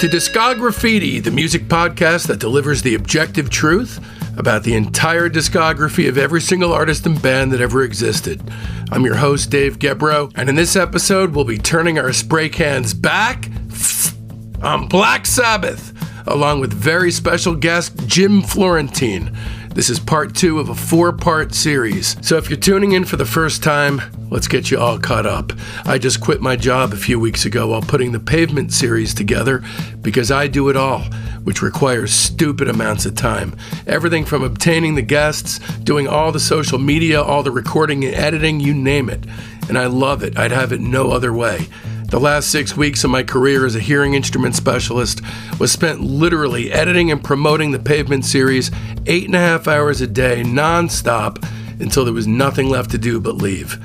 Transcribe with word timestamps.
to 0.00 0.08
Discograffiti, 0.08 1.24
the 1.24 1.30
music 1.30 1.68
podcast 1.68 2.26
that 2.26 2.38
delivers 2.38 2.82
the 2.82 2.94
objective 2.94 3.48
truth 3.48 3.98
about 4.36 4.62
the 4.62 4.74
entire 4.74 5.30
discography 5.30 6.06
of 6.06 6.18
every 6.18 6.42
single 6.42 6.70
artist 6.70 7.06
and 7.06 7.20
band 7.22 7.50
that 7.50 7.62
ever 7.62 7.82
existed. 7.82 8.42
I'm 8.92 9.06
your 9.06 9.14
host, 9.14 9.48
Dave 9.48 9.78
Gebroe, 9.78 10.30
and 10.36 10.50
in 10.50 10.54
this 10.54 10.76
episode, 10.76 11.34
we'll 11.34 11.46
be 11.46 11.56
turning 11.56 11.98
our 11.98 12.12
spray 12.12 12.50
cans 12.50 12.92
back 12.92 13.48
on 14.62 14.86
Black 14.86 15.24
Sabbath, 15.24 15.94
along 16.26 16.60
with 16.60 16.74
very 16.74 17.10
special 17.10 17.54
guest 17.54 18.06
Jim 18.06 18.42
Florentine. 18.42 19.34
This 19.76 19.90
is 19.90 20.00
part 20.00 20.34
two 20.34 20.58
of 20.58 20.70
a 20.70 20.74
four 20.74 21.12
part 21.12 21.54
series. 21.54 22.16
So 22.26 22.38
if 22.38 22.48
you're 22.48 22.58
tuning 22.58 22.92
in 22.92 23.04
for 23.04 23.16
the 23.16 23.26
first 23.26 23.62
time, 23.62 24.00
let's 24.30 24.48
get 24.48 24.70
you 24.70 24.78
all 24.78 24.98
caught 24.98 25.26
up. 25.26 25.52
I 25.84 25.98
just 25.98 26.22
quit 26.22 26.40
my 26.40 26.56
job 26.56 26.94
a 26.94 26.96
few 26.96 27.20
weeks 27.20 27.44
ago 27.44 27.66
while 27.66 27.82
putting 27.82 28.12
the 28.12 28.18
Pavement 28.18 28.72
series 28.72 29.12
together 29.12 29.62
because 30.00 30.30
I 30.30 30.46
do 30.46 30.70
it 30.70 30.78
all, 30.78 31.00
which 31.44 31.60
requires 31.60 32.14
stupid 32.14 32.70
amounts 32.70 33.04
of 33.04 33.16
time. 33.16 33.54
Everything 33.86 34.24
from 34.24 34.42
obtaining 34.42 34.94
the 34.94 35.02
guests, 35.02 35.58
doing 35.80 36.08
all 36.08 36.32
the 36.32 36.40
social 36.40 36.78
media, 36.78 37.20
all 37.20 37.42
the 37.42 37.50
recording 37.50 38.02
and 38.02 38.14
editing, 38.14 38.60
you 38.60 38.72
name 38.72 39.10
it. 39.10 39.26
And 39.68 39.76
I 39.76 39.88
love 39.88 40.22
it. 40.22 40.38
I'd 40.38 40.52
have 40.52 40.72
it 40.72 40.80
no 40.80 41.10
other 41.10 41.34
way. 41.34 41.68
The 42.08 42.20
last 42.20 42.50
six 42.52 42.76
weeks 42.76 43.02
of 43.02 43.10
my 43.10 43.24
career 43.24 43.66
as 43.66 43.74
a 43.74 43.80
hearing 43.80 44.14
instrument 44.14 44.54
specialist 44.54 45.20
was 45.58 45.72
spent 45.72 46.00
literally 46.00 46.70
editing 46.70 47.10
and 47.10 47.22
promoting 47.22 47.72
the 47.72 47.80
Pavement 47.80 48.24
series 48.24 48.70
eight 49.06 49.26
and 49.26 49.34
a 49.34 49.40
half 49.40 49.66
hours 49.66 50.00
a 50.00 50.06
day, 50.06 50.44
nonstop, 50.44 51.44
until 51.80 52.04
there 52.04 52.14
was 52.14 52.28
nothing 52.28 52.68
left 52.68 52.92
to 52.92 52.98
do 52.98 53.20
but 53.20 53.34
leave. 53.34 53.82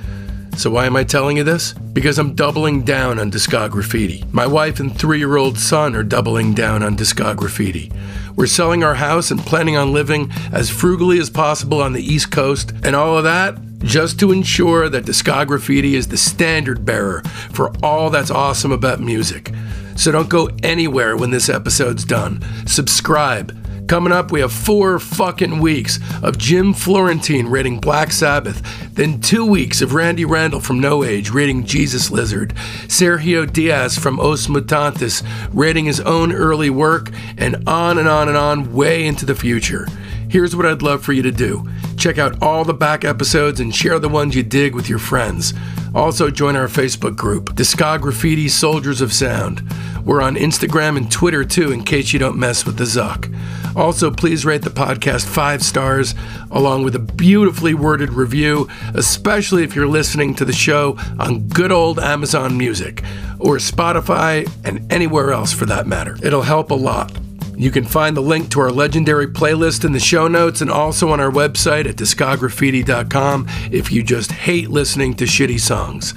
So, 0.55 0.69
why 0.69 0.86
am 0.86 0.95
I 0.95 1.03
telling 1.03 1.38
you 1.38 1.44
this? 1.44 1.73
Because 1.73 2.19
I'm 2.19 2.36
doubling 2.36 2.83
down 2.83 3.17
on 3.17 3.31
Discograffiti. 3.31 4.31
My 4.31 4.45
wife 4.45 4.80
and 4.80 4.95
three 4.95 5.17
year 5.17 5.38
old 5.38 5.58
son 5.58 5.95
are 5.95 6.03
doubling 6.03 6.53
down 6.53 6.83
on 6.83 6.95
Discograffiti. 6.95 7.91
We're 8.35 8.45
selling 8.45 8.83
our 8.83 8.95
house 8.95 9.31
and 9.31 9.39
planning 9.39 9.78
on 9.78 9.94
living 9.94 10.31
as 10.52 10.69
frugally 10.69 11.19
as 11.19 11.31
possible 11.31 11.81
on 11.81 11.94
the 11.94 12.06
East 12.06 12.31
Coast, 12.31 12.72
and 12.83 12.95
all 12.95 13.17
of 13.17 13.23
that 13.23 13.58
just 13.84 14.20
to 14.20 14.32
ensure 14.32 14.90
that 14.90 15.06
Discograffiti 15.06 15.94
is 15.94 16.08
the 16.08 16.18
standard 16.18 16.86
bearer 16.86 17.22
for 17.52 17.72
all 17.84 18.10
that's 18.10 18.32
awesome 18.32 18.72
about 18.72 19.00
music. 19.00 19.52
So 19.96 20.12
don't 20.12 20.30
go 20.30 20.50
anywhere 20.64 21.16
when 21.18 21.32
this 21.32 21.50
episode's 21.50 22.06
done. 22.06 22.44
Subscribe. 22.66 23.58
Coming 23.88 24.14
up, 24.14 24.32
we 24.32 24.40
have 24.40 24.54
four 24.54 25.00
fucking 25.00 25.59
weeks 25.59 26.00
of 26.24 26.38
Jim 26.38 26.74
Florentine 26.74 27.48
rating 27.48 27.80
Black 27.80 28.14
Sabbath, 28.14 28.62
then 28.94 29.20
two 29.20 29.46
weeks 29.46 29.82
of 29.82 29.94
Randy 29.94 30.24
Randall 30.24 30.62
from 30.62 30.80
No 30.80 31.04
Age 31.04 31.30
rating 31.30 31.66
Jesus 31.66 32.09
Lizard, 32.09 32.56
Sergio 32.88 33.52
Dias 33.52 33.98
from 33.98 34.18
Os 34.20 34.48
Mutantes 34.48 35.24
rating 35.52 35.86
his 35.86 36.00
own 36.00 36.32
early 36.32 36.70
work, 36.70 37.12
and 37.38 37.68
on 37.68 37.98
and 37.98 38.08
on 38.08 38.30
and 38.30 38.38
on 38.38 38.74
way 38.74 39.06
into 39.06 39.26
the 39.26 39.36
future. 39.36 39.88
Here's 40.32 40.56
what 40.56 40.66
I'd 40.66 40.82
love 40.82 41.04
for 41.04 41.12
you 41.12 41.22
to 41.24 41.32
do 41.32 41.68
check 41.98 42.18
out 42.18 42.42
all 42.42 42.64
the 42.64 42.74
back 42.74 43.04
episodes 43.04 43.60
and 43.60 43.76
share 43.76 44.00
the 44.00 44.08
ones 44.08 44.34
you 44.34 44.42
dig 44.42 44.74
with 44.74 44.88
your 44.88 44.98
friends. 44.98 45.54
Also, 45.94 46.32
join 46.32 46.56
our 46.56 46.70
Facebook 46.70 47.18
group, 47.18 47.54
Discograffiti 47.54 48.50
Soldiers 48.50 49.02
of 49.02 49.12
Sound. 49.12 49.62
We're 50.06 50.22
on 50.22 50.36
Instagram 50.36 50.96
and 50.96 51.12
Twitter 51.12 51.44
too, 51.44 51.74
in 51.74 51.84
case 51.84 52.14
you 52.14 52.18
don't 52.18 52.40
mess 52.40 52.66
with 52.66 52.78
the 52.78 52.86
Zuck. 52.86 53.28
Also, 53.76 54.09
please 54.09 54.46
rate 54.46 54.62
the 54.62 54.70
podcast 54.70 55.28
five 55.28 55.62
stars, 55.62 56.16
along 56.50 56.86
with 56.86 56.96
a 56.96 57.00
beautifully 57.00 57.74
worded 57.74 58.14
review, 58.14 58.70
especially 58.94 59.64
if 59.64 59.76
you're 59.76 59.86
listening 59.86 60.34
to 60.36 60.46
the 60.46 60.54
show 60.54 60.97
on 61.20 61.46
good 61.50 61.74
old 61.74 62.00
Amazon 62.00 62.58
Music 62.58 63.03
or 63.38 63.58
Spotify 63.58 64.50
and 64.64 64.91
anywhere 64.94 65.34
else 65.34 65.52
for 65.52 65.66
that 65.66 65.88
matter. 65.88 66.18
It'll 66.24 66.41
help 66.41 66.72
a 66.72 66.75
lot. 66.75 67.12
You 67.61 67.69
can 67.69 67.85
find 67.85 68.17
the 68.17 68.22
link 68.22 68.49
to 68.49 68.59
our 68.59 68.72
legendary 68.72 69.27
playlist 69.27 69.85
in 69.85 69.91
the 69.91 69.99
show 69.99 70.27
notes 70.27 70.61
and 70.61 70.72
also 70.72 71.11
on 71.11 71.19
our 71.19 71.29
website 71.29 71.88
at 71.88 71.95
discograffiti.com 71.95 73.45
if 73.72 73.91
you 73.91 74.01
just 74.01 74.31
hate 74.31 74.72
listening 74.72 75.13
to 75.17 75.25
shitty 75.25 75.59
songs. 75.59 76.16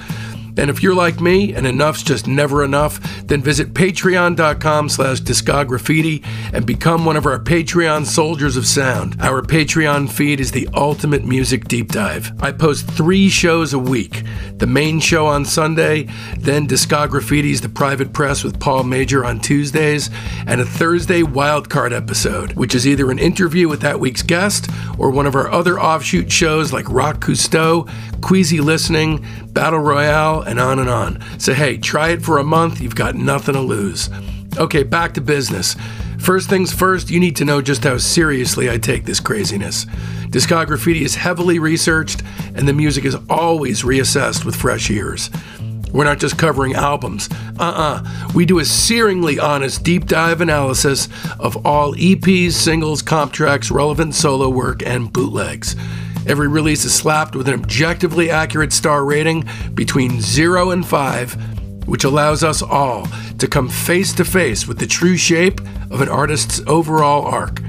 And 0.56 0.70
if 0.70 0.82
you're 0.82 0.94
like 0.94 1.20
me 1.20 1.54
and 1.54 1.66
enough's 1.66 2.02
just 2.02 2.26
never 2.26 2.64
enough, 2.64 3.00
then 3.26 3.42
visit 3.42 3.74
patreon.com 3.74 4.88
slash 4.88 5.20
discograffiti 5.20 6.24
and 6.52 6.66
become 6.66 7.04
one 7.04 7.16
of 7.16 7.26
our 7.26 7.38
Patreon 7.38 8.06
soldiers 8.06 8.56
of 8.56 8.66
sound. 8.66 9.16
Our 9.20 9.42
Patreon 9.42 10.10
feed 10.10 10.40
is 10.40 10.52
the 10.52 10.68
ultimate 10.74 11.24
music 11.24 11.66
deep 11.68 11.92
dive. 11.92 12.32
I 12.42 12.52
post 12.52 12.86
three 12.90 13.28
shows 13.28 13.72
a 13.72 13.78
week. 13.78 14.22
The 14.56 14.66
main 14.66 15.00
show 15.00 15.26
on 15.26 15.44
Sunday, 15.44 16.08
then 16.38 16.66
Discograffiti's 16.66 17.60
The 17.60 17.68
Private 17.68 18.12
Press 18.12 18.44
with 18.44 18.60
Paul 18.60 18.84
Major 18.84 19.24
on 19.24 19.40
Tuesdays, 19.40 20.10
and 20.46 20.60
a 20.60 20.64
Thursday 20.64 21.22
wildcard 21.22 21.92
episode, 21.92 22.52
which 22.52 22.74
is 22.74 22.86
either 22.86 23.10
an 23.10 23.18
interview 23.18 23.68
with 23.68 23.80
that 23.80 24.00
week's 24.00 24.22
guest 24.22 24.70
or 24.98 25.10
one 25.10 25.26
of 25.26 25.34
our 25.34 25.50
other 25.50 25.80
offshoot 25.80 26.30
shows 26.30 26.72
like 26.72 26.88
Rock 26.88 27.20
Cousteau, 27.20 27.90
Queasy 28.20 28.60
Listening, 28.60 29.24
Battle 29.54 29.78
Royale, 29.78 30.42
and 30.42 30.58
on 30.58 30.80
and 30.80 30.90
on. 30.90 31.22
So, 31.38 31.54
hey, 31.54 31.78
try 31.78 32.10
it 32.10 32.22
for 32.22 32.38
a 32.38 32.44
month. 32.44 32.80
You've 32.80 32.96
got 32.96 33.14
nothing 33.14 33.54
to 33.54 33.60
lose. 33.60 34.10
Okay, 34.58 34.82
back 34.82 35.14
to 35.14 35.20
business. 35.20 35.76
First 36.18 36.48
things 36.48 36.72
first, 36.72 37.10
you 37.10 37.20
need 37.20 37.36
to 37.36 37.44
know 37.44 37.62
just 37.62 37.84
how 37.84 37.98
seriously 37.98 38.70
I 38.70 38.78
take 38.78 39.04
this 39.04 39.20
craziness. 39.20 39.84
Discograffiti 40.30 41.02
is 41.02 41.14
heavily 41.14 41.58
researched, 41.58 42.22
and 42.54 42.66
the 42.66 42.72
music 42.72 43.04
is 43.04 43.16
always 43.30 43.82
reassessed 43.82 44.44
with 44.44 44.56
fresh 44.56 44.90
ears. 44.90 45.30
We're 45.92 46.04
not 46.04 46.18
just 46.18 46.36
covering 46.36 46.74
albums. 46.74 47.28
Uh 47.58 47.62
uh-uh. 47.62 48.02
uh. 48.02 48.32
We 48.34 48.46
do 48.46 48.58
a 48.58 48.62
searingly 48.62 49.40
honest 49.40 49.84
deep 49.84 50.06
dive 50.06 50.40
analysis 50.40 51.08
of 51.38 51.64
all 51.64 51.94
EPs, 51.94 52.52
singles, 52.52 53.00
comp 53.00 53.32
tracks, 53.32 53.70
relevant 53.70 54.16
solo 54.16 54.48
work, 54.48 54.82
and 54.84 55.12
bootlegs. 55.12 55.76
Every 56.26 56.48
release 56.48 56.84
is 56.84 56.92
slapped 56.94 57.36
with 57.36 57.48
an 57.48 57.54
objectively 57.54 58.30
accurate 58.30 58.72
star 58.72 59.04
rating 59.04 59.46
between 59.74 60.22
0 60.22 60.70
and 60.70 60.86
5, 60.86 61.86
which 61.86 62.04
allows 62.04 62.42
us 62.42 62.62
all 62.62 63.06
to 63.38 63.46
come 63.46 63.68
face 63.68 64.14
to 64.14 64.24
face 64.24 64.66
with 64.66 64.78
the 64.78 64.86
true 64.86 65.18
shape 65.18 65.60
of 65.90 66.00
an 66.00 66.08
artist's 66.08 66.62
overall 66.66 67.26
arc. 67.26 67.60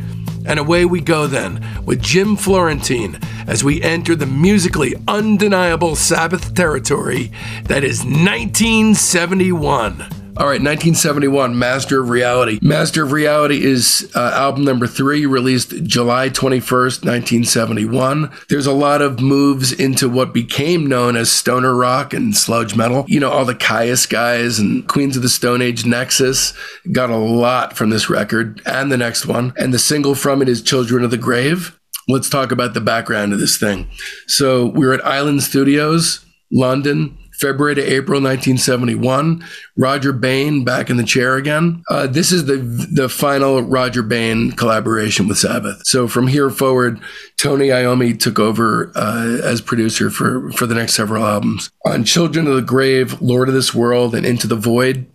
And 0.45 0.57
away 0.59 0.85
we 0.85 1.01
go 1.01 1.27
then 1.27 1.65
with 1.85 2.01
Jim 2.01 2.37
Florentine 2.37 3.19
as 3.47 3.63
we 3.63 3.81
enter 3.81 4.15
the 4.15 4.25
musically 4.25 4.95
undeniable 5.07 5.95
Sabbath 5.95 6.53
territory 6.53 7.31
that 7.65 7.83
is 7.83 8.05
1971. 8.05 10.24
All 10.37 10.47
right, 10.47 10.59
1971, 10.59 11.57
Master 11.57 12.01
of 12.01 12.09
Reality. 12.09 12.59
Master 12.61 13.03
of 13.03 13.13
Reality 13.13 13.63
is 13.63 14.11
uh, 14.15 14.31
album 14.33 14.65
number 14.65 14.85
three, 14.85 15.25
released 15.25 15.69
July 15.85 16.27
21st, 16.27 17.05
1971. 17.05 18.29
There's 18.49 18.65
a 18.65 18.73
lot 18.73 19.01
of 19.01 19.21
moves 19.21 19.71
into 19.71 20.09
what 20.09 20.33
became 20.33 20.87
known 20.87 21.15
as 21.15 21.31
stoner 21.31 21.73
rock 21.73 22.13
and 22.13 22.35
sludge 22.35 22.75
metal. 22.75 23.05
You 23.07 23.21
know, 23.21 23.31
all 23.31 23.45
the 23.45 23.55
Kyuss 23.55 24.09
guys 24.09 24.59
and 24.59 24.85
Queens 24.89 25.15
of 25.15 25.23
the 25.23 25.29
Stone 25.29 25.61
Age 25.61 25.85
Nexus 25.85 26.53
got 26.91 27.09
a 27.09 27.15
lot 27.15 27.77
from 27.77 27.89
this 27.89 28.09
record 28.09 28.61
and 28.65 28.91
the 28.91 28.97
next 28.97 29.25
one. 29.25 29.53
And 29.57 29.73
the 29.73 29.79
single 29.79 30.15
from 30.15 30.41
it 30.41 30.49
is 30.49 30.61
Children 30.61 31.05
of 31.05 31.11
the 31.11 31.17
Grave. 31.17 31.79
Let's 32.09 32.29
talk 32.29 32.51
about 32.51 32.73
the 32.73 32.81
background 32.81 33.31
of 33.31 33.39
this 33.39 33.57
thing. 33.57 33.87
So 34.27 34.65
we 34.65 34.79
we're 34.79 34.95
at 34.95 35.05
Island 35.05 35.43
Studios, 35.43 36.25
London. 36.51 37.17
February 37.39 37.75
to 37.75 37.81
April 37.81 38.21
1971. 38.21 39.43
Rodger 39.77 40.13
Bain 40.13 40.63
back 40.63 40.89
in 40.89 40.97
the 40.97 41.03
chair 41.03 41.35
again. 41.35 41.83
Uh, 41.89 42.07
this 42.07 42.31
is 42.31 42.45
the 42.45 42.57
the 42.57 43.09
final 43.09 43.61
Rodger 43.61 44.03
Bain 44.03 44.51
collaboration 44.51 45.27
with 45.27 45.37
Sabbath. 45.37 45.85
So 45.85 46.07
from 46.07 46.27
here 46.27 46.49
forward, 46.49 46.99
Tony 47.37 47.67
Iommi 47.67 48.19
took 48.19 48.39
over 48.39 48.91
uh, 48.95 49.39
as 49.43 49.61
producer 49.61 50.09
for 50.09 50.51
for 50.51 50.65
the 50.65 50.75
next 50.75 50.95
several 50.95 51.25
albums. 51.25 51.69
On 51.85 52.03
Children 52.03 52.47
of 52.47 52.55
the 52.55 52.61
Grave, 52.61 53.21
Lord 53.21 53.49
of 53.49 53.53
this 53.53 53.73
World, 53.73 54.15
and 54.15 54.25
Into 54.25 54.47
the 54.47 54.55
Void, 54.55 55.05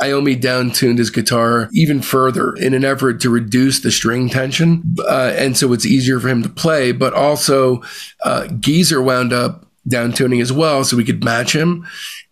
Iommi 0.00 0.40
downtuned 0.40 0.98
his 0.98 1.10
guitar 1.10 1.68
even 1.72 2.00
further 2.00 2.54
in 2.54 2.72
an 2.72 2.84
effort 2.84 3.20
to 3.20 3.30
reduce 3.30 3.80
the 3.80 3.90
string 3.90 4.28
tension, 4.28 4.94
uh, 5.08 5.32
and 5.36 5.56
so 5.56 5.72
it's 5.72 5.86
easier 5.86 6.20
for 6.20 6.28
him 6.28 6.42
to 6.44 6.48
play. 6.48 6.92
But 6.92 7.14
also, 7.14 7.82
uh, 8.22 8.46
Geezer 8.46 9.02
wound 9.02 9.32
up 9.32 9.67
down 9.86 10.12
tuning 10.12 10.40
as 10.40 10.52
well 10.52 10.84
so 10.84 10.96
we 10.96 11.04
could 11.04 11.24
match 11.24 11.54
him. 11.54 11.86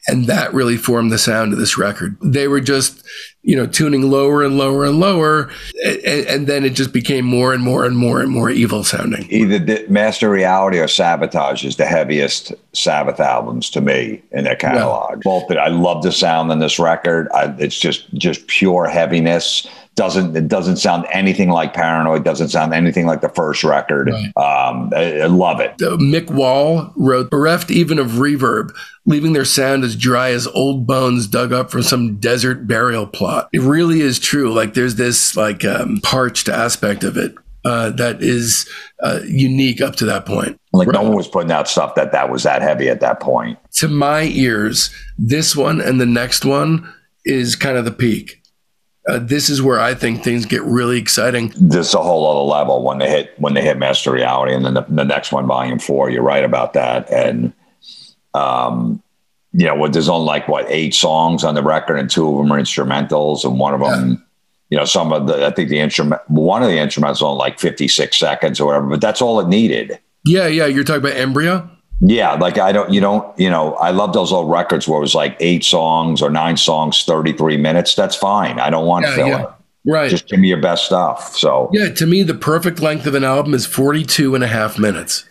And 0.09 0.27
that 0.27 0.55
really 0.55 0.77
formed 0.77 1.11
the 1.11 1.19
sound 1.19 1.53
of 1.53 1.59
this 1.59 1.77
record. 1.77 2.17
They 2.23 2.47
were 2.47 2.61
just, 2.61 3.05
you 3.43 3.57
know, 3.57 3.67
tuning 3.67 4.09
lower 4.09 4.45
and 4.45 4.57
lower 4.57 4.85
and 4.85 5.01
lower. 5.01 5.51
And, 5.85 6.27
and 6.27 6.47
then 6.47 6.65
it 6.65 6.75
just 6.75 6.93
became 6.93 7.25
more 7.25 7.53
and 7.53 7.63
more 7.63 7.85
and 7.85 7.99
more 7.99 8.21
and 8.21 8.31
more 8.31 8.49
evil 8.49 8.85
sounding. 8.85 9.27
Either 9.31 9.85
Master 9.89 10.31
Reality 10.31 10.79
or 10.79 10.87
Sabotage 10.87 11.65
is 11.65 11.77
the 11.77 11.87
heaviest 11.87 12.55
Sabbath 12.77 13.21
albums 13.21 13.71
to 13.71 13.81
me 13.81 14.23
in 14.33 14.45
their 14.45 14.57
catalog. 14.57 15.17
Yeah. 15.17 15.21
Both, 15.25 15.51
I 15.53 15.69
love 15.69 16.03
the 16.03 16.13
sound 16.13 16.51
on 16.51 16.59
this 16.59 16.79
record. 16.79 17.29
I, 17.33 17.55
it's 17.59 17.79
just 17.79 18.13
just 18.15 18.47
pure 18.47 18.87
heaviness 18.87 19.67
doesn't 19.97 20.37
it 20.37 20.47
doesn't 20.47 20.77
sound 20.77 21.07
anything 21.11 21.49
like 21.49 21.73
Paranoid. 21.73 22.23
Doesn't 22.23 22.51
sound 22.51 22.75
anything 22.75 23.07
like 23.07 23.23
the 23.23 23.31
first 23.31 23.65
record. 23.65 24.11
Right. 24.11 24.27
Um, 24.37 24.93
I, 24.95 25.23
I, 25.23 25.27
love 25.27 25.59
it. 25.59 25.77
Mick 25.79 26.31
Wall 26.31 26.93
wrote, 26.97 27.31
"Bereft 27.31 27.71
even 27.71 27.99
of 27.99 28.13
reverb, 28.13 28.73
leaving 29.07 29.33
their 29.33 29.47
sound 29.47 29.85
as 29.85 29.97
dry 29.97 30.31
as 30.31 30.47
old 30.49 30.87
bones 30.87 31.27
dug 31.27 31.51
up 31.51 31.71
from 31.71 31.83
some 31.83 32.17
desert 32.19 32.69
burial 32.69 33.07
plot." 33.07 33.49
It 33.55 33.63
really 33.63 34.03
is 34.03 34.19
true. 34.19 34.53
Like 34.53 34.75
there's 34.75 34.97
this 34.97 35.35
like 35.35 35.65
um, 35.65 35.99
parched 36.03 36.51
aspect 36.51 37.03
of 37.03 37.17
it. 37.17 37.35
Uh, 37.67 37.91
that 37.91 38.23
is 38.23 38.69
uh, 39.03 39.21
unique 39.27 39.81
up 39.81 39.97
to 39.97 40.05
that 40.05 40.25
point. 40.25 40.61
Like 40.73 40.87
right. 40.87 40.95
no 40.95 41.03
one 41.03 41.17
was 41.17 41.27
putting 41.27 41.51
out 41.51 41.67
stuff 41.67 41.97
that 41.97 42.13
that 42.13 42.31
was 42.31 42.45
that 42.45 42.63
heavy 42.63 42.89
at 42.89 43.01
that 43.01 43.19
point. 43.19 43.59
To 43.79 43.89
my 43.89 44.23
ears, 44.23 44.95
this 45.19 45.57
one 45.57 45.81
and 45.81 46.01
the 46.01 46.07
next 46.07 46.45
one 46.45 46.93
is 47.25 47.57
kind 47.57 47.77
of 47.77 47.85
the 47.85 47.91
peak 47.91 48.41
uh, 49.09 49.21
this 49.21 49.49
is 49.49 49.63
where 49.63 49.79
I 49.79 49.95
think 49.95 50.23
things 50.23 50.47
get 50.47 50.63
really 50.63 50.99
exciting. 50.99 51.53
This 51.57 51.89
is 51.89 51.95
a 51.95 52.03
whole 52.03 52.27
other 52.27 52.49
level 52.49 52.83
when 52.83 52.99
they 52.99 53.09
hit 53.09 53.35
when 53.39 53.55
they 53.55 53.63
hit 53.63 53.79
Master 53.79 54.11
Reality, 54.11 54.55
and 54.55 54.65
then 54.65 54.75
the, 54.75 54.85
the 54.89 55.05
next 55.05 55.33
one, 55.33 55.47
Volume 55.47 55.79
Four. 55.79 56.11
You're 56.11 56.23
right 56.23 56.45
about 56.45 56.73
that, 56.73 57.11
and 57.11 57.53
um, 58.35 59.03
you 59.53 59.67
know, 59.67 59.77
what 59.77 59.93
there's 59.93 60.09
only 60.09 60.27
like 60.27 60.49
what 60.49 60.67
eight 60.69 60.95
songs 60.95 61.45
on 61.45 61.55
the 61.55 61.63
record, 61.63 61.99
and 61.99 62.11
two 62.11 62.29
of 62.29 62.37
them 62.37 62.53
are 62.53 62.61
instrumentals, 62.61 63.45
and 63.45 63.61
one 63.61 63.75
of 63.75 63.81
them. 63.81 64.23
You 64.71 64.79
know, 64.79 64.85
some 64.85 65.13
of 65.13 65.27
the, 65.27 65.47
I 65.47 65.51
think 65.51 65.69
the 65.69 65.79
instrument, 65.79 66.21
one 66.29 66.63
of 66.63 66.69
the 66.69 66.79
instruments 66.79 67.23
on 67.23 67.39
like 67.39 67.61
56 67.61 68.17
seconds 68.17 68.61
or 68.61 68.67
whatever, 68.67 68.87
but 68.87 69.01
that's 69.01 69.23
all 69.23 69.39
it 69.41 69.49
needed. 69.49 69.99
Yeah, 70.25 70.47
yeah. 70.47 70.67
You're 70.67 70.85
talking 70.85 71.05
about 71.05 71.17
Embryo? 71.17 71.71
Yeah, 72.01 72.33
like 72.33 72.59
I 72.59 72.73
don't, 72.73 72.93
you 72.93 73.01
don't, 73.01 73.39
you 73.39 73.49
know, 73.49 73.75
I 73.77 73.91
love 73.91 74.13
those 74.13 74.33
old 74.33 74.51
records 74.51 74.87
where 74.87 74.99
it 74.99 75.01
was 75.01 75.15
like 75.15 75.37
eight 75.41 75.65
songs 75.65 76.21
or 76.21 76.31
nine 76.31 76.57
songs, 76.57 77.05
33 77.05 77.57
minutes. 77.57 77.95
That's 77.95 78.17
fine. 78.17 78.59
I 78.59 78.69
don't 78.69 78.87
want 78.87 79.07
yeah, 79.07 79.15
filler. 79.15 79.29
Yeah. 79.29 79.53
Right. 79.87 80.11
Just 80.11 80.29
give 80.29 80.41
me 80.41 80.49
your 80.49 80.61
best 80.61 80.87
stuff. 80.87 81.37
So, 81.37 81.71
yeah, 81.73 81.91
to 81.91 82.07
me, 82.07 82.25
the 82.25 82.35
perfect 82.35 82.81
length 82.81 83.07
of 83.07 83.15
an 83.15 83.23
album 83.23 83.55
is 83.55 83.67
42 83.67 84.35
and 84.35 84.43
a 84.43 84.49
half 84.49 84.79
minutes. 84.79 85.25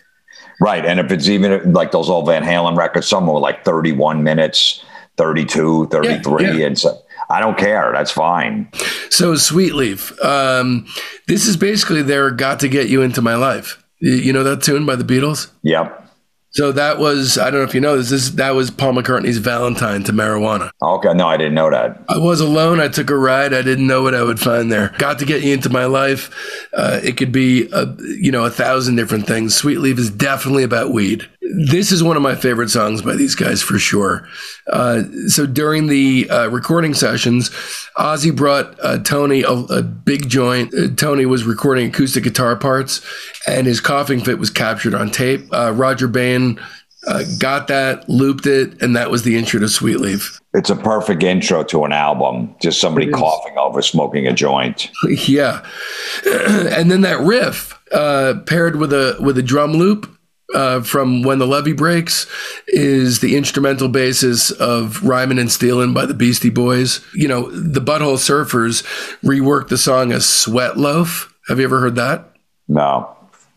Right. 0.61 0.85
And 0.85 0.99
if 0.99 1.11
it's 1.11 1.27
even 1.27 1.73
like 1.73 1.91
those 1.91 2.09
old 2.09 2.27
Van 2.27 2.41
Halen 2.41 2.77
records, 2.77 3.07
some 3.07 3.27
were 3.27 3.37
like 3.39 3.65
31 3.65 4.23
minutes, 4.23 4.83
32, 5.17 5.87
33. 5.87 6.43
Yeah, 6.43 6.53
yeah. 6.53 6.65
And 6.67 6.79
so 6.79 6.97
I 7.29 7.39
don't 7.39 7.57
care. 7.57 7.91
That's 7.93 8.11
fine. 8.11 8.69
So, 9.09 9.35
Sweet 9.35 9.75
Leaf, 9.75 10.17
um, 10.23 10.87
this 11.27 11.47
is 11.47 11.57
basically 11.57 12.01
their 12.01 12.31
Got 12.31 12.59
to 12.61 12.67
Get 12.67 12.89
You 12.89 13.01
Into 13.01 13.21
My 13.21 13.35
Life. 13.35 13.83
You 13.99 14.33
know 14.33 14.43
that 14.43 14.61
tune 14.61 14.85
by 14.85 14.95
the 14.95 15.03
Beatles? 15.03 15.49
Yep. 15.63 16.05
So 16.55 16.71
that 16.71 16.99
was 16.99 17.37
I 17.37 17.51
don't 17.51 17.59
know 17.59 17.67
if 17.67 17.75
you 17.75 17.81
know 17.81 17.97
this. 17.97 18.09
this 18.11 18.29
that 18.31 18.55
was 18.55 18.71
Paul 18.71 18.93
McCartney's 18.93 19.39
Valentine 19.39 20.03
to 20.03 20.13
marijuana. 20.13 20.69
Okay, 20.81 21.13
no, 21.13 21.27
I 21.27 21.35
didn't 21.35 21.53
know 21.53 21.69
that. 21.69 22.01
I 22.07 22.17
was 22.17 22.39
alone. 22.39 22.79
I 22.79 22.87
took 22.87 23.09
a 23.09 23.17
ride. 23.17 23.53
I 23.53 23.61
didn't 23.61 23.87
know 23.87 24.03
what 24.03 24.15
I 24.15 24.23
would 24.23 24.39
find 24.39 24.71
there. 24.71 24.95
Got 24.97 25.19
to 25.19 25.25
get 25.25 25.43
you 25.43 25.53
into 25.53 25.69
my 25.69 25.83
life. 25.83 26.33
Uh, 26.73 27.01
it 27.03 27.17
could 27.17 27.33
be 27.33 27.67
a, 27.73 27.93
you 27.99 28.31
know 28.31 28.45
a 28.45 28.49
thousand 28.49 28.95
different 28.95 29.27
things. 29.27 29.53
Sweet 29.53 29.79
Leaf 29.79 29.99
is 29.99 30.09
definitely 30.09 30.63
about 30.63 30.91
weed. 30.93 31.29
This 31.53 31.91
is 31.91 32.03
one 32.03 32.17
of 32.17 32.23
my 32.23 32.35
favorite 32.35 32.69
songs 32.69 33.01
by 33.01 33.15
these 33.15 33.35
guys 33.35 33.61
for 33.61 33.77
sure. 33.77 34.27
Uh, 34.67 35.03
so 35.27 35.45
during 35.45 35.87
the 35.87 36.27
uh, 36.29 36.47
recording 36.47 36.93
sessions, 36.95 37.49
Ozzy 37.97 38.35
brought 38.35 38.75
uh, 38.83 38.97
Tony 38.99 39.43
a, 39.43 39.51
a, 39.51 39.81
big 39.83 40.27
joint. 40.27 40.73
Uh, 40.73 40.87
Tony 40.95 41.25
was 41.25 41.43
recording 41.43 41.89
acoustic 41.89 42.23
guitar 42.23 42.55
parts, 42.55 43.05
and 43.45 43.67
his 43.67 43.79
coughing 43.79 44.21
fit 44.21 44.39
was 44.39 44.49
captured 44.49 44.95
on 44.95 45.11
tape. 45.11 45.41
Uh, 45.53 45.71
Rodger 45.71 46.07
Bain 46.07 46.59
uh, 47.05 47.23
got 47.37 47.67
that, 47.67 48.09
looped 48.09 48.47
it, 48.47 48.81
and 48.81 48.95
that 48.95 49.11
was 49.11 49.21
the 49.21 49.37
intro 49.37 49.59
to 49.59 49.69
Sweet 49.69 49.99
Leaf. 49.99 50.41
It's 50.55 50.71
a 50.71 50.75
perfect 50.75 51.21
intro 51.21 51.63
to 51.65 51.85
an 51.85 51.91
album. 51.91 52.55
Just 52.59 52.81
somebody 52.81 53.11
coughing 53.11 53.57
over 53.59 53.83
smoking 53.83 54.25
a 54.25 54.33
joint. 54.33 54.89
yeah, 55.27 55.63
and 56.25 56.89
then 56.89 57.01
that 57.01 57.19
riff 57.19 57.79
paired 58.47 58.77
with 58.77 58.91
a 58.91 59.15
with 59.19 59.37
a 59.37 59.43
drum 59.43 59.73
loop 59.73 60.14
uh, 60.53 60.81
from 60.81 61.23
When 61.23 61.39
the 61.39 61.47
Levee 61.47 61.73
Breaks 61.73 62.27
is 62.67 63.19
the 63.19 63.35
instrumental 63.35 63.89
basis 63.89 64.51
of 64.51 65.03
Rhymin' 65.03 65.39
and 65.39 65.51
Stealin' 65.51 65.93
by 65.93 66.05
the 66.05 66.13
Beastie 66.13 66.49
Boys. 66.49 67.03
You 67.13 67.27
know, 67.27 67.49
the 67.51 67.81
Butthole 67.81 68.17
Surfers 68.17 68.83
reworked 69.23 69.69
the 69.69 69.77
song 69.77 70.11
as 70.11 70.27
Sweat 70.27 70.77
Loaf. 70.77 71.33
Have 71.47 71.59
you 71.59 71.65
ever 71.65 71.79
heard 71.79 71.95
that? 71.95 72.31
No. 72.67 73.15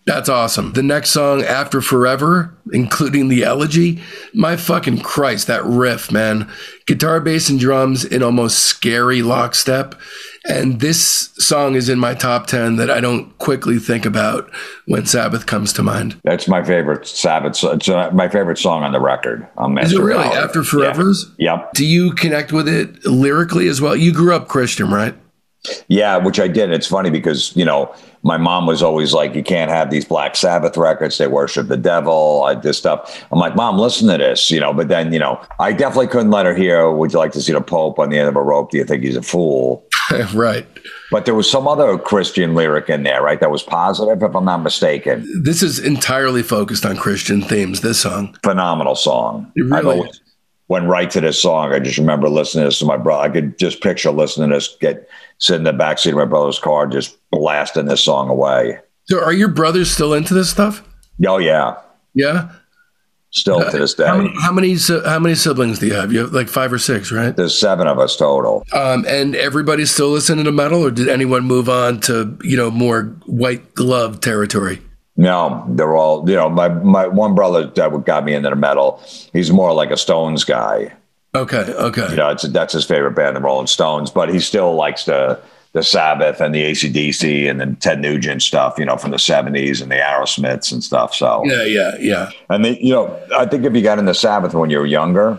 That's 0.08 0.30
awesome. 0.30 0.72
The 0.72 0.82
next 0.82 1.10
song, 1.10 1.42
After 1.42 1.82
Forever, 1.82 2.56
including 2.72 3.28
the 3.28 3.44
elegy, 3.44 4.02
my 4.32 4.56
fucking 4.56 5.00
Christ, 5.00 5.48
that 5.48 5.62
riff, 5.66 6.10
man. 6.10 6.50
Guitar, 6.86 7.20
bass, 7.20 7.50
and 7.50 7.60
drums 7.60 8.06
in 8.06 8.22
almost 8.22 8.60
scary 8.60 9.20
lockstep. 9.20 9.94
And 10.48 10.80
this 10.80 11.28
song 11.36 11.74
is 11.74 11.90
in 11.90 11.98
my 11.98 12.14
top 12.14 12.46
10 12.46 12.76
that 12.76 12.90
I 12.90 13.00
don't 13.02 13.36
quickly 13.36 13.78
think 13.78 14.06
about 14.06 14.50
when 14.86 15.04
Sabbath 15.04 15.44
comes 15.44 15.74
to 15.74 15.82
mind. 15.82 16.18
That's 16.24 16.48
my 16.48 16.64
favorite 16.64 17.06
Sabbath. 17.06 17.62
It's 17.62 17.88
uh, 17.90 18.10
my 18.12 18.28
favorite 18.28 18.56
song 18.56 18.84
on 18.84 18.92
the 18.92 19.00
record. 19.00 19.46
Is 19.82 19.92
it 19.92 20.00
really? 20.00 20.24
After 20.24 20.64
Forever's? 20.64 21.30
Yeah. 21.36 21.56
Yep. 21.56 21.74
Do 21.74 21.84
you 21.84 22.12
connect 22.14 22.50
with 22.50 22.66
it 22.66 23.04
lyrically 23.04 23.68
as 23.68 23.82
well? 23.82 23.94
You 23.94 24.14
grew 24.14 24.34
up 24.34 24.48
Christian, 24.48 24.90
right? 24.90 25.14
Yeah, 25.88 26.16
which 26.16 26.40
I 26.40 26.48
did. 26.48 26.70
It's 26.70 26.86
funny 26.86 27.10
because, 27.10 27.54
you 27.54 27.66
know, 27.66 27.94
my 28.22 28.36
mom 28.36 28.66
was 28.66 28.82
always 28.82 29.12
like, 29.12 29.34
you 29.34 29.42
can't 29.42 29.70
have 29.70 29.90
these 29.90 30.04
Black 30.04 30.36
Sabbath 30.36 30.76
records. 30.76 31.18
They 31.18 31.26
worship 31.26 31.68
the 31.68 31.76
devil, 31.76 32.44
I, 32.44 32.54
this 32.54 32.78
stuff. 32.78 33.24
I'm 33.30 33.38
like, 33.38 33.54
mom, 33.54 33.78
listen 33.78 34.08
to 34.08 34.18
this, 34.18 34.50
you 34.50 34.60
know, 34.60 34.72
but 34.72 34.88
then, 34.88 35.12
you 35.12 35.18
know, 35.18 35.40
I 35.60 35.72
definitely 35.72 36.08
couldn't 36.08 36.30
let 36.30 36.46
her 36.46 36.54
hear, 36.54 36.90
would 36.90 37.12
you 37.12 37.18
like 37.18 37.32
to 37.32 37.42
see 37.42 37.52
the 37.52 37.60
Pope 37.60 37.98
on 37.98 38.10
the 38.10 38.18
end 38.18 38.28
of 38.28 38.36
a 38.36 38.42
rope? 38.42 38.70
Do 38.70 38.78
you 38.78 38.84
think 38.84 39.02
he's 39.02 39.16
a 39.16 39.22
fool? 39.22 39.86
right. 40.34 40.66
But 41.10 41.24
there 41.24 41.34
was 41.34 41.50
some 41.50 41.66
other 41.66 41.96
Christian 41.98 42.54
lyric 42.54 42.88
in 42.88 43.02
there, 43.02 43.22
right? 43.22 43.40
That 43.40 43.50
was 43.50 43.62
positive, 43.62 44.22
if 44.22 44.34
I'm 44.34 44.44
not 44.44 44.58
mistaken. 44.58 45.26
This 45.42 45.62
is 45.62 45.78
entirely 45.78 46.42
focused 46.42 46.84
on 46.84 46.96
Christian 46.96 47.42
themes, 47.42 47.80
this 47.80 48.00
song. 48.00 48.36
Phenomenal 48.42 48.94
song. 48.94 49.50
It 49.56 49.62
really 49.62 50.00
always, 50.00 50.20
went 50.68 50.86
right 50.86 51.10
to 51.10 51.20
this 51.20 51.40
song. 51.40 51.72
I 51.72 51.78
just 51.78 51.98
remember 51.98 52.28
listening 52.28 52.62
to 52.62 52.68
this 52.68 52.78
to 52.80 52.84
my 52.84 52.96
brother. 52.96 53.22
I 53.22 53.32
could 53.32 53.58
just 53.58 53.82
picture 53.82 54.10
listening 54.10 54.50
to 54.50 54.56
this, 54.56 54.76
get 54.80 55.08
sit 55.38 55.56
in 55.56 55.64
the 55.64 55.72
backseat 55.72 56.10
of 56.10 56.16
my 56.16 56.24
brother's 56.24 56.58
car, 56.58 56.86
just 56.86 57.16
blasting 57.30 57.86
this 57.86 58.02
song 58.02 58.28
away. 58.28 58.78
So, 59.04 59.22
are 59.22 59.32
your 59.32 59.48
brothers 59.48 59.90
still 59.90 60.12
into 60.12 60.34
this 60.34 60.50
stuff? 60.50 60.86
Oh 61.26 61.38
yeah, 61.38 61.76
yeah. 62.14 62.50
Still 63.30 63.58
uh, 63.58 63.70
to 63.70 63.78
this 63.78 63.94
day. 63.94 64.06
How 64.06 64.16
many, 64.16 64.32
how 64.40 64.52
many, 64.52 64.76
how 65.04 65.18
many 65.18 65.34
siblings 65.34 65.78
do 65.78 65.86
you 65.86 65.94
have? 65.94 66.12
You 66.12 66.20
have 66.20 66.32
like 66.32 66.48
five 66.48 66.72
or 66.72 66.78
six, 66.78 67.12
right? 67.12 67.36
There's 67.36 67.56
seven 67.56 67.86
of 67.86 67.98
us 67.98 68.16
total. 68.16 68.64
Um, 68.72 69.04
and 69.06 69.36
everybody's 69.36 69.90
still 69.90 70.08
listening 70.08 70.46
to 70.46 70.52
metal, 70.52 70.82
or 70.82 70.90
did 70.90 71.08
anyone 71.08 71.44
move 71.44 71.68
on 71.68 72.00
to 72.02 72.38
you 72.42 72.56
know 72.56 72.70
more 72.70 73.04
white 73.26 73.74
glove 73.74 74.20
territory? 74.20 74.80
No, 75.16 75.64
they're 75.68 75.96
all 75.96 76.28
you 76.28 76.36
know. 76.36 76.48
My 76.48 76.68
my 76.68 77.06
one 77.06 77.34
brother 77.34 77.66
that 77.66 78.04
got 78.06 78.24
me 78.24 78.34
into 78.34 78.48
the 78.50 78.56
metal. 78.56 79.02
He's 79.32 79.50
more 79.50 79.74
like 79.74 79.90
a 79.90 79.96
Stones 79.96 80.44
guy. 80.44 80.92
Okay, 81.34 81.58
okay. 81.58 82.08
You 82.10 82.16
know, 82.16 82.30
it's, 82.30 82.42
that's 82.44 82.72
his 82.72 82.84
favorite 82.84 83.12
band, 83.12 83.36
the 83.36 83.40
Rolling 83.40 83.66
Stones, 83.66 84.10
but 84.10 84.28
he 84.28 84.40
still 84.40 84.74
likes 84.74 85.04
the 85.04 85.40
the 85.72 85.82
Sabbath 85.82 86.40
and 86.40 86.54
the 86.54 86.62
ACDC 86.62 87.48
and 87.48 87.60
then 87.60 87.76
Ted 87.76 88.00
Nugent 88.00 88.42
stuff, 88.42 88.78
you 88.78 88.84
know, 88.84 88.96
from 88.96 89.10
the 89.10 89.16
70s 89.18 89.82
and 89.82 89.90
the 89.90 89.96
Aerosmiths 89.96 90.72
and 90.72 90.82
stuff. 90.82 91.14
So, 91.14 91.42
yeah, 91.44 91.64
yeah, 91.64 91.94
yeah. 92.00 92.30
And, 92.48 92.64
the, 92.64 92.82
you 92.82 92.92
know, 92.92 93.20
I 93.36 93.46
think 93.46 93.64
if 93.64 93.74
you 93.74 93.82
got 93.82 93.98
into 93.98 94.14
Sabbath 94.14 94.54
when 94.54 94.70
you 94.70 94.78
were 94.78 94.86
younger, 94.86 95.38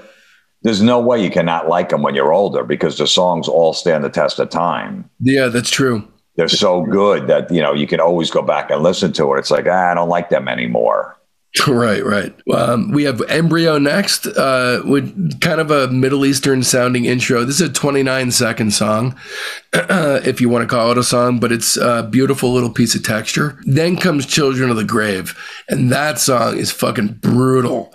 there's 0.61 0.81
no 0.81 0.99
way 0.99 1.23
you 1.23 1.31
cannot 1.31 1.67
like 1.67 1.89
them 1.89 2.03
when 2.03 2.15
you're 2.15 2.31
older 2.31 2.63
because 2.63 2.97
the 2.97 3.07
songs 3.07 3.47
all 3.47 3.73
stand 3.73 4.03
the 4.03 4.09
test 4.09 4.39
of 4.39 4.49
time. 4.49 5.09
Yeah, 5.19 5.47
that's 5.47 5.69
true. 5.69 6.07
They're 6.35 6.47
so 6.47 6.83
good 6.83 7.27
that, 7.27 7.51
you 7.51 7.61
know, 7.61 7.73
you 7.73 7.87
can 7.87 7.99
always 7.99 8.29
go 8.31 8.41
back 8.41 8.69
and 8.69 8.81
listen 8.83 9.11
to 9.13 9.33
it. 9.33 9.39
It's 9.39 9.51
like, 9.51 9.65
ah, 9.67 9.91
I 9.91 9.93
don't 9.93 10.09
like 10.09 10.29
them 10.29 10.47
anymore. 10.47 11.17
Right, 11.67 12.03
right. 12.03 12.33
Um, 12.53 12.91
we 12.91 13.03
have 13.03 13.21
Embryo 13.23 13.77
next, 13.77 14.27
uh, 14.27 14.81
with 14.85 15.41
kind 15.41 15.59
of 15.59 15.71
a 15.71 15.87
Middle 15.87 16.25
Eastern 16.25 16.63
sounding 16.63 17.05
intro. 17.05 17.43
This 17.43 17.59
is 17.59 17.69
a 17.69 17.73
29 17.73 18.31
second 18.31 18.71
song, 18.71 19.15
if 19.73 20.39
you 20.41 20.49
want 20.49 20.67
to 20.67 20.73
call 20.73 20.91
it 20.91 20.97
a 20.97 21.03
song, 21.03 21.39
but 21.39 21.51
it's 21.51 21.75
a 21.77 22.03
beautiful 22.03 22.53
little 22.53 22.69
piece 22.69 22.95
of 22.95 23.03
texture. 23.03 23.59
Then 23.65 23.97
comes 23.97 24.25
Children 24.25 24.69
of 24.69 24.77
the 24.77 24.83
Grave, 24.83 25.37
and 25.67 25.91
that 25.91 26.19
song 26.19 26.57
is 26.57 26.71
fucking 26.71 27.19
brutal. 27.21 27.93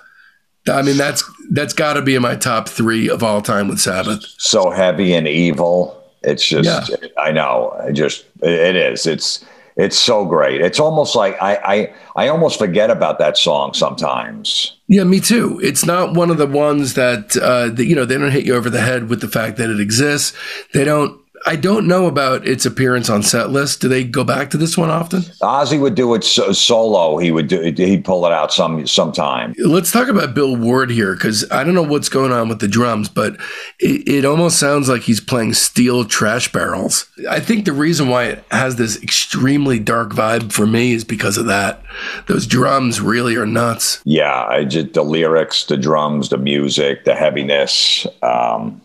I 0.68 0.82
mean, 0.82 0.96
that's 0.96 1.23
that's 1.50 1.75
got 1.75 1.94
to 1.94 2.02
be 2.02 2.14
in 2.14 2.23
my 2.23 2.37
top 2.37 2.68
three 2.68 3.08
of 3.08 3.23
all 3.23 3.42
time 3.42 3.68
with 3.68 3.80
Sabbath. 3.80 4.25
So 4.38 4.70
heavy 4.70 5.14
and 5.14 5.28
evil. 5.28 6.00
It's 6.23 6.46
just, 6.46 6.88
yeah. 6.88 7.08
I 7.18 7.32
know. 7.32 7.78
I 7.82 7.92
just, 7.92 8.25
it 8.42 8.76
is. 8.76 9.06
It's 9.06 9.44
it's 9.76 9.99
so 9.99 10.25
great. 10.25 10.61
It's 10.61 10.78
almost 10.78 11.16
like 11.16 11.40
I, 11.43 11.57
I 11.57 12.25
I 12.25 12.28
almost 12.28 12.59
forget 12.59 12.90
about 12.90 13.19
that 13.19 13.37
song 13.37 13.75
sometimes. 13.75 14.76
Yeah, 14.87 15.04
me 15.04 15.21
too. 15.21 15.61
It's 15.62 15.85
not 15.85 16.14
one 16.14 16.31
of 16.31 16.38
the 16.38 16.47
ones 16.47 16.95
that, 16.95 17.37
uh, 17.37 17.69
that 17.71 17.85
you 17.87 17.97
know 17.97 18.04
they 18.04 18.19
don't 18.19 18.31
hit 18.31 18.45
you 18.45 18.54
over 18.54 18.71
the 18.71 18.81
head 18.81 19.09
with 19.09 19.21
the 19.21 19.28
fact 19.28 19.57
that 19.57 19.71
it 19.71 19.81
exists. 19.81 20.37
They 20.73 20.85
don't 20.85 21.21
I 21.47 21.57
don't 21.57 21.87
know 21.87 22.07
about 22.07 22.47
its 22.47 22.65
appearance 22.65 23.11
on 23.11 23.23
set 23.23 23.51
list. 23.51 23.81
Do 23.81 23.89
they 23.89 24.03
go 24.03 24.25
back 24.25 24.51
to 24.51 24.57
this 24.57 24.79
one 24.79 24.91
often? 24.91 25.21
Ozzy 25.43 25.79
would 25.79 25.95
do 25.95 26.15
it 26.15 26.25
so- 26.25 26.53
solo. 26.53 27.19
He 27.19 27.31
would 27.31 27.49
do. 27.49 27.61
He'd 27.61 28.05
pull 28.05 28.25
it 28.27 28.33
out 28.33 28.53
some 28.53 28.87
sometime. 28.87 29.55
Let's 29.59 29.91
talk 29.93 30.09
about 30.09 30.35
Bill 30.35 30.57
Ward 30.57 30.91
here 30.91 31.15
because 31.15 31.51
I 31.51 31.63
don't 31.65 31.75
know 31.75 31.83
what's 31.83 32.09
going 32.09 32.33
on 32.33 32.49
with 32.49 32.61
the 32.61 32.69
drums, 32.69 33.09
but 33.09 33.37
it, 33.79 34.09
it 34.09 34.25
almost 34.25 34.59
sounds 34.59 34.89
like 34.89 35.03
he's 35.03 35.21
playing 35.21 35.55
steel 35.55 36.05
trash 36.05 36.51
barrels. 36.51 37.07
I 37.29 37.41
think 37.41 37.67
the 37.67 37.73
reason 37.73 38.09
why 38.09 38.25
it 38.25 38.45
has 38.51 38.77
this 38.77 39.03
extremely 39.03 39.79
dark 39.79 40.13
vibe 40.13 40.51
for 40.53 40.67
me 40.67 40.93
is 40.93 41.05
because 41.05 41.37
of 41.37 41.47
that. 41.47 41.83
Those 42.27 42.47
drums 42.47 43.01
really 43.01 43.37
are 43.37 43.47
nuts. 43.47 44.01
Yeah, 44.05 44.47
I 44.47 44.65
just 44.65 44.95
the 44.95 45.03
lyrics, 45.03 45.65
the 45.65 45.77
drums, 45.77 46.31
the 46.31 46.39
music, 46.39 47.05
the 47.05 47.15
heaviness. 47.15 48.07
Um, 48.23 48.81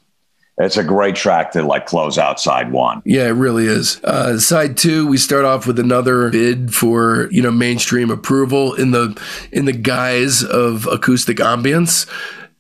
it's 0.60 0.76
a 0.76 0.84
great 0.84 1.16
track 1.16 1.52
to 1.52 1.64
like 1.64 1.86
close 1.86 2.18
out 2.18 2.40
side 2.40 2.72
one. 2.72 3.02
Yeah, 3.06 3.28
it 3.28 3.32
really 3.32 3.66
is. 3.66 4.04
Uh, 4.04 4.38
side 4.38 4.76
two, 4.78 5.08
we 5.08 5.18
start 5.18 5.46
off 5.46 5.66
with 5.66 5.80
another 5.80 6.30
bid 6.30 6.76
for 6.76 7.30
you 7.32 7.42
know 7.42 7.52
mainstream 7.52 8.12
approval 8.12 8.74
in 8.76 8.92
the 8.92 9.20
in 9.52 9.66
the 9.66 9.74
guise 9.74 10.44
of 10.44 10.86
acoustic 10.88 11.38
ambience, 11.38 12.08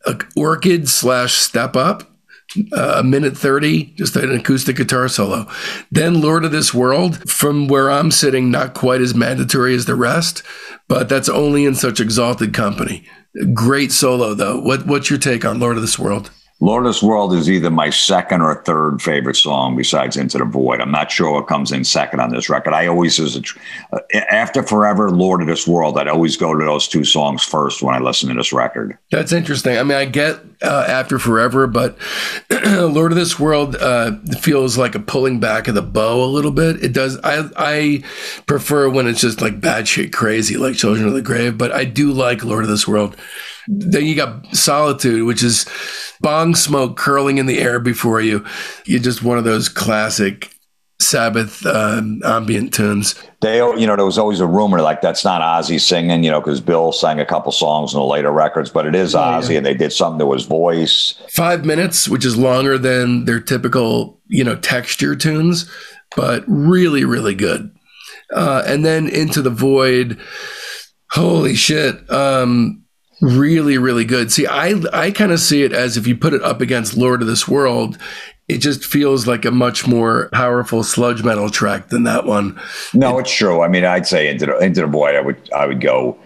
uh, 0.06 0.16
orchid 0.36 0.88
slash 0.88 1.34
step 1.34 1.76
up. 1.76 2.04
Uh, 2.72 2.96
a 2.98 3.04
minute 3.04 3.38
30, 3.38 3.94
just 3.94 4.16
an 4.16 4.32
acoustic 4.32 4.76
guitar 4.76 5.08
solo. 5.08 5.46
Then 5.92 6.20
Lord 6.20 6.44
of 6.44 6.52
This 6.52 6.74
World, 6.74 7.30
from 7.30 7.68
where 7.68 7.92
I'm 7.92 8.10
sitting, 8.10 8.50
not 8.50 8.74
quite 8.74 9.02
as 9.02 9.14
mandatory 9.14 9.76
as 9.76 9.86
the 9.86 9.94
rest, 9.94 10.42
but 10.88 11.08
that's 11.08 11.30
only 11.30 11.66
in 11.66 11.76
such 11.76 12.00
exalted 12.00 12.52
company. 12.52 13.06
Great 13.54 13.92
solo, 13.92 14.34
though. 14.34 14.60
What, 14.60 14.88
what's 14.88 15.12
your 15.12 15.20
take 15.20 15.46
on 15.46 15.60
Lord 15.60 15.76
of 15.76 15.84
This 15.84 16.00
World? 16.00 16.32
Lord 16.62 16.86
of 16.86 16.90
this 16.90 17.02
World 17.02 17.34
is 17.34 17.50
either 17.50 17.70
my 17.70 17.90
second 17.90 18.42
or 18.42 18.54
third 18.64 19.02
favorite 19.02 19.38
song 19.38 19.78
besides 19.78 20.18
Into 20.18 20.38
the 20.38 20.44
Void. 20.44 20.82
I'm 20.82 20.92
not 20.92 21.10
sure 21.10 21.32
what 21.32 21.48
comes 21.48 21.72
in 21.72 21.86
second 21.86 22.20
on 22.20 22.32
this 22.32 22.50
record. 22.50 22.74
I 22.74 22.88
always, 22.88 23.18
as 23.18 23.38
a, 23.38 23.42
uh, 23.94 24.00
after 24.30 24.62
Forever, 24.62 25.10
Lord 25.10 25.42
of 25.42 25.48
this 25.48 25.66
World, 25.66 25.98
I'd 25.98 26.10
always 26.10 26.36
go 26.36 26.54
to 26.54 26.66
those 26.66 26.88
two 26.90 27.06
songs 27.06 27.44
first 27.44 27.82
when 27.82 27.96
I 27.96 28.00
listen 28.00 28.28
to 28.28 28.36
this 28.36 28.52
record. 28.52 28.98
That's 29.10 29.32
interesting. 29.32 29.78
I 29.78 29.84
mean, 29.84 29.98
I 29.98 30.04
get 30.04 30.42
uh, 30.62 30.86
After 30.86 31.18
Forever, 31.18 31.66
but 31.66 31.98
Lord 32.52 33.14
of 33.14 33.18
this 33.18 33.40
World 33.40 33.78
uh, 33.78 34.18
feels 34.42 34.78
like 34.78 34.96
a 34.96 35.00
pulling 35.00 35.40
back 35.40 35.70
of 35.70 35.76
the 35.76 35.82
bow 35.82 36.24
a 36.24 36.28
little 36.28 36.52
bit. 36.52 36.84
It 36.84 36.92
does. 36.92 37.18
I 37.24 37.50
I 37.56 38.04
prefer 38.48 38.90
when 38.90 39.08
it's 39.08 39.22
just 39.22 39.40
like 39.40 39.62
bad 39.62 39.88
shit 39.88 40.12
crazy, 40.12 40.58
like 40.58 40.76
Children 40.76 41.08
of 41.08 41.14
the 41.14 41.22
Grave, 41.22 41.58
but 41.58 41.72
I 41.72 41.86
do 41.86 42.12
like 42.12 42.44
Lord 42.44 42.66
of 42.66 42.70
this 42.70 42.88
World. 42.88 43.16
Then 43.72 44.06
you 44.06 44.16
got 44.16 44.48
Solitude, 44.56 45.26
which 45.28 45.44
is 45.44 45.68
bong 46.22 46.56
smoke 46.56 46.98
curling 46.98 47.38
in 47.38 47.46
the 47.46 47.60
air 47.60 47.80
before 47.80 48.20
you. 48.20 48.44
You're 48.86 49.00
just 49.00 49.22
one 49.22 49.38
of 49.38 49.44
those 49.44 49.70
classic 49.70 50.52
Sabbath 51.00 51.64
uh, 51.66 52.02
ambient 52.26 52.74
tunes. 52.74 53.16
They, 53.42 53.58
you 53.58 53.86
know, 53.86 53.96
there 53.96 54.06
was 54.06 54.18
always 54.18 54.40
a 54.40 54.48
rumor 54.48 54.82
like 54.82 55.02
that's 55.02 55.24
not 55.24 55.42
Ozzy 55.42 55.80
singing, 55.80 56.24
you 56.24 56.32
know, 56.32 56.42
because 56.42 56.60
Bill 56.60 56.92
sang 56.92 57.20
a 57.20 57.26
couple 57.26 57.52
songs 57.52 57.94
in 57.94 58.00
the 58.00 58.06
later 58.06 58.32
records, 58.32 58.72
but 58.72 58.88
it 58.88 58.96
is 58.96 59.14
oh, 59.14 59.20
Ozzy, 59.20 59.52
yeah. 59.52 59.58
and 59.58 59.66
they 59.66 59.76
did 59.76 59.94
something 59.94 60.20
to 60.20 60.34
his 60.34 60.46
voice. 60.46 61.14
Five 61.30 61.64
minutes, 61.64 62.10
which 62.10 62.26
is 62.26 62.38
longer 62.38 62.78
than 62.78 63.26
their 63.26 63.40
typical, 63.40 64.20
you 64.28 64.44
know, 64.44 64.56
texture 64.56 65.16
tunes, 65.16 65.72
but 66.16 66.44
really, 66.48 67.06
really 67.06 67.36
good. 67.36 67.72
Uh, 68.34 68.64
and 68.66 68.84
then 68.84 69.08
into 69.08 69.42
the 69.42 69.50
void. 69.50 70.20
Holy 71.12 71.56
shit! 71.56 72.08
Um, 72.12 72.79
really 73.22 73.78
really 73.78 74.06
good. 74.06 74.32
See 74.32 74.48
i 74.48 74.74
i 74.94 75.12
kind 75.12 75.32
of 75.32 75.40
see 75.40 75.64
it 75.64 75.74
as 75.74 75.98
if 75.98 76.08
you 76.08 76.16
put 76.16 76.34
it 76.34 76.42
up 76.42 76.62
against 76.62 76.96
lord 76.96 77.22
of 77.22 77.28
this 77.28 77.48
world 77.48 77.98
it 78.48 78.60
just 78.60 78.84
feels 78.84 79.28
like 79.28 79.46
a 79.46 79.52
much 79.52 79.88
more 79.88 80.30
powerful 80.34 80.84
sludge 80.84 81.24
metal 81.24 81.52
track 81.52 81.90
than 81.90 82.04
that 82.06 82.26
one. 82.26 82.60
No 82.96 83.18
it, 83.18 83.22
it's 83.22 83.32
true. 83.32 83.62
I 83.62 83.68
mean 83.68 83.86
i'd 83.86 84.08
say 84.08 84.30
into 84.30 84.46
the 84.46 84.58
into 84.60 84.82
the 84.82 84.88
void 84.88 85.16
i 85.16 85.22
would 85.22 85.52
i 85.54 85.66
would 85.66 85.82
go 85.82 86.18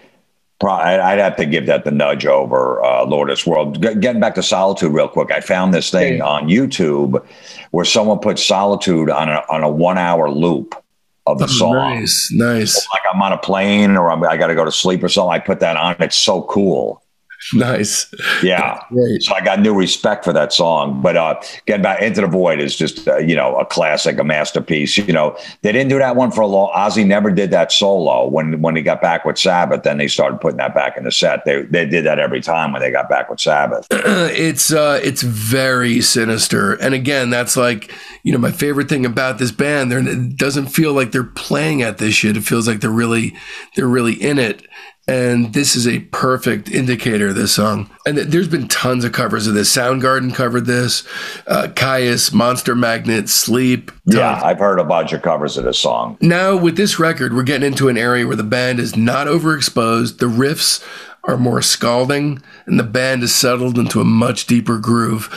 I'd 0.65 1.19
have 1.19 1.35
to 1.38 1.45
give 1.45 1.65
that 1.65 1.83
the 1.83 1.91
nudge 1.91 2.25
over 2.25 2.83
uh, 2.83 3.05
Lord 3.05 3.29
of 3.29 3.35
this 3.35 3.45
World. 3.45 3.81
Getting 3.81 4.19
back 4.19 4.35
to 4.35 4.43
Solitude 4.43 4.93
real 4.93 5.07
quick, 5.07 5.31
I 5.31 5.41
found 5.41 5.73
this 5.73 5.91
thing 5.91 6.21
on 6.21 6.47
YouTube 6.47 7.23
where 7.71 7.85
someone 7.85 8.19
put 8.19 8.39
Solitude 8.39 9.09
on 9.09 9.29
a 9.29 9.43
on 9.50 9.63
a 9.63 9.69
one 9.69 9.97
hour 9.97 10.29
loop 10.29 10.81
of 11.25 11.39
the 11.39 11.46
oh, 11.46 11.48
song. 11.60 11.74
Nice, 11.74 12.32
nice. 12.32 12.84
So 12.84 12.89
like 12.94 13.03
I'm 13.13 13.22
on 13.22 13.34
a 13.34 13.38
plane 13.38 13.98
or 13.98 14.12
I'm, 14.12 14.24
i 14.24 14.38
got 14.38 14.48
to 14.48 14.56
go 14.56 14.65
to 14.65 14.72
sleep 14.72 15.03
or 15.03 15.10
something. 15.10 15.32
I 15.32 15.39
put 15.39 15.60
that 15.60 15.77
on. 15.77 15.96
It's 16.00 16.15
so 16.15 16.44
cool. 16.44 17.02
Nice. 17.53 18.13
Yeah. 18.41 18.79
So 19.19 19.33
I 19.33 19.41
got 19.41 19.59
new 19.59 19.73
respect 19.73 20.23
for 20.23 20.33
that 20.33 20.53
song. 20.53 21.01
But 21.01 21.17
uh, 21.17 21.41
getting 21.65 21.83
back 21.83 22.01
into 22.01 22.21
the 22.21 22.27
void 22.27 22.59
is 22.59 22.75
just 22.75 23.07
uh, 23.07 23.17
you 23.17 23.35
know 23.35 23.55
a 23.57 23.65
classic, 23.65 24.19
a 24.19 24.23
masterpiece. 24.23 24.97
You 24.97 25.13
know 25.13 25.38
they 25.62 25.71
didn't 25.71 25.89
do 25.89 26.00
that 26.00 26.15
one 26.15 26.31
for 26.31 26.41
a 26.41 26.47
long. 26.47 26.71
Ozzy 26.75 27.05
never 27.05 27.31
did 27.31 27.51
that 27.51 27.71
solo 27.71 28.27
when 28.27 28.62
when 28.62 28.75
he 28.75 28.81
got 28.81 29.01
back 29.01 29.25
with 29.25 29.38
Sabbath. 29.38 29.83
Then 29.83 29.97
they 29.97 30.07
started 30.07 30.39
putting 30.41 30.57
that 30.57 30.73
back 30.73 30.97
in 30.97 31.03
the 31.03 31.12
set. 31.12 31.45
They 31.45 31.63
they 31.63 31.85
did 31.85 32.05
that 32.05 32.19
every 32.19 32.41
time 32.41 32.71
when 32.71 32.81
they 32.81 32.91
got 32.91 33.09
back 33.09 33.29
with 33.29 33.39
Sabbath. 33.39 33.88
it's 33.91 34.71
uh, 34.71 35.00
it's 35.03 35.21
very 35.21 36.01
sinister. 36.01 36.73
And 36.73 36.93
again, 36.93 37.29
that's 37.29 37.57
like 37.57 37.93
you 38.23 38.31
know 38.31 38.39
my 38.39 38.51
favorite 38.51 38.89
thing 38.89 39.05
about 39.05 39.38
this 39.38 39.51
band. 39.51 39.91
They're, 39.91 40.07
it 40.07 40.38
doesn't 40.38 40.67
feel 40.67 40.93
like 40.93 41.12
they're 41.12 41.23
playing 41.23 41.81
at 41.81 41.97
this 41.97 42.15
shit. 42.15 42.38
It 42.38 42.43
feels 42.43 42.67
like 42.67 42.81
they're 42.81 42.89
really 42.89 43.35
they're 43.75 43.88
really 43.88 44.13
in 44.13 44.39
it. 44.39 44.65
And 45.05 45.53
this 45.53 45.75
is 45.75 45.86
a 45.86 46.00
perfect 46.00 46.69
indicator 46.69 47.29
of 47.29 47.36
this 47.36 47.53
song. 47.53 47.89
And 48.05 48.17
there's 48.17 48.48
been 48.48 48.69
tons 48.69 49.03
of 49.03 49.12
covers 49.12 49.48
of 49.48 49.53
this. 49.53 49.75
Soundgarden 49.75 50.33
covered 50.33 50.65
this, 50.65 51.05
uh, 51.45 51.67
Kyuss, 51.74 52.33
Monster 52.33 52.74
Magnet, 52.74 53.27
Sleep. 53.27 53.88
Tons. 53.88 54.15
Yeah, 54.15 54.41
I've 54.41 54.60
heard 54.60 54.79
a 54.79 54.86
bunch 54.86 55.12
of 55.12 55.22
covers 55.22 55.57
of 55.57 55.65
this 55.65 55.77
song. 55.77 56.17
Now, 56.22 56.55
with 56.55 56.77
this 56.77 57.00
record, 57.00 57.33
we're 57.33 57.43
getting 57.43 57.67
into 57.67 57.89
an 57.89 57.98
area 57.98 58.25
where 58.25 58.38
the 58.38 58.43
band 58.43 58.79
is 58.79 58.95
not 58.95 59.27
overexposed. 59.27 60.19
The 60.19 60.27
riffs 60.27 60.81
are 61.25 61.38
more 61.38 61.62
scalding, 61.62 62.41
and 62.65 62.79
the 62.79 62.83
band 62.83 63.24
is 63.24 63.36
settled 63.36 63.77
into 63.77 64.00
a 64.00 64.05
much 64.05 64.45
deeper 64.45 64.77
groove. 64.77 65.29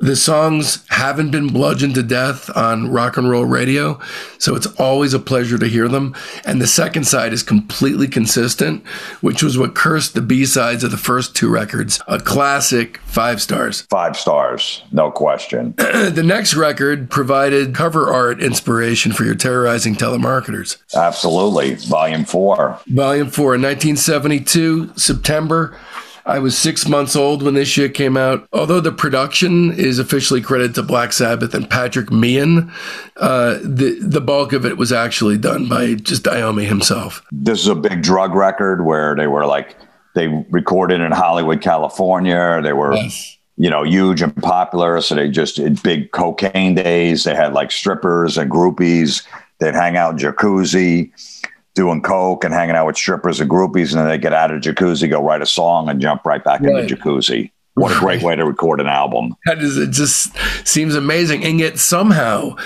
The 0.00 0.16
songs 0.16 0.84
haven't 0.88 1.30
been 1.30 1.46
bludgeoned 1.46 1.94
to 1.94 2.02
death 2.02 2.54
on 2.56 2.90
rock 2.90 3.16
and 3.16 3.30
roll 3.30 3.44
radio, 3.44 4.00
so 4.38 4.56
it's 4.56 4.66
always 4.78 5.14
a 5.14 5.20
pleasure 5.20 5.56
to 5.56 5.66
hear 5.66 5.86
them. 5.86 6.16
And 6.44 6.60
the 6.60 6.66
second 6.66 7.04
side 7.04 7.32
is 7.32 7.44
completely 7.44 8.08
consistent, 8.08 8.84
which 9.20 9.42
was 9.42 9.56
what 9.56 9.76
cursed 9.76 10.14
the 10.14 10.20
B 10.20 10.46
sides 10.46 10.82
of 10.82 10.90
the 10.90 10.96
first 10.96 11.36
two 11.36 11.48
records. 11.48 12.00
A 12.08 12.18
classic, 12.18 12.98
five 13.04 13.40
stars. 13.40 13.82
Five 13.82 14.16
stars, 14.16 14.82
no 14.90 15.12
question. 15.12 15.74
the 15.76 16.24
next 16.24 16.54
record 16.54 17.08
provided 17.08 17.72
cover 17.72 18.12
art 18.12 18.42
inspiration 18.42 19.12
for 19.12 19.24
your 19.24 19.36
terrorizing 19.36 19.94
telemarketers. 19.94 20.76
Absolutely. 20.92 21.76
Volume 21.76 22.24
four. 22.24 22.80
Volume 22.88 23.30
four, 23.30 23.50
1972, 23.50 24.94
September. 24.96 25.78
I 26.26 26.38
was 26.38 26.56
six 26.56 26.88
months 26.88 27.16
old 27.16 27.42
when 27.42 27.54
this 27.54 27.68
shit 27.68 27.92
came 27.94 28.16
out. 28.16 28.48
Although 28.52 28.80
the 28.80 28.92
production 28.92 29.72
is 29.72 29.98
officially 29.98 30.40
credited 30.40 30.74
to 30.76 30.82
Black 30.82 31.12
Sabbath 31.12 31.54
and 31.54 31.68
Patrick 31.68 32.10
Meehan, 32.10 32.72
uh, 33.16 33.58
the 33.62 33.98
the 34.00 34.20
bulk 34.20 34.52
of 34.52 34.64
it 34.64 34.78
was 34.78 34.92
actually 34.92 35.36
done 35.36 35.68
by 35.68 35.94
just 35.94 36.24
Iommi 36.24 36.66
himself. 36.66 37.22
This 37.30 37.60
is 37.60 37.68
a 37.68 37.74
big 37.74 38.02
drug 38.02 38.34
record 38.34 38.84
where 38.84 39.14
they 39.14 39.26
were 39.26 39.46
like 39.46 39.76
they 40.14 40.28
recorded 40.50 41.00
in 41.00 41.12
Hollywood, 41.12 41.60
California. 41.60 42.60
They 42.62 42.72
were. 42.72 42.94
Yes 42.94 43.38
you 43.56 43.70
know, 43.70 43.84
huge 43.84 44.20
and 44.20 44.34
popular. 44.42 45.00
So 45.00 45.14
they 45.14 45.30
just 45.30 45.60
in 45.60 45.74
big 45.76 46.10
cocaine 46.10 46.74
days. 46.74 47.22
They 47.22 47.36
had 47.36 47.52
like 47.52 47.70
strippers 47.70 48.36
and 48.36 48.50
groupies. 48.50 49.24
They'd 49.60 49.74
hang 49.74 49.96
out 49.96 50.14
in 50.14 50.18
jacuzzi 50.18 51.12
doing 51.74 52.02
coke 52.02 52.44
and 52.44 52.54
hanging 52.54 52.76
out 52.76 52.86
with 52.86 52.96
strippers 52.96 53.40
and 53.40 53.50
groupies, 53.50 53.90
and 53.90 54.00
then 54.00 54.08
they 54.08 54.18
get 54.18 54.32
out 54.32 54.50
of 54.50 54.60
jacuzzi, 54.60 55.08
go 55.08 55.22
write 55.22 55.42
a 55.42 55.46
song, 55.46 55.88
and 55.88 56.00
jump 56.00 56.24
right 56.24 56.42
back 56.42 56.60
right. 56.60 56.82
into 56.82 56.96
jacuzzi. 56.96 57.50
What 57.74 57.96
a 57.96 57.98
great 57.98 58.22
way 58.22 58.36
to 58.36 58.44
record 58.44 58.80
an 58.80 58.86
album! 58.86 59.34
That 59.46 59.58
is, 59.58 59.76
it 59.76 59.90
just 59.90 60.32
seems 60.64 60.94
amazing, 60.94 61.44
and 61.44 61.58
yet 61.58 61.78
somehow 61.80 62.56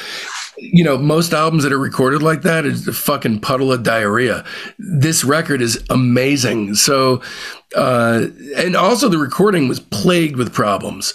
you 0.61 0.85
know, 0.85 0.99
most 0.99 1.33
albums 1.33 1.63
that 1.63 1.73
are 1.73 1.79
recorded 1.79 2.23
like 2.23 2.43
that 2.43 2.67
is 2.67 2.87
a 2.89 2.93
fucking 2.93 3.41
puddle 3.41 3.73
of 3.73 3.83
diarrhea. 3.83 4.45
This 4.79 5.25
record 5.25 5.63
is 5.63 5.83
amazing. 5.89 6.75
So, 6.75 7.23
uh, 7.77 8.27
and 8.57 8.75
also 8.75 9.09
the 9.09 9.19
recording 9.19 9.69
was 9.69 9.81
plagued 9.81 10.37
with 10.37 10.53
problems, 10.53 11.15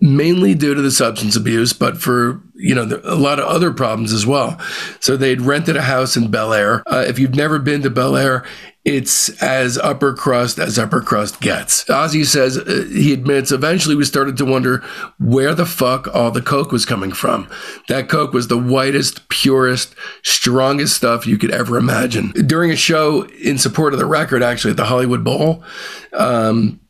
mainly 0.00 0.54
due 0.54 0.74
to 0.74 0.82
the 0.82 0.90
substance 0.90 1.36
abuse, 1.36 1.72
but 1.72 1.98
for, 1.98 2.42
you 2.54 2.74
know, 2.74 3.00
a 3.04 3.14
lot 3.14 3.38
of 3.38 3.46
other 3.46 3.72
problems 3.72 4.12
as 4.12 4.26
well. 4.26 4.60
So 5.00 5.16
they'd 5.16 5.40
rented 5.40 5.76
a 5.76 5.82
house 5.82 6.16
in 6.16 6.30
Bel 6.30 6.52
Air. 6.52 6.82
Uh, 6.86 7.04
if 7.06 7.18
you've 7.18 7.34
never 7.34 7.58
been 7.58 7.82
to 7.82 7.90
Bel 7.90 8.16
Air, 8.16 8.44
it's 8.84 9.30
as 9.42 9.78
upper 9.78 10.12
crust 10.12 10.58
as 10.58 10.78
upper 10.78 11.00
crust 11.00 11.40
gets. 11.40 11.84
Ozzy 11.84 12.24
says 12.24 12.58
uh, 12.58 12.86
he 12.90 13.12
admits 13.12 13.50
eventually 13.50 13.94
we 13.94 14.04
started 14.04 14.36
to 14.36 14.44
wonder 14.44 14.84
where 15.18 15.54
the 15.54 15.64
fuck 15.64 16.06
all 16.14 16.30
the 16.30 16.42
coke 16.42 16.70
was 16.70 16.84
coming 16.84 17.12
from. 17.12 17.48
That 17.88 18.08
coke 18.08 18.32
was 18.32 18.48
the 18.48 18.58
whitest, 18.58 19.28
purest, 19.28 19.94
strongest 20.22 20.96
stuff 20.96 21.26
you 21.26 21.38
could 21.38 21.50
ever 21.50 21.78
imagine. 21.78 22.30
During 22.46 22.70
a 22.70 22.76
show 22.76 23.22
in 23.42 23.56
support 23.56 23.94
of 23.94 23.98
the 23.98 24.06
record, 24.06 24.42
actually 24.42 24.72
at 24.72 24.76
the 24.76 24.84
Hollywood 24.84 25.24
Bowl, 25.24 25.64
um, 26.12 26.80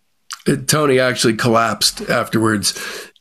Tony 0.67 0.99
actually 0.99 1.35
collapsed 1.35 2.03
afterwards 2.03 2.75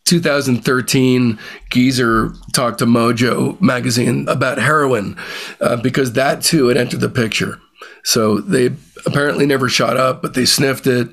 2013, 0.06 1.40
Geezer 1.70 2.34
talked 2.54 2.80
to 2.80 2.86
Mojo 2.86 3.60
magazine 3.62 4.28
about 4.28 4.58
heroin 4.58 5.16
uh, 5.62 5.78
because 5.78 6.14
that 6.14 6.42
too 6.42 6.68
had 6.68 6.78
entered 6.78 7.00
the 7.00 7.10
picture. 7.10 7.60
So 8.04 8.40
they 8.40 8.76
apparently 9.06 9.46
never 9.46 9.70
shot 9.70 9.98
up, 9.98 10.22
but 10.22 10.34
they 10.34 10.46
sniffed 10.46 10.88
it. 10.88 11.10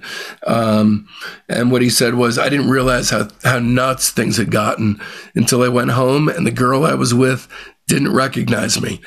Um, 0.46 1.08
and 1.48 1.70
what 1.70 1.82
he 1.82 1.90
said 1.90 2.14
was, 2.14 2.38
I 2.38 2.48
didn't 2.48 2.70
realize 2.70 3.10
how, 3.10 3.28
how 3.44 3.58
nuts 3.60 4.10
things 4.10 4.36
had 4.36 4.50
gotten 4.50 5.00
until 5.34 5.62
I 5.62 5.68
went 5.68 5.92
home 5.92 6.28
and 6.28 6.46
the 6.46 6.50
girl 6.50 6.84
I 6.84 6.94
was 6.94 7.14
with 7.14 7.48
didn't 7.86 8.12
recognize 8.12 8.80
me. 8.80 9.00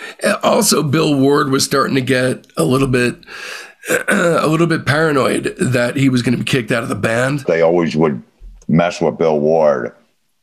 Also, 0.44 0.84
Bill 0.84 1.18
Ward 1.18 1.50
was 1.50 1.64
starting 1.64 1.96
to 1.96 2.02
get 2.02 2.48
a 2.58 2.64
little 2.64 2.88
bit. 2.88 3.16
a 4.08 4.48
little 4.48 4.66
bit 4.66 4.86
paranoid 4.86 5.58
that 5.60 5.98
he 5.98 6.08
was 6.08 6.22
going 6.22 6.32
to 6.32 6.42
be 6.42 6.50
kicked 6.50 6.72
out 6.72 6.84
of 6.84 6.90
the 6.90 6.96
band. 6.96 7.42
They 7.42 7.62
always 7.62 7.98
would 7.98 8.24
mess 8.70 9.02
with 9.02 9.18
Bill 9.18 9.38
Ward 9.38 9.94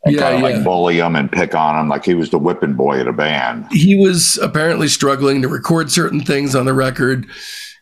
and 0.05 0.15
yeah, 0.15 0.21
kind 0.21 0.35
of 0.37 0.41
yeah. 0.41 0.57
like 0.57 0.65
bully 0.65 0.99
him 0.99 1.17
and 1.17 1.31
pick 1.31 1.55
on 1.55 1.79
him 1.79 1.89
like 1.89 2.05
he 2.05 2.15
was 2.15 2.31
the 2.31 2.39
whipping 2.39 2.75
boy 2.75 3.01
of 3.01 3.07
the 3.07 3.13
band. 3.13 3.67
He 3.71 3.97
was 3.97 4.39
apparently 4.39 4.89
struggling 4.89 5.43
to 5.43 5.49
record 5.49 5.91
certain 5.91 6.21
things 6.21 6.55
on 6.55 6.67
the 6.67 6.75
record, 6.75 7.27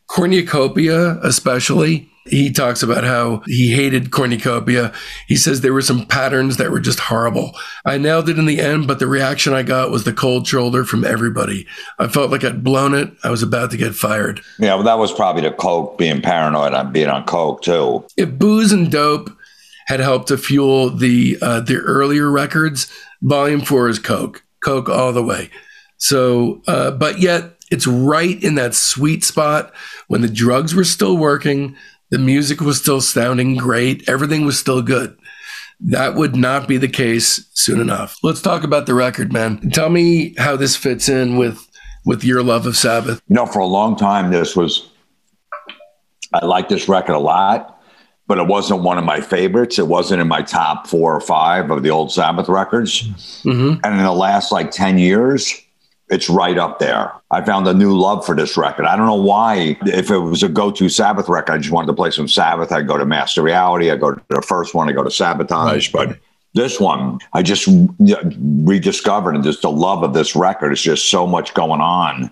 cornucopia 0.08 1.18
especially. 1.22 2.10
He 2.26 2.52
talks 2.52 2.82
about 2.82 3.04
how 3.04 3.42
he 3.46 3.72
hated 3.72 4.10
cornucopia. 4.10 4.92
He 5.28 5.36
says 5.36 5.62
there 5.62 5.72
were 5.72 5.80
some 5.80 6.04
patterns 6.04 6.58
that 6.58 6.70
were 6.70 6.80
just 6.80 7.00
horrible. 7.00 7.52
I 7.86 7.96
nailed 7.96 8.28
it 8.28 8.38
in 8.38 8.44
the 8.44 8.60
end, 8.60 8.86
but 8.86 8.98
the 8.98 9.06
reaction 9.06 9.54
I 9.54 9.62
got 9.62 9.90
was 9.90 10.04
the 10.04 10.12
cold 10.12 10.46
shoulder 10.46 10.84
from 10.84 11.06
everybody. 11.06 11.66
I 11.98 12.08
felt 12.08 12.30
like 12.30 12.44
I'd 12.44 12.62
blown 12.62 12.92
it. 12.92 13.10
I 13.24 13.30
was 13.30 13.42
about 13.42 13.70
to 13.70 13.78
get 13.78 13.94
fired. 13.94 14.42
Yeah, 14.58 14.74
well, 14.74 14.84
that 14.84 14.98
was 14.98 15.10
probably 15.10 15.40
the 15.40 15.52
coke 15.52 15.96
being 15.96 16.20
paranoid 16.20 16.74
on 16.74 16.92
being 16.92 17.08
on 17.08 17.24
coke 17.24 17.62
too. 17.62 18.04
If 18.18 18.38
booze 18.38 18.72
and 18.72 18.92
dope 18.92 19.30
had 19.88 20.00
helped 20.00 20.28
to 20.28 20.36
fuel 20.36 20.90
the 20.90 21.38
uh, 21.40 21.60
the 21.60 21.76
earlier 21.76 22.30
records. 22.30 22.92
Volume 23.22 23.62
four 23.62 23.88
is 23.88 23.98
Coke, 23.98 24.44
Coke 24.62 24.88
all 24.88 25.12
the 25.12 25.22
way. 25.22 25.50
So, 25.96 26.62
uh, 26.68 26.92
but 26.92 27.18
yet 27.18 27.56
it's 27.70 27.86
right 27.86 28.40
in 28.42 28.54
that 28.54 28.74
sweet 28.74 29.24
spot 29.24 29.72
when 30.06 30.20
the 30.20 30.28
drugs 30.28 30.74
were 30.74 30.84
still 30.84 31.16
working, 31.16 31.74
the 32.10 32.18
music 32.18 32.60
was 32.60 32.78
still 32.78 33.00
sounding 33.00 33.56
great, 33.56 34.08
everything 34.08 34.44
was 34.44 34.58
still 34.58 34.82
good. 34.82 35.18
That 35.80 36.14
would 36.14 36.36
not 36.36 36.68
be 36.68 36.76
the 36.76 36.88
case 36.88 37.48
soon 37.54 37.80
enough. 37.80 38.18
Let's 38.22 38.42
talk 38.42 38.64
about 38.64 38.86
the 38.86 38.94
record, 38.94 39.32
man. 39.32 39.70
Tell 39.70 39.88
me 39.88 40.34
how 40.36 40.56
this 40.56 40.76
fits 40.76 41.08
in 41.08 41.36
with 41.36 41.66
with 42.04 42.24
your 42.24 42.42
love 42.42 42.66
of 42.66 42.76
Sabbath. 42.76 43.22
You 43.28 43.36
know, 43.36 43.46
for 43.46 43.60
a 43.60 43.66
long 43.66 43.96
time, 43.96 44.30
this 44.30 44.54
was 44.54 44.90
I 46.34 46.44
like 46.44 46.68
this 46.68 46.88
record 46.88 47.14
a 47.14 47.18
lot 47.18 47.77
but 48.28 48.38
it 48.38 48.46
wasn't 48.46 48.82
one 48.82 48.98
of 48.98 49.04
my 49.04 49.20
favorites. 49.20 49.78
It 49.78 49.88
wasn't 49.88 50.20
in 50.20 50.28
my 50.28 50.42
top 50.42 50.86
four 50.86 51.16
or 51.16 51.20
five 51.20 51.70
of 51.70 51.82
the 51.82 51.90
old 51.90 52.12
Sabbath 52.12 52.48
records. 52.48 53.02
Mm-hmm. 53.42 53.80
And 53.82 53.94
in 53.94 54.02
the 54.04 54.12
last 54.12 54.52
like 54.52 54.70
10 54.70 54.98
years, 54.98 55.52
it's 56.10 56.28
right 56.28 56.58
up 56.58 56.78
there. 56.78 57.12
I 57.30 57.42
found 57.42 57.66
a 57.66 57.74
new 57.74 57.98
love 57.98 58.24
for 58.24 58.36
this 58.36 58.56
record. 58.56 58.84
I 58.84 58.96
don't 58.96 59.06
know 59.06 59.14
why. 59.14 59.78
If 59.82 60.10
it 60.10 60.18
was 60.18 60.42
a 60.42 60.48
go 60.48 60.70
to 60.70 60.88
Sabbath 60.90 61.28
record, 61.28 61.52
I 61.54 61.58
just 61.58 61.72
wanted 61.72 61.88
to 61.88 61.94
play 61.94 62.10
some 62.10 62.28
Sabbath. 62.28 62.70
I'd 62.70 62.86
go 62.86 62.98
to 62.98 63.06
Master 63.06 63.42
Reality. 63.42 63.90
I'd 63.90 64.00
go 64.00 64.14
to 64.14 64.22
the 64.28 64.42
first 64.42 64.74
one. 64.74 64.90
I 64.90 64.92
go 64.92 65.02
to 65.02 65.10
Sabotage. 65.10 65.90
But 65.90 66.18
this 66.52 66.78
one, 66.78 67.18
I 67.32 67.42
just 67.42 67.66
rediscovered 67.98 69.34
and 69.36 69.44
just 69.44 69.62
the 69.62 69.70
love 69.70 70.02
of 70.02 70.12
this 70.12 70.36
record. 70.36 70.72
It's 70.72 70.82
just 70.82 71.10
so 71.10 71.26
much 71.26 71.54
going 71.54 71.80
on 71.80 72.30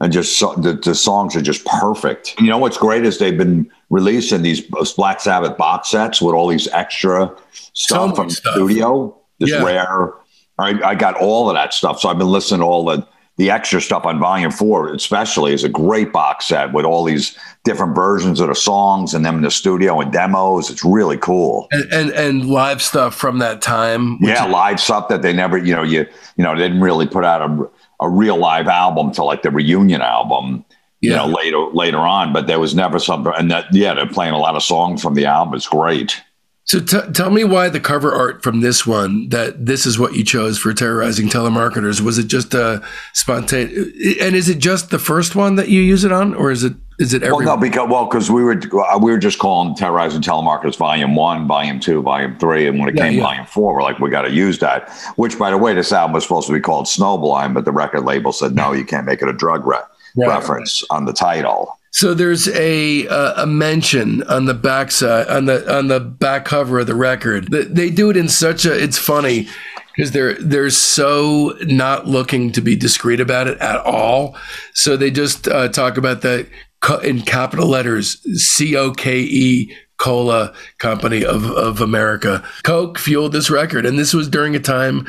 and 0.00 0.12
just 0.12 0.38
so, 0.38 0.54
the, 0.54 0.74
the 0.74 0.94
songs 0.94 1.36
are 1.36 1.42
just 1.42 1.64
perfect. 1.64 2.38
You 2.40 2.48
know 2.48 2.58
what's 2.58 2.78
great 2.78 3.04
is 3.06 3.18
they've 3.18 3.38
been 3.38 3.70
releasing 3.90 4.42
these 4.42 4.62
Black 4.96 5.20
Sabbath 5.20 5.56
box 5.56 5.88
sets 5.88 6.20
with 6.20 6.34
all 6.34 6.48
these 6.48 6.68
extra 6.68 7.34
stuff 7.52 8.16
from 8.16 8.28
the 8.28 8.34
studio. 8.34 9.16
This 9.38 9.50
yeah. 9.50 9.62
rare. 9.62 10.12
I, 10.58 10.80
I 10.82 10.94
got 10.94 11.16
all 11.16 11.48
of 11.48 11.54
that 11.56 11.74
stuff, 11.74 12.00
so 12.00 12.08
I've 12.08 12.18
been 12.18 12.28
listening 12.28 12.60
to 12.60 12.66
all 12.66 12.84
the 12.84 13.06
the 13.36 13.50
extra 13.50 13.80
stuff 13.80 14.04
on 14.04 14.20
Volume 14.20 14.52
Four, 14.52 14.92
especially, 14.94 15.52
is 15.52 15.64
a 15.64 15.68
great 15.68 16.12
box 16.12 16.46
set 16.46 16.72
with 16.72 16.84
all 16.84 17.02
these 17.02 17.36
different 17.64 17.96
versions 17.96 18.38
of 18.38 18.46
the 18.46 18.54
songs 18.54 19.12
and 19.12 19.24
them 19.24 19.36
in 19.36 19.42
the 19.42 19.50
studio 19.50 20.00
and 20.00 20.12
demos. 20.12 20.70
It's 20.70 20.84
really 20.84 21.16
cool. 21.16 21.66
And 21.72 21.92
and, 21.92 22.10
and 22.10 22.46
live 22.46 22.80
stuff 22.80 23.14
from 23.14 23.38
that 23.38 23.60
time. 23.60 24.18
Yeah, 24.20 24.44
live 24.44 24.78
stuff 24.78 25.08
that 25.08 25.22
they 25.22 25.32
never, 25.32 25.58
you 25.58 25.74
know, 25.74 25.82
you 25.82 26.06
you 26.36 26.44
know, 26.44 26.54
they 26.54 26.62
didn't 26.62 26.80
really 26.80 27.08
put 27.08 27.24
out 27.24 27.42
a 27.42 27.68
a 28.00 28.08
real 28.08 28.36
live 28.36 28.68
album 28.68 29.12
to 29.12 29.24
like 29.24 29.42
the 29.42 29.50
reunion 29.50 30.00
album, 30.00 30.64
yeah. 31.00 31.10
you 31.10 31.16
know, 31.16 31.26
later 31.26 31.58
later 31.72 31.98
on. 31.98 32.32
But 32.32 32.46
there 32.46 32.60
was 32.60 32.74
never 32.74 32.98
something, 32.98 33.32
and 33.36 33.50
that 33.50 33.66
yeah, 33.72 33.94
they're 33.94 34.06
playing 34.06 34.34
a 34.34 34.38
lot 34.38 34.56
of 34.56 34.62
songs 34.62 35.02
from 35.02 35.14
the 35.14 35.26
album. 35.26 35.54
It's 35.54 35.68
great. 35.68 36.20
So 36.66 36.80
t- 36.80 37.12
tell 37.12 37.30
me 37.30 37.44
why 37.44 37.68
the 37.68 37.78
cover 37.78 38.12
art 38.12 38.42
from 38.42 38.62
this 38.62 38.86
one 38.86 39.28
that 39.28 39.66
this 39.66 39.84
is 39.84 39.98
what 39.98 40.14
you 40.14 40.24
chose 40.24 40.58
for 40.58 40.72
terrorizing 40.72 41.28
telemarketers 41.28 42.00
was 42.00 42.16
it 42.16 42.26
just 42.26 42.54
a 42.54 42.82
spontaneous 43.12 43.88
and 44.20 44.34
is 44.34 44.48
it 44.48 44.58
just 44.58 44.90
the 44.90 44.98
first 44.98 45.36
one 45.36 45.56
that 45.56 45.68
you 45.68 45.82
use 45.82 46.04
it 46.04 46.12
on 46.12 46.34
or 46.34 46.50
is 46.50 46.64
it 46.64 46.72
is 46.98 47.12
it 47.12 47.22
every 47.22 47.44
well 47.44 47.56
no 47.56 47.60
because 47.60 47.90
well 47.90 48.06
because 48.06 48.30
we 48.30 48.42
were 48.42 48.58
uh, 48.82 48.98
we 48.98 49.10
were 49.10 49.18
just 49.18 49.38
calling 49.38 49.74
terrorizing 49.74 50.22
telemarketers 50.22 50.76
volume 50.76 51.14
one 51.14 51.46
volume 51.46 51.78
two 51.78 52.00
volume 52.00 52.38
three 52.38 52.66
and 52.66 52.78
when 52.78 52.88
it 52.88 52.94
yeah, 52.96 53.08
came 53.08 53.18
yeah. 53.18 53.24
volume 53.24 53.46
four 53.46 53.74
we're 53.74 53.82
like 53.82 53.98
we 53.98 54.08
got 54.08 54.22
to 54.22 54.32
use 54.32 54.58
that 54.60 54.90
which 55.16 55.38
by 55.38 55.50
the 55.50 55.58
way 55.58 55.74
this 55.74 55.92
album 55.92 56.14
was 56.14 56.22
supposed 56.22 56.46
to 56.46 56.52
be 56.54 56.60
called 56.60 56.86
snowblind 56.86 57.52
but 57.52 57.66
the 57.66 57.72
record 57.72 58.04
label 58.04 58.32
said 58.32 58.54
no 58.54 58.72
you 58.72 58.86
can't 58.86 59.04
make 59.04 59.20
it 59.20 59.28
a 59.28 59.34
drug 59.34 59.66
re- 60.16 60.26
reference 60.26 60.82
on 60.90 61.04
the 61.04 61.12
title 61.12 61.78
so 61.94 62.12
there's 62.12 62.48
a 62.48 63.06
uh, 63.06 63.44
a 63.44 63.46
mention 63.46 64.24
on 64.24 64.46
the 64.46 64.54
back 64.54 64.90
side 64.90 65.28
on 65.28 65.44
the 65.44 65.72
on 65.72 65.86
the 65.86 66.00
back 66.00 66.44
cover 66.44 66.80
of 66.80 66.88
the 66.88 66.94
record. 66.96 67.52
They 67.52 67.88
do 67.88 68.10
it 68.10 68.16
in 68.16 68.28
such 68.28 68.66
a 68.66 68.74
it's 68.76 68.98
funny 68.98 69.46
because 69.94 70.10
they're 70.10 70.34
they're 70.34 70.70
so 70.70 71.56
not 71.62 72.08
looking 72.08 72.50
to 72.50 72.60
be 72.60 72.74
discreet 72.74 73.20
about 73.20 73.46
it 73.46 73.58
at 73.58 73.76
all. 73.76 74.36
So 74.72 74.96
they 74.96 75.12
just 75.12 75.46
uh, 75.46 75.68
talk 75.68 75.96
about 75.96 76.22
the 76.22 76.48
in 77.04 77.22
capital 77.22 77.68
letters 77.68 78.20
C 78.42 78.76
O 78.76 78.90
K 78.90 79.20
E 79.20 79.72
Cola 79.96 80.52
Company 80.78 81.24
of 81.24 81.44
of 81.52 81.80
America. 81.80 82.42
Coke 82.64 82.98
fueled 82.98 83.32
this 83.32 83.50
record, 83.50 83.86
and 83.86 84.00
this 84.00 84.12
was 84.12 84.28
during 84.28 84.56
a 84.56 84.60
time 84.60 85.06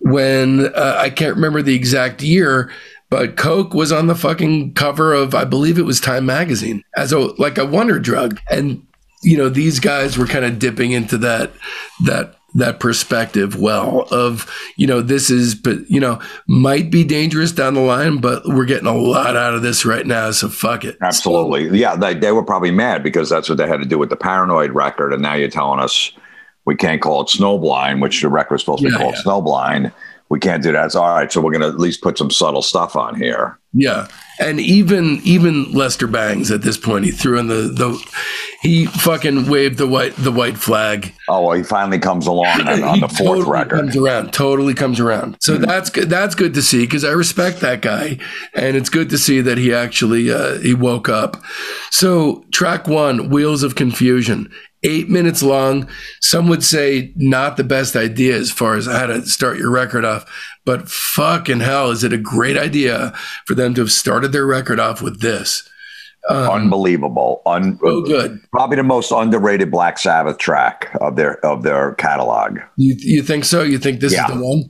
when 0.00 0.66
uh, 0.74 0.96
I 0.98 1.08
can't 1.08 1.36
remember 1.36 1.62
the 1.62 1.74
exact 1.74 2.22
year 2.22 2.70
but 3.10 3.36
Coke 3.36 3.74
was 3.74 3.90
on 3.90 4.06
the 4.06 4.14
fucking 4.14 4.74
cover 4.74 5.14
of, 5.14 5.34
I 5.34 5.44
believe 5.44 5.78
it 5.78 5.82
was 5.82 6.00
Time 6.00 6.26
magazine 6.26 6.82
as 6.96 7.12
a 7.12 7.18
like 7.40 7.58
a 7.58 7.64
wonder 7.64 7.98
drug. 7.98 8.40
And, 8.50 8.86
you 9.22 9.36
know, 9.36 9.48
these 9.48 9.80
guys 9.80 10.18
were 10.18 10.26
kind 10.26 10.44
of 10.44 10.58
dipping 10.58 10.92
into 10.92 11.18
that, 11.18 11.52
that, 12.04 12.34
that 12.54 12.80
perspective 12.80 13.58
well 13.58 14.08
of, 14.10 14.50
you 14.76 14.86
know, 14.86 15.00
this 15.00 15.30
is, 15.30 15.54
but, 15.54 15.90
you 15.90 16.00
know, 16.00 16.20
might 16.46 16.90
be 16.90 17.04
dangerous 17.04 17.52
down 17.52 17.74
the 17.74 17.80
line, 17.80 18.18
but 18.18 18.42
we're 18.46 18.64
getting 18.64 18.86
a 18.86 18.96
lot 18.96 19.36
out 19.36 19.54
of 19.54 19.62
this 19.62 19.84
right 19.84 20.06
now. 20.06 20.30
So 20.30 20.48
fuck 20.48 20.84
it. 20.84 20.96
Absolutely. 21.00 21.68
So, 21.68 21.74
yeah. 21.74 21.96
They, 21.96 22.14
they 22.14 22.32
were 22.32 22.44
probably 22.44 22.70
mad 22.70 23.02
because 23.02 23.28
that's 23.28 23.48
what 23.48 23.58
they 23.58 23.68
had 23.68 23.80
to 23.80 23.86
do 23.86 23.98
with 23.98 24.10
the 24.10 24.16
paranoid 24.16 24.70
record. 24.72 25.12
And 25.12 25.22
now 25.22 25.34
you're 25.34 25.48
telling 25.48 25.80
us 25.80 26.12
we 26.64 26.74
can't 26.76 27.00
call 27.00 27.22
it 27.22 27.28
Snowblind, 27.28 28.02
which 28.02 28.20
the 28.22 28.28
record 28.28 28.54
was 28.54 28.62
supposed 28.62 28.82
to 28.82 28.90
be 28.90 28.96
called 28.96 29.14
yeah. 29.14 29.22
Snowblind 29.22 29.92
we 30.28 30.38
can't 30.38 30.62
do 30.62 30.72
that. 30.72 30.86
It's 30.86 30.94
all 30.94 31.08
right. 31.08 31.30
So 31.30 31.40
we're 31.40 31.52
going 31.52 31.62
to 31.62 31.68
at 31.68 31.78
least 31.78 32.02
put 32.02 32.18
some 32.18 32.30
subtle 32.30 32.62
stuff 32.62 32.96
on 32.96 33.14
here. 33.14 33.58
Yeah, 33.74 34.08
and 34.40 34.60
even 34.60 35.20
even 35.24 35.72
Lester 35.72 36.06
Bangs 36.06 36.50
at 36.50 36.62
this 36.62 36.78
point, 36.78 37.04
he 37.04 37.10
threw 37.10 37.38
in 37.38 37.48
the 37.48 37.68
the 37.68 38.02
he 38.62 38.86
fucking 38.86 39.48
waved 39.48 39.76
the 39.76 39.86
white 39.86 40.16
the 40.16 40.32
white 40.32 40.56
flag. 40.56 41.12
Oh, 41.28 41.46
well, 41.46 41.56
he 41.56 41.62
finally 41.62 41.98
comes 41.98 42.26
along 42.26 42.62
on, 42.62 42.82
on 42.82 43.00
the 43.00 43.08
fourth 43.08 43.40
totally 43.40 43.50
record. 43.50 43.78
Comes 43.78 43.96
around, 43.96 44.32
totally 44.32 44.72
comes 44.72 44.98
around. 45.00 45.36
So 45.40 45.54
mm-hmm. 45.54 45.64
that's 45.64 45.90
good. 45.90 46.08
That's 46.08 46.34
good 46.34 46.54
to 46.54 46.62
see 46.62 46.84
because 46.84 47.04
I 47.04 47.10
respect 47.10 47.60
that 47.60 47.82
guy, 47.82 48.18
and 48.54 48.74
it's 48.74 48.88
good 48.88 49.10
to 49.10 49.18
see 49.18 49.42
that 49.42 49.58
he 49.58 49.74
actually 49.74 50.32
uh, 50.32 50.58
he 50.60 50.72
woke 50.72 51.10
up. 51.10 51.36
So 51.90 52.46
track 52.50 52.88
one, 52.88 53.28
Wheels 53.28 53.62
of 53.62 53.74
Confusion 53.74 54.50
eight 54.82 55.08
minutes 55.08 55.42
long. 55.42 55.88
Some 56.20 56.48
would 56.48 56.64
say 56.64 57.12
not 57.16 57.56
the 57.56 57.64
best 57.64 57.96
idea 57.96 58.36
as 58.36 58.50
far 58.50 58.76
as 58.76 58.86
how 58.86 59.06
to 59.06 59.26
start 59.26 59.58
your 59.58 59.70
record 59.70 60.04
off, 60.04 60.24
but 60.64 60.88
fucking 60.88 61.60
hell, 61.60 61.90
is 61.90 62.04
it 62.04 62.12
a 62.12 62.18
great 62.18 62.56
idea 62.56 63.12
for 63.46 63.54
them 63.54 63.74
to 63.74 63.80
have 63.80 63.92
started 63.92 64.32
their 64.32 64.46
record 64.46 64.80
off 64.80 65.02
with 65.02 65.20
this? 65.20 65.68
Um, 66.28 66.50
Unbelievable. 66.50 67.40
Un- 67.46 67.78
so 67.82 68.02
good. 68.02 68.40
Probably 68.52 68.76
the 68.76 68.82
most 68.82 69.10
underrated 69.12 69.70
Black 69.70 69.98
Sabbath 69.98 70.38
track 70.38 70.94
of 71.00 71.16
their 71.16 71.44
of 71.44 71.62
their 71.62 71.94
catalog. 71.94 72.58
You 72.76 72.94
you 72.98 73.22
think 73.22 73.44
so? 73.44 73.62
You 73.62 73.78
think 73.78 74.00
this 74.00 74.12
yeah. 74.12 74.26
is 74.26 74.34
the 74.34 74.44
one? 74.44 74.64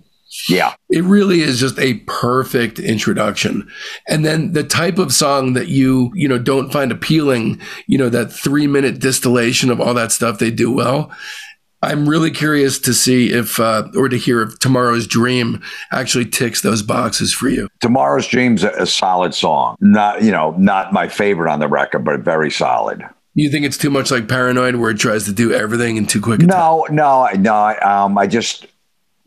Yeah. 0.49 0.75
It 0.91 1.05
really 1.05 1.41
is 1.41 1.59
just 1.61 1.79
a 1.79 1.95
perfect 2.07 2.79
introduction. 2.79 3.69
And 4.09 4.25
then 4.25 4.53
the 4.53 4.65
type 4.65 4.99
of 4.99 5.13
song 5.13 5.55
that 5.55 5.69
you, 5.69 6.11
you 6.15 6.29
know, 6.29 6.39
don't 6.39 6.73
find 6.73 6.93
appealing, 6.93 7.61
you 7.87 7.99
know, 7.99 8.09
that 8.09 8.33
three 8.33 8.67
minute 8.67 8.99
distillation 9.01 9.71
of 9.71 9.81
all 9.81 9.95
that 9.95 10.13
stuff 10.13 10.39
they 10.39 10.51
do 10.51 10.71
well. 10.71 11.11
I'm 11.81 12.09
really 12.09 12.33
curious 12.33 12.81
to 12.81 12.93
see 12.93 13.31
if, 13.33 13.61
uh, 13.61 13.87
or 13.97 14.09
to 14.09 14.19
hear 14.19 14.43
if 14.43 14.59
Tomorrow's 14.59 15.07
Dream 15.07 15.63
actually 15.93 16.25
ticks 16.25 16.61
those 16.61 16.83
boxes 16.83 17.33
for 17.33 17.49
you. 17.49 17.69
Tomorrow's 17.81 18.27
Dream's 18.27 18.65
a, 18.65 18.71
a 18.71 18.87
solid 18.87 19.33
song. 19.33 19.77
Not, 19.81 20.23
you 20.25 20.33
know, 20.33 20.57
not 20.59 20.93
my 20.93 21.07
favorite 21.07 21.53
on 21.53 21.61
the 21.61 21.69
record, 21.69 22.05
but 22.05 22.21
very 22.21 22.51
solid. 22.51 23.05
You 23.35 23.49
think 23.49 23.65
it's 23.65 23.77
too 23.77 23.91
much 23.91 24.11
like 24.11 24.27
Paranoid, 24.27 24.77
where 24.77 24.91
it 24.91 24.99
tries 24.99 25.25
to 25.27 25.33
do 25.33 25.53
everything 25.53 25.97
in 25.97 26.07
too 26.07 26.21
quick? 26.21 26.43
a 26.43 26.47
time? 26.47 26.51
No, 26.51 26.87
no, 26.91 27.29
no. 27.37 27.77
Um, 27.81 28.19
I 28.19 28.27
just, 28.27 28.67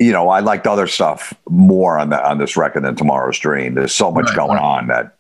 you 0.01 0.11
know, 0.11 0.29
I 0.29 0.39
liked 0.39 0.67
other 0.67 0.87
stuff 0.87 1.33
more 1.49 1.97
on 1.97 2.09
the 2.09 2.29
on 2.29 2.37
this 2.39 2.57
record 2.57 2.83
than 2.83 2.95
Tomorrow's 2.95 3.39
Dream. 3.39 3.75
There's 3.75 3.93
so 3.93 4.11
much 4.11 4.25
Right, 4.29 4.35
going 4.35 4.57
right. 4.57 4.61
on 4.61 4.87
that, 4.87 5.17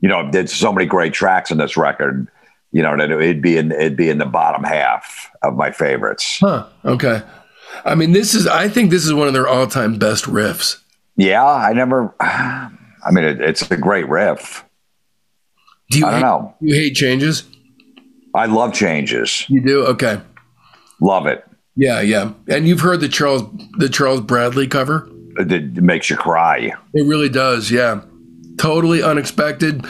you 0.00 0.08
know, 0.08 0.30
there's 0.30 0.52
so 0.52 0.72
many 0.72 0.86
great 0.86 1.12
tracks 1.12 1.52
on 1.52 1.58
this 1.58 1.76
record. 1.76 2.28
You 2.70 2.82
know, 2.82 2.96
that 2.96 3.10
it'd 3.10 3.42
be 3.42 3.58
in 3.58 3.70
it'd 3.72 3.96
be 3.96 4.08
in 4.08 4.18
the 4.18 4.24
bottom 4.26 4.64
half 4.64 5.30
of 5.42 5.54
my 5.54 5.70
favorites. 5.70 6.38
Huh. 6.40 6.66
Okay. 6.84 7.22
I 7.84 7.94
mean, 7.94 8.12
this 8.12 8.34
is. 8.34 8.46
I 8.46 8.68
think 8.68 8.90
this 8.90 9.04
is 9.04 9.12
one 9.12 9.26
of 9.28 9.34
their 9.34 9.48
all-time 9.48 9.98
best 9.98 10.24
riffs. 10.24 10.78
Yeah, 11.16 11.44
I 11.44 11.72
never. 11.74 12.14
I 12.20 13.10
mean, 13.10 13.24
it, 13.24 13.40
it's 13.40 13.70
a 13.70 13.76
great 13.76 14.08
riff. 14.08 14.64
Do 15.90 15.98
you? 15.98 16.06
I 16.06 16.10
don't 16.10 16.20
hate, 16.20 16.26
know. 16.26 16.54
You 16.60 16.74
hate 16.74 16.94
changes? 16.94 17.44
I 18.34 18.46
love 18.46 18.72
changes. 18.72 19.44
You 19.48 19.60
do. 19.60 19.84
Okay. 19.86 20.20
Love 21.00 21.26
it. 21.26 21.44
Yeah, 21.76 22.00
yeah. 22.00 22.32
And 22.48 22.68
you've 22.68 22.80
heard 22.80 23.00
the 23.00 23.08
Charles 23.08 23.42
the 23.78 23.88
Charles 23.88 24.20
Bradley 24.20 24.66
cover? 24.66 25.08
It, 25.38 25.82
makes 25.82 26.10
you 26.10 26.16
cry. 26.16 26.72
It 26.92 27.06
really 27.06 27.30
does. 27.30 27.70
Yeah. 27.70 28.02
Totally 28.58 29.02
unexpected. 29.02 29.84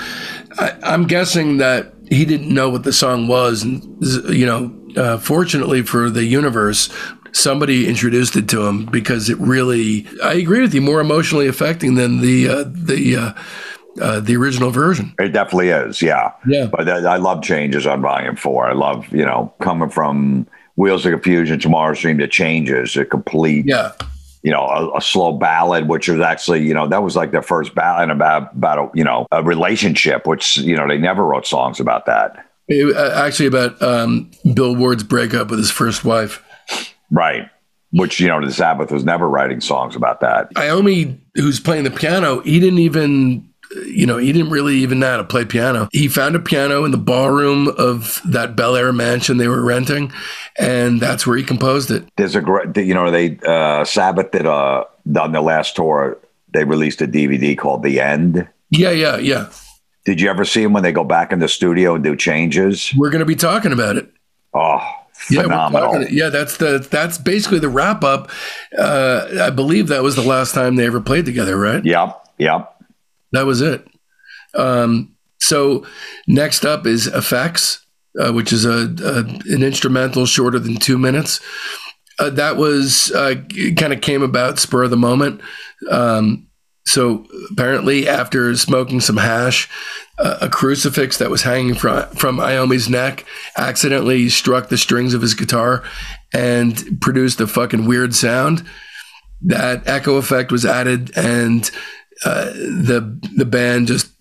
I, 0.59 0.77
I'm 0.85 1.07
guessing 1.07 1.57
that 1.57 1.92
he 2.09 2.25
didn't 2.25 2.53
know 2.55 2.68
what 2.71 2.85
the 2.85 2.92
song 2.92 3.27
was, 3.27 3.62
and 3.62 3.83
you 4.29 4.47
know, 4.47 4.73
uh, 4.97 5.18
fortunately 5.18 5.83
for 5.83 6.11
the 6.11 6.25
universe, 6.25 6.88
somebody 7.33 7.88
introduced 7.88 8.37
it 8.37 8.49
to 8.51 8.66
him 8.66 8.87
because 8.87 9.29
it 9.29 9.38
really. 9.38 10.07
I 10.23 10.35
agree 10.35 10.61
with 10.61 10.75
you. 10.75 10.81
More 10.81 11.01
emotionally 11.01 11.49
affecting 11.49 11.97
than 11.97 12.21
the 12.21 12.49
uh, 12.49 12.64
the 12.66 13.16
uh, 13.16 13.33
uh, 14.01 14.21
the 14.21 14.37
original 14.37 14.71
version. 14.71 15.14
It 15.18 15.31
definitely 15.33 15.68
is. 15.68 16.01
Yeah. 16.01 16.33
Yeah. 16.47 16.66
But 16.66 16.88
I 16.88 17.14
I 17.14 17.16
love 17.16 17.42
changes 17.42 17.87
on 17.87 18.01
volume 18.01 18.37
four. 18.37 18.68
I 18.68 18.75
love, 18.75 19.12
you 19.12 19.25
know, 19.25 19.53
coming 19.61 19.88
from 19.88 20.47
Wheels 20.77 21.05
of 21.07 21.13
Confusion, 21.13 21.59
Tomorrow's 21.61 22.01
Dream 22.01 22.19
to 22.19 22.29
Changes, 22.29 22.97
a 22.97 23.05
complete, 23.05 23.67
Yeah. 23.67 23.93
you 24.43 24.51
know, 24.51 24.63
a, 24.67 24.99
a 24.99 25.01
slow 25.01 25.33
ballad, 25.33 25.89
which 25.89 26.09
was 26.09 26.21
actually, 26.21 26.63
you 26.67 26.75
know, 26.75 26.89
that 26.89 27.03
was 27.03 27.15
like 27.17 27.31
their 27.31 27.43
first 27.43 27.75
ballad 27.75 28.11
about, 28.11 28.55
about 28.55 28.79
a, 28.79 28.89
you 28.95 29.05
know, 29.05 29.27
a 29.33 29.43
relationship, 29.43 30.27
which, 30.27 30.57
you 30.59 30.77
know, 30.77 30.89
they 30.89 30.99
never 30.99 31.25
wrote 31.25 31.47
songs 31.47 31.79
about 31.81 32.07
that. 32.07 32.47
It- 32.69 32.97
uh, 32.97 33.13
actually, 33.25 33.47
about 33.47 33.81
um, 33.83 34.31
Bill 34.55 34.75
Ward's 34.75 35.03
breakup 35.03 35.51
with 35.51 35.59
his 35.59 35.71
first 35.71 36.05
wife. 36.05 36.43
Right. 37.11 37.49
Which, 37.91 38.19
you 38.21 38.29
know, 38.29 38.43
the 38.43 38.51
Sabbath 38.51 38.91
was 38.91 39.05
never 39.05 39.29
writing 39.29 39.61
songs 39.61 39.95
about 39.95 40.21
that. 40.21 40.51
Iommi, 40.55 41.19
who's 41.35 41.61
playing 41.61 41.85
the 41.85 41.91
piano, 41.91 42.41
he 42.41 42.59
didn't 42.59 42.79
even, 42.79 43.52
you 43.87 44.07
know, 44.07 44.19
he 44.19 44.33
didn't 44.33 44.51
really 44.51 44.77
even 44.77 44.99
know 45.01 45.11
how 45.13 45.17
to 45.19 45.25
play 45.25 45.45
piano. 45.45 45.89
He 45.93 46.09
found 46.09 46.35
a 46.37 46.39
piano 46.41 46.85
in 46.85 46.91
the 46.91 46.99
ballroom 46.99 47.69
of 47.79 48.21
that 48.27 48.55
Bel 48.57 48.77
Air 48.77 48.93
mansion 48.93 49.37
they 49.39 49.49
were 49.49 49.63
renting, 49.65 50.13
and 50.59 51.01
that's 51.01 51.27
where 51.27 51.37
he 51.37 51.43
composed 51.45 51.91
it. 51.91 52.05
There's 52.17 52.35
a 52.37 52.41
great, 52.41 52.77
you 52.77 52.95
know, 52.95 53.11
they, 53.11 53.39
uh, 53.47 53.85
Sabbath 53.85 54.31
did, 54.33 54.47
uh, 54.47 54.85
on 55.19 55.33
their 55.33 55.43
last 55.43 55.75
tour, 55.77 56.19
they 56.53 56.65
released 56.65 57.01
a 57.03 57.07
DVD 57.07 57.57
called 57.57 57.83
The 57.83 58.01
End. 58.01 58.47
Yeah, 58.71 58.91
yeah, 58.91 59.17
yeah. 59.17 59.49
Did 60.05 60.21
you 60.21 60.29
ever 60.31 60.45
see 60.45 60.63
them 60.63 60.73
when 60.73 60.83
they 60.83 60.93
go 60.93 61.05
back 61.05 61.33
in 61.33 61.39
the 61.39 61.49
studio 61.49 61.95
and 61.95 62.03
do 62.05 62.17
changes? 62.17 62.93
We're 62.97 63.11
going 63.11 63.21
to 63.21 63.25
be 63.27 63.37
talking 63.37 63.73
about 63.73 63.97
it. 63.97 64.11
Oh, 64.53 64.81
Yeah, 65.31 65.43
phenomenal. 65.43 65.93
talking- 65.93 66.09
yeah, 66.11 66.29
that's 66.29 66.57
the 66.57 66.85
that's 66.91 67.17
basically 67.19 67.61
the 67.61 67.69
wrap 67.69 68.03
up. 68.03 68.31
Uh, 68.77 69.29
I 69.41 69.51
believe 69.51 69.89
that 69.89 70.03
was 70.03 70.17
the 70.17 70.23
last 70.23 70.55
time 70.55 70.75
they 70.77 70.87
ever 70.87 71.01
played 71.01 71.25
together, 71.25 71.57
right? 71.57 71.85
Yep, 71.85 72.29
yep. 72.39 72.69
That 73.33 73.47
was 73.47 73.61
it. 73.61 73.87
Um, 74.55 75.16
so 75.40 75.87
next 76.27 76.64
up 76.64 76.87
is 76.87 77.07
effects, 77.07 77.85
uh, 78.18 78.33
which 78.33 78.53
is 78.53 78.64
a, 78.64 78.95
a 79.03 79.18
an 79.53 79.62
instrumental 79.62 80.27
shorter 80.27 80.59
than 80.59 80.77
two 80.77 80.99
minutes. 80.99 81.40
Uh, 82.18 82.31
that 82.31 82.57
was 82.57 83.11
uh, 83.12 83.35
kind 83.77 83.92
of 83.92 84.01
came 84.01 84.23
about 84.23 84.59
spur 84.59 84.85
of 84.85 84.90
the 84.90 84.97
moment. 84.97 85.40
Um, 85.90 86.49
so 86.85 87.27
apparently, 87.51 88.09
after 88.09 88.55
smoking 88.57 89.01
some 89.01 89.16
hash, 89.16 89.68
uh, 90.18 90.38
a 90.42 90.49
crucifix 90.49 91.18
that 91.18 91.31
was 91.31 91.42
hanging 91.42 91.75
from 91.75 92.07
from 92.11 92.38
Iommi's 92.38 92.88
neck 92.88 93.25
accidentally 93.57 94.29
struck 94.29 94.68
the 94.68 94.79
strings 94.79 95.14
of 95.14 95.23
his 95.23 95.35
guitar 95.35 95.83
and 96.33 97.01
produced 97.01 97.40
a 97.40 97.47
fucking 97.47 97.87
weird 97.87 98.14
sound. 98.14 98.64
That 99.40 99.87
echo 99.88 100.16
effect 100.16 100.53
was 100.53 100.64
added, 100.64 101.11
and 101.16 101.68
uh, 102.25 102.47
the 102.53 103.19
the 103.37 103.45
band 103.45 103.89
just 103.89 104.13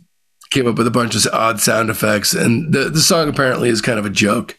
came 0.50 0.68
up 0.68 0.78
with 0.78 0.88
a 0.88 0.92
bunch 0.92 1.16
of 1.16 1.34
odd 1.34 1.60
sound 1.60 1.90
effects, 1.90 2.34
and 2.34 2.74
the 2.74 2.90
the 2.90 3.02
song 3.02 3.30
apparently 3.30 3.70
is 3.70 3.82
kind 3.82 4.00
of 4.00 4.06
a 4.06 4.10
joke. 4.10 4.58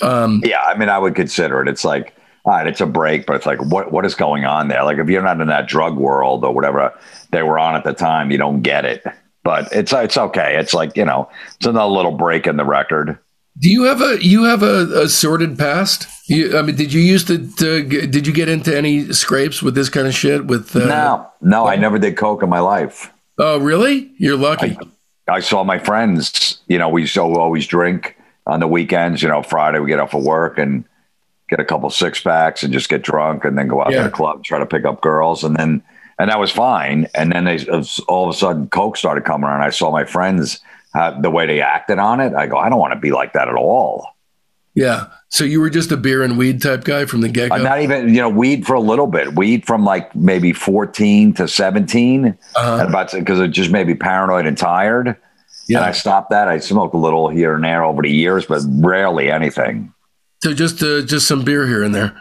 Um, 0.00 0.42
Yeah, 0.44 0.62
I 0.62 0.76
mean, 0.76 0.88
I 0.88 0.98
would 0.98 1.14
consider 1.14 1.60
it. 1.60 1.68
It's 1.68 1.84
like, 1.84 2.14
all 2.44 2.52
right, 2.54 2.66
it's 2.66 2.80
a 2.80 2.86
break, 2.86 3.26
but 3.26 3.36
it's 3.36 3.46
like, 3.46 3.62
what 3.62 3.92
what 3.92 4.06
is 4.06 4.14
going 4.14 4.44
on 4.44 4.68
there? 4.68 4.84
Like, 4.84 4.98
if 4.98 5.08
you're 5.08 5.22
not 5.22 5.40
in 5.40 5.48
that 5.48 5.68
drug 5.68 5.96
world 5.96 6.44
or 6.44 6.54
whatever 6.54 6.92
they 7.30 7.42
were 7.42 7.58
on 7.58 7.74
at 7.74 7.84
the 7.84 7.92
time, 7.92 8.30
you 8.30 8.38
don't 8.38 8.62
get 8.62 8.84
it. 8.84 9.04
But 9.44 9.72
it's 9.72 9.92
it's 9.92 10.16
okay. 10.16 10.56
It's 10.56 10.72
like 10.72 10.96
you 10.96 11.04
know, 11.04 11.28
it's 11.56 11.66
another 11.66 11.92
little 11.92 12.16
break 12.16 12.46
in 12.46 12.56
the 12.56 12.64
record. 12.64 13.18
Do 13.58 13.70
you 13.70 13.84
have 13.84 14.00
a 14.00 14.24
you 14.24 14.44
have 14.44 14.62
a, 14.62 15.02
a 15.02 15.08
sordid 15.08 15.58
past? 15.58 16.06
You, 16.28 16.56
I 16.58 16.62
mean, 16.62 16.76
did 16.76 16.92
you 16.92 17.00
used 17.00 17.26
to, 17.26 17.46
to 17.56 17.82
did 18.06 18.26
you 18.26 18.32
get 18.32 18.48
into 18.48 18.76
any 18.76 19.12
scrapes 19.12 19.62
with 19.62 19.74
this 19.74 19.88
kind 19.88 20.06
of 20.06 20.14
shit? 20.14 20.46
With 20.46 20.74
uh, 20.74 20.86
no, 20.86 21.28
no, 21.40 21.66
I 21.66 21.76
never 21.76 21.98
did 21.98 22.16
coke 22.16 22.42
in 22.42 22.48
my 22.48 22.60
life. 22.60 23.12
Oh, 23.38 23.58
really? 23.58 24.12
You're 24.18 24.36
lucky. 24.36 24.76
I 25.28 25.40
saw 25.40 25.64
my 25.64 25.78
friends. 25.78 26.60
You 26.68 26.78
know, 26.78 26.88
we 26.88 27.02
used 27.02 27.14
to 27.14 27.20
always 27.20 27.66
drink 27.66 28.16
on 28.46 28.60
the 28.60 28.68
weekends. 28.68 29.22
You 29.22 29.28
know, 29.28 29.42
Friday 29.42 29.78
we 29.80 29.88
get 29.88 30.00
off 30.00 30.14
of 30.14 30.22
work 30.24 30.58
and 30.58 30.84
get 31.48 31.60
a 31.60 31.64
couple 31.64 31.90
six 31.90 32.20
packs 32.20 32.62
and 32.62 32.72
just 32.72 32.88
get 32.88 33.02
drunk, 33.02 33.44
and 33.44 33.58
then 33.58 33.68
go 33.68 33.82
out 33.82 33.90
Yeah. 33.92 33.98
to 33.98 34.04
the 34.04 34.10
club, 34.10 34.36
and 34.36 34.44
try 34.44 34.58
to 34.58 34.66
pick 34.66 34.84
up 34.84 35.02
girls, 35.02 35.44
and 35.44 35.56
then 35.56 35.82
and 36.18 36.30
that 36.30 36.38
was 36.38 36.50
fine. 36.50 37.08
And 37.14 37.32
then 37.32 37.44
they 37.44 37.58
all 38.08 38.28
of 38.28 38.34
a 38.34 38.38
sudden 38.38 38.68
coke 38.68 38.96
started 38.96 39.24
coming 39.24 39.44
around. 39.48 39.62
I 39.62 39.70
saw 39.70 39.90
my 39.90 40.04
friends 40.04 40.60
uh, 40.94 41.20
the 41.20 41.30
way 41.30 41.46
they 41.46 41.60
acted 41.60 41.98
on 41.98 42.20
it. 42.20 42.34
I 42.34 42.46
go, 42.46 42.56
I 42.56 42.68
don't 42.68 42.78
want 42.78 42.92
to 42.94 43.00
be 43.00 43.10
like 43.10 43.32
that 43.34 43.48
at 43.48 43.54
all. 43.54 44.06
yeah. 44.74 45.06
So 45.28 45.44
you 45.44 45.60
were 45.60 45.70
just 45.70 45.90
a 45.90 45.96
beer 45.96 46.22
and 46.22 46.36
weed 46.36 46.60
type 46.60 46.84
guy 46.84 47.06
from 47.06 47.22
the 47.22 47.28
get 47.28 47.48
go. 47.48 47.54
I'm 47.56 47.62
not 47.62 47.80
even, 47.80 48.08
you 48.10 48.20
know, 48.20 48.28
weed 48.28 48.66
for 48.66 48.74
a 48.74 48.80
little 48.80 49.06
bit. 49.06 49.34
Weed 49.34 49.66
from 49.66 49.84
like 49.84 50.14
maybe 50.14 50.52
14 50.52 51.32
to 51.34 51.48
17, 51.48 52.24
and 52.26 52.38
uh, 52.56 52.84
about 52.86 53.12
because 53.12 53.40
it 53.40 53.48
just 53.48 53.70
made 53.70 53.86
me 53.86 53.94
paranoid 53.94 54.44
and 54.46 54.58
tired. 54.58 55.16
Yeah. 55.68 55.78
And 55.78 55.86
I 55.86 55.92
stopped 55.92 56.30
that. 56.30 56.48
I 56.48 56.58
smoked 56.58 56.94
a 56.94 56.98
little 56.98 57.28
here 57.28 57.54
and 57.54 57.64
there 57.64 57.82
over 57.82 58.02
the 58.02 58.10
years, 58.10 58.44
but 58.44 58.60
rarely 58.66 59.30
anything. 59.30 59.94
So 60.42 60.52
just 60.52 60.82
uh, 60.82 61.02
just 61.02 61.26
some 61.26 61.44
beer 61.44 61.66
here 61.66 61.82
and 61.82 61.94
there. 61.94 62.20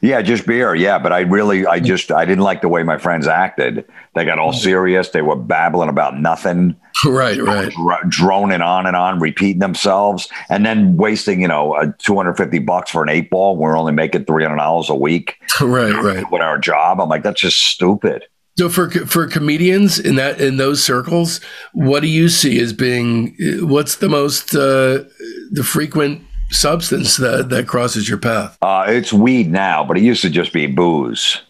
Yeah, 0.00 0.22
just 0.22 0.46
beer. 0.46 0.74
Yeah, 0.74 0.98
but 0.98 1.12
I 1.12 1.20
really, 1.20 1.66
I 1.66 1.80
just, 1.80 2.10
I 2.12 2.24
didn't 2.24 2.44
like 2.44 2.60
the 2.62 2.68
way 2.68 2.82
my 2.82 2.98
friends 2.98 3.26
acted. 3.26 3.84
They 4.14 4.24
got 4.24 4.38
all 4.38 4.52
serious. 4.52 5.10
They 5.10 5.22
were 5.22 5.36
babbling 5.36 5.88
about 5.88 6.18
nothing, 6.18 6.76
right. 7.06 7.38
Right. 7.40 7.72
dr- 7.72 8.08
droning 8.08 8.60
on 8.62 8.86
and 8.86 8.96
on, 8.96 9.20
repeating 9.20 9.60
themselves, 9.60 10.28
and 10.48 10.64
then 10.64 10.96
wasting, 10.96 11.40
you 11.42 11.48
know, 11.48 11.74
uh, 11.74 11.92
250 11.98 12.58
bucks 12.60 12.90
for 12.90 13.02
an 13.02 13.08
eight 13.08 13.30
ball. 13.30 13.56
When 13.56 13.70
we're 13.70 13.78
only 13.78 13.92
making 13.92 14.24
$300 14.24 14.88
a 14.88 14.94
week 14.94 15.36
Right. 15.60 15.94
Right. 15.94 16.30
with 16.30 16.42
our 16.42 16.58
job. 16.58 17.00
I'm 17.00 17.08
like, 17.08 17.22
that's 17.22 17.40
just 17.40 17.58
stupid. 17.58 18.24
So 18.58 18.70
for 18.70 18.88
for 18.88 19.26
comedians 19.26 19.98
in 19.98 20.14
that 20.16 20.40
in 20.40 20.56
those 20.56 20.82
circles, 20.82 21.42
what 21.74 22.00
do 22.00 22.08
you 22.08 22.30
see 22.30 22.58
as 22.58 22.72
being 22.72 23.36
what's 23.60 23.96
the 23.96 24.08
most 24.08 24.54
uh, 24.54 25.04
the 25.50 25.62
frequent 25.62 26.22
substance 26.50 27.16
that 27.16 27.48
that 27.50 27.66
crosses 27.66 28.08
your 28.08 28.18
path? 28.18 28.56
Uh, 28.62 28.84
it's 28.88 29.12
weed 29.12 29.50
now, 29.50 29.84
but 29.84 29.96
it 29.96 30.02
used 30.02 30.22
to 30.22 30.30
just 30.30 30.52
be 30.52 30.66
booze. 30.66 31.40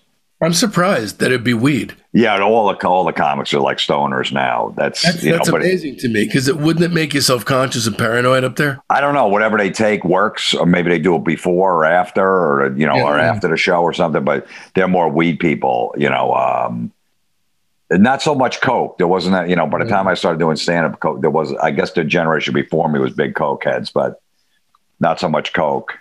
I'm 0.43 0.53
surprised 0.53 1.19
that 1.21 1.27
it'd 1.27 1.45
be 1.45 1.55
weed. 1.55 1.95
Yeah, 2.13 2.39
all 2.43 2.69
the 2.69 2.87
all 2.87 3.05
the 3.05 3.13
comics 3.15 3.55
are 3.55 3.61
like 3.61 3.79
stoners 3.79 4.33
now. 4.33 4.75
That's, 4.77 5.03
That's, 5.03 5.23
you 5.23 5.31
know, 5.31 5.37
that's 5.39 5.49
amazing 5.49 5.97
to 5.99 6.09
me 6.09 6.25
because 6.27 6.47
it 6.47 6.59
wouldn't 6.59 6.85
it 6.85 6.93
make 6.93 7.15
you 7.15 7.23
self 7.23 7.47
conscious 7.47 7.87
and 7.87 7.97
paranoid 7.97 8.45
up 8.45 8.57
there? 8.57 8.83
I 8.91 9.01
don't 9.01 9.15
know. 9.15 9.29
Whatever 9.29 9.57
they 9.57 9.71
take 9.71 10.05
works, 10.05 10.53
or 10.53 10.67
maybe 10.67 10.91
they 10.91 10.99
do 10.99 11.17
it 11.17 11.25
before 11.25 11.73
or 11.77 11.85
after, 11.87 12.23
or 12.23 12.77
you 12.77 12.87
know, 12.87 12.97
Yeah, 12.97 13.05
or 13.05 13.17
yeah. 13.17 13.31
after 13.33 13.49
the 13.49 13.57
show 13.57 13.81
or 13.83 13.95
something. 13.95 14.25
But 14.25 14.47
they're 14.75 14.89
more 14.89 15.09
weed 15.09 15.39
people, 15.39 15.95
you 15.97 16.11
know. 16.11 16.35
Um, 16.35 16.93
not 17.91 18.21
so 18.21 18.35
much 18.35 18.61
coke. 18.61 18.99
There 18.99 19.07
wasn't 19.09 19.33
that, 19.35 19.49
you 19.49 19.57
know. 19.57 19.67
By 19.67 19.79
the 19.79 19.85
Yeah. 19.87 19.97
time 19.97 20.09
I 20.09 20.15
started 20.15 20.39
doing 20.39 20.57
stand 20.57 20.85
up, 20.85 21.01
coke 21.01 21.23
there 21.23 21.31
was. 21.31 21.55
I 21.55 21.71
guess 21.71 21.93
the 21.93 22.05
generation 22.05 22.53
before 22.53 22.91
me 22.91 22.99
was 22.99 23.15
big 23.15 23.35
coke 23.35 23.65
heads, 23.65 23.91
but 23.91 24.21
not 25.01 25.21
so 25.21 25.29
much 25.29 25.53
coke. 25.53 25.99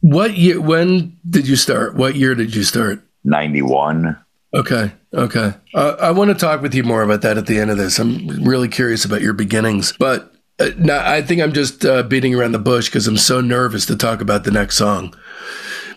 What 0.00 0.36
year? 0.36 0.60
When 0.60 1.16
did 1.28 1.46
you 1.46 1.56
start? 1.56 1.94
What 1.94 2.16
year 2.16 2.34
did 2.34 2.54
you 2.54 2.64
start? 2.64 3.02
Ninety 3.24 3.62
one. 3.62 4.18
Okay, 4.54 4.92
okay. 5.14 5.54
Uh, 5.74 5.96
I 6.00 6.10
want 6.10 6.30
to 6.30 6.34
talk 6.34 6.60
with 6.60 6.74
you 6.74 6.82
more 6.82 7.02
about 7.02 7.22
that 7.22 7.38
at 7.38 7.46
the 7.46 7.58
end 7.58 7.70
of 7.70 7.78
this. 7.78 7.98
I'm 7.98 8.28
really 8.44 8.68
curious 8.68 9.04
about 9.04 9.22
your 9.22 9.32
beginnings, 9.32 9.92
but 9.98 10.34
uh, 10.58 10.70
no, 10.76 10.98
I 10.98 11.22
think 11.22 11.40
I'm 11.40 11.52
just 11.52 11.84
uh, 11.84 12.02
beating 12.02 12.34
around 12.34 12.52
the 12.52 12.58
bush 12.58 12.88
because 12.88 13.06
I'm 13.06 13.16
so 13.16 13.40
nervous 13.40 13.86
to 13.86 13.96
talk 13.96 14.20
about 14.20 14.44
the 14.44 14.50
next 14.50 14.76
song. 14.76 15.14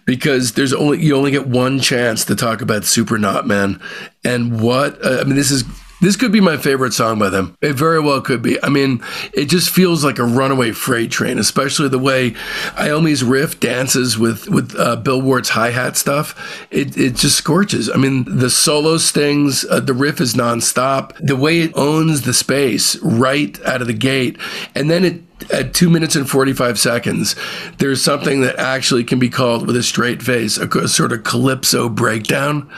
Because 0.05 0.53
there's 0.53 0.71
only 0.71 1.03
you 1.03 1.15
only 1.15 1.31
get 1.31 1.47
one 1.47 1.79
chance 1.79 2.23
to 2.25 2.35
talk 2.35 2.61
about 2.61 2.83
Supernaut 2.83 3.45
Man, 3.45 3.81
and 4.23 4.61
what 4.61 5.03
uh, 5.03 5.19
I 5.21 5.23
mean. 5.23 5.35
This 5.35 5.49
is 5.49 5.63
This 6.01 6.15
could 6.15 6.31
be 6.31 6.41
my 6.41 6.57
favorite 6.57 6.93
song 6.93 7.19
by 7.19 7.29
them. 7.29 7.57
It 7.61 7.73
very 7.73 7.99
well 7.99 8.21
could 8.21 8.41
be. 8.41 8.61
I 8.63 8.69
mean, 8.69 9.01
it 9.33 9.45
just 9.45 9.69
feels 9.69 10.03
like 10.03 10.19
a 10.19 10.23
runaway 10.23 10.71
freight 10.71 11.09
train, 11.09 11.39
especially 11.39 11.87
the 11.87 11.99
way 11.99 12.35
Iommi's 12.75 13.23
riff 13.23 13.59
dances 13.59 14.17
with 14.17 14.49
with 14.49 14.75
uh, 14.77 14.97
Bill 14.97 15.21
Ward's 15.21 15.49
hi 15.49 15.71
hat 15.71 15.95
stuff. 15.95 16.67
It 16.69 16.97
it 16.97 17.15
just 17.15 17.37
scorches. 17.37 17.89
I 17.89 17.97
mean, 17.97 18.25
the 18.27 18.49
solo 18.49 18.97
stings, 18.97 19.65
uh, 19.65 19.79
the 19.79 19.93
riff 19.93 20.19
is 20.19 20.33
nonstop. 20.33 21.13
The 21.19 21.35
way 21.35 21.61
it 21.61 21.71
owns 21.75 22.23
the 22.23 22.33
space 22.33 22.97
right 22.97 23.59
out 23.65 23.81
of 23.81 23.87
the 23.87 23.93
gate, 23.93 24.37
and 24.75 24.89
then 24.91 25.05
it 25.05 25.21
at 25.51 25.73
two 25.73 25.89
minutes 25.89 26.15
and 26.15 26.29
45 26.29 26.79
seconds, 26.79 27.35
there's 27.77 28.03
something 28.03 28.41
that 28.41 28.57
actually 28.57 29.03
can 29.03 29.19
be 29.19 29.29
called 29.29 29.67
with 29.67 29.75
a 29.75 29.83
straight 29.83 30.21
face 30.21 30.57
a, 30.57 30.67
a, 30.67 30.87
sort 30.87 31.11
of 31.11 31.23
calypso 31.23 31.89
breakdown. 31.89 32.69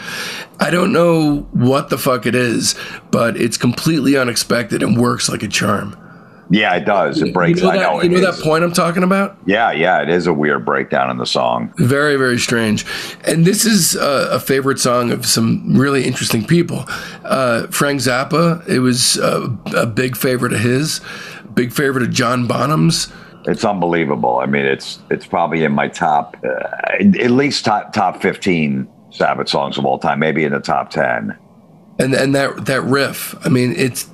I 0.60 0.70
don't 0.70 0.92
know 0.92 1.48
what 1.52 1.90
the 1.90 1.98
fuck 1.98 2.26
it 2.26 2.36
is, 2.36 2.76
but 3.12 3.38
it's 3.38 3.58
completely 3.58 4.18
unexpected 4.18 4.84
and 4.84 4.98
works 4.98 5.30
like 5.30 5.44
a 5.44 5.48
charm. 5.48 5.96
Yeah, 6.50 6.76
it 6.76 6.86
does. 6.86 7.22
It 7.22 7.34
breaks. 7.34 7.60
You 7.60 7.66
know 7.66 7.72
that, 7.74 7.80
I 7.80 7.94
know. 7.94 8.02
You 8.02 8.10
know 8.10 8.32
that 8.32 8.42
point 8.42 8.64
I'm 8.64 8.72
talking 8.72 9.04
about? 9.04 9.38
Yeah, 9.46 9.72
yeah. 9.72 10.02
It 10.02 10.10
is 10.10 10.28
a 10.28 10.34
weird 10.34 10.66
breakdown 10.66 11.10
in 11.10 11.18
the 11.18 11.26
song. 11.26 11.74
Very, 11.78 12.16
very 12.16 12.38
strange. 12.38 12.86
And 13.26 13.46
this 13.46 13.66
is 13.66 13.96
a, 13.96 14.30
a 14.32 14.40
favorite 14.40 14.80
song 14.80 15.12
of 15.12 15.26
some 15.26 15.78
really 15.78 16.06
interesting 16.06 16.46
people. 16.46 16.86
Uh, 17.26 17.68
Frank 17.68 18.00
Zappa, 18.02 18.66
it 18.68 18.80
was 18.80 19.18
a, 19.18 19.58
a 19.76 19.86
big 19.86 20.16
favorite 20.16 20.54
of 20.54 20.62
his 20.62 21.02
big 21.58 21.74
favorite 21.74 22.04
of 22.04 22.12
John 22.12 22.48
Bonham's. 22.48 23.12
It's 23.46 23.66
unbelievable. 23.66 24.40
I 24.40 24.46
mean, 24.46 24.66
it's 24.66 25.00
it's 25.10 25.26
probably 25.26 25.64
in 25.64 25.72
my 25.72 25.88
top, 25.88 26.38
uh, 26.46 26.98
at 27.00 27.32
least 27.32 27.66
top 27.66 27.92
top 27.92 28.22
fifteen 28.22 28.88
Sabbath 29.10 29.50
songs 29.50 29.78
of 29.78 29.86
all 29.86 29.98
time, 29.98 30.20
maybe 30.20 30.44
in 30.44 30.54
the 30.54 30.60
top 30.60 30.92
ten. 30.92 31.38
And 32.00 32.14
and 32.14 32.36
that 32.36 32.66
that 32.68 32.84
riff, 32.84 33.36
I 33.46 33.50
mean, 33.50 33.74
it's 33.76 34.10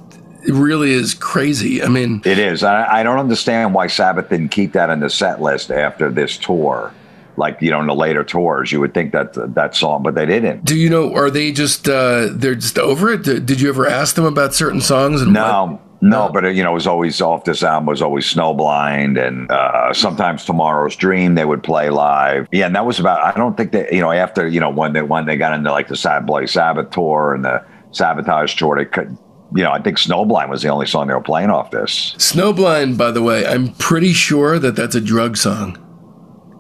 it 0.48 0.54
really 0.54 0.92
is 0.92 1.14
crazy. 1.14 1.84
I 1.84 1.90
mean, 1.90 2.22
it 2.26 2.40
is. 2.40 2.64
I, 2.64 3.00
I 3.00 3.04
don't 3.04 3.20
understand 3.20 3.74
why 3.74 3.88
Sabbath 3.88 4.30
didn't 4.30 4.50
keep 4.50 4.74
that 4.74 4.90
in 4.90 5.02
the 5.02 5.10
set 5.10 5.42
list 5.42 5.70
after 5.70 6.10
this 6.10 6.38
tour 6.38 6.94
like 7.36 7.60
you 7.62 7.72
know 7.72 7.80
in 7.82 7.88
the 7.88 7.96
later 7.96 8.24
tours 8.24 8.72
you 8.72 8.80
would 8.80 8.94
think 8.94 9.12
that 9.12 9.34
that 9.56 9.76
song 9.76 10.04
but 10.04 10.14
they 10.14 10.24
didn't 10.24 10.64
do 10.64 10.76
you 10.76 10.88
know 10.88 11.12
are 11.16 11.32
they 11.32 11.52
just 11.52 11.90
uh 11.90 12.28
they're 12.32 12.54
just 12.54 12.78
over 12.78 13.12
it 13.12 13.24
did 13.24 13.60
you 13.60 13.70
ever 13.70 13.88
ask 13.88 14.14
them 14.14 14.26
about 14.26 14.54
certain 14.54 14.80
songs 14.80 15.20
and 15.20 15.34
no 15.34 15.66
what? 15.66 15.93
No, 16.04 16.28
but 16.28 16.44
you 16.54 16.62
know, 16.62 16.72
it 16.72 16.74
was 16.74 16.86
always 16.86 17.22
off 17.22 17.46
this 17.46 17.64
album 17.64 17.86
was 17.86 18.02
always 18.02 18.26
Snowblind, 18.26 19.18
and 19.26 19.50
uh, 19.50 19.94
sometimes 19.94 20.44
Tomorrow's 20.44 20.98
Dream 20.98 21.36
they 21.36 21.46
would 21.46 21.64
play 21.64 21.90
live. 21.90 22.46
Yeah, 22.52 22.66
and 22.66 22.76
that 22.76 22.86
was 22.86 23.00
about. 23.00 23.24
I 23.24 23.32
don't 23.38 23.56
think 23.56 23.72
that 23.72 23.94
you 23.94 24.02
know 24.02 24.12
after 24.12 24.46
you 24.46 24.60
know 24.60 24.70
when 24.70 24.92
they 24.92 25.02
when 25.02 25.26
they 25.26 25.38
got 25.38 25.54
into 25.54 25.72
like 25.72 25.88
the 25.88 25.96
Sabbath 25.96 26.28
Bloody 26.28 26.48
Sabbath 26.48 26.90
tour 26.90 27.34
and 27.34 27.46
the 27.46 27.64
Sabotage 27.92 28.54
tour, 28.56 28.76
they 28.78 28.86
could. 28.86 29.18
You 29.56 29.64
know, 29.64 29.72
I 29.72 29.80
think 29.80 29.98
Snowblind 29.98 30.50
was 30.50 30.64
the 30.64 30.70
only 30.70 30.88
song 30.88 31.08
they 31.08 31.14
were 31.14 31.22
playing 31.22 31.52
off 31.52 31.70
this. 31.72 32.16
Snowblind, 32.18 32.98
by 32.98 33.12
the 33.12 33.22
way, 33.22 33.46
I'm 33.46 33.70
pretty 33.76 34.12
sure 34.12 34.58
that 34.58 34.76
that's 34.76 34.96
a 34.96 35.02
drug 35.02 35.38
song. 35.38 35.78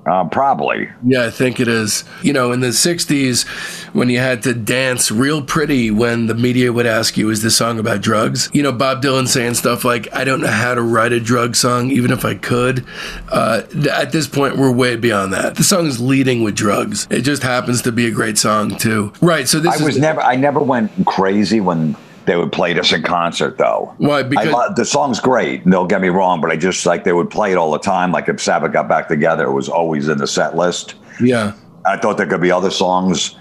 Uh, 0.05 0.25
probably. 0.25 0.89
Yeah, 1.05 1.25
I 1.25 1.29
think 1.29 1.59
it 1.59 1.67
is. 1.67 2.03
You 2.21 2.33
know, 2.33 2.51
in 2.51 2.59
the 2.59 2.69
60s, 2.69 3.47
when 3.93 4.09
you 4.09 4.19
had 4.19 4.43
to 4.43 4.53
dance 4.53 5.11
real 5.11 5.41
pretty 5.41 5.91
when 5.91 6.27
the 6.27 6.35
media 6.35 6.73
would 6.73 6.85
ask 6.85 7.15
you, 7.15 7.29
is 7.29 7.41
this 7.41 7.55
song 7.55 7.79
about 7.79 8.01
drugs? 8.01 8.49
You 8.53 8.63
know, 8.63 8.71
Bob 8.71 9.01
Dylan 9.01 9.27
saying 9.27 9.53
stuff 9.53 9.85
like, 9.85 10.13
I 10.13 10.23
don't 10.23 10.41
know 10.41 10.47
how 10.47 10.73
to 10.73 10.81
write 10.81 11.13
a 11.13 11.19
drug 11.19 11.55
song, 11.55 11.89
even 11.91 12.11
if 12.11 12.25
I 12.25 12.35
could. 12.35 12.85
Uh, 13.31 13.61
at 13.91 14.11
this 14.11 14.27
point, 14.27 14.57
we're 14.57 14.71
way 14.71 14.95
beyond 14.95 15.31
that. 15.33 15.55
The 15.55 15.63
song 15.63 15.85
is 15.85 16.01
leading 16.01 16.43
with 16.43 16.55
drugs. 16.55 17.07
It 17.09 17.21
just 17.21 17.43
happens 17.43 17.81
to 17.83 17.91
be 17.91 18.05
a 18.05 18.11
great 18.11 18.37
song, 18.37 18.77
too. 18.77 19.13
Right. 19.21 19.47
So 19.47 19.59
this 19.59 19.79
I 19.79 19.83
was 19.85 19.97
never, 19.97 20.21
I 20.21 20.35
never 20.35 20.59
went 20.59 20.91
crazy 21.05 21.61
when 21.61 21.95
they 22.25 22.35
would 22.35 22.51
play 22.51 22.73
this 22.73 22.93
in 22.93 23.03
concert 23.03 23.57
though. 23.57 23.93
Why? 23.97 24.23
Because 24.23 24.53
I, 24.53 24.73
the 24.73 24.85
song's 24.85 25.19
great. 25.19 25.65
Don't 25.65 25.87
get 25.87 26.01
me 26.01 26.09
wrong, 26.09 26.41
but 26.41 26.51
I 26.51 26.55
just 26.55 26.85
like 26.85 27.03
they 27.03 27.13
would 27.13 27.29
play 27.29 27.51
it 27.51 27.57
all 27.57 27.71
the 27.71 27.79
time. 27.79 28.11
Like 28.11 28.29
if 28.29 28.41
Sabbath 28.41 28.71
got 28.71 28.87
back 28.87 29.07
together, 29.07 29.45
it 29.45 29.53
was 29.53 29.69
always 29.69 30.07
in 30.09 30.17
the 30.17 30.27
set 30.27 30.55
list. 30.55 30.95
Yeah. 31.21 31.53
I 31.85 31.97
thought 31.97 32.17
there 32.17 32.27
could 32.27 32.41
be 32.41 32.51
other 32.51 32.71
songs, 32.71 33.35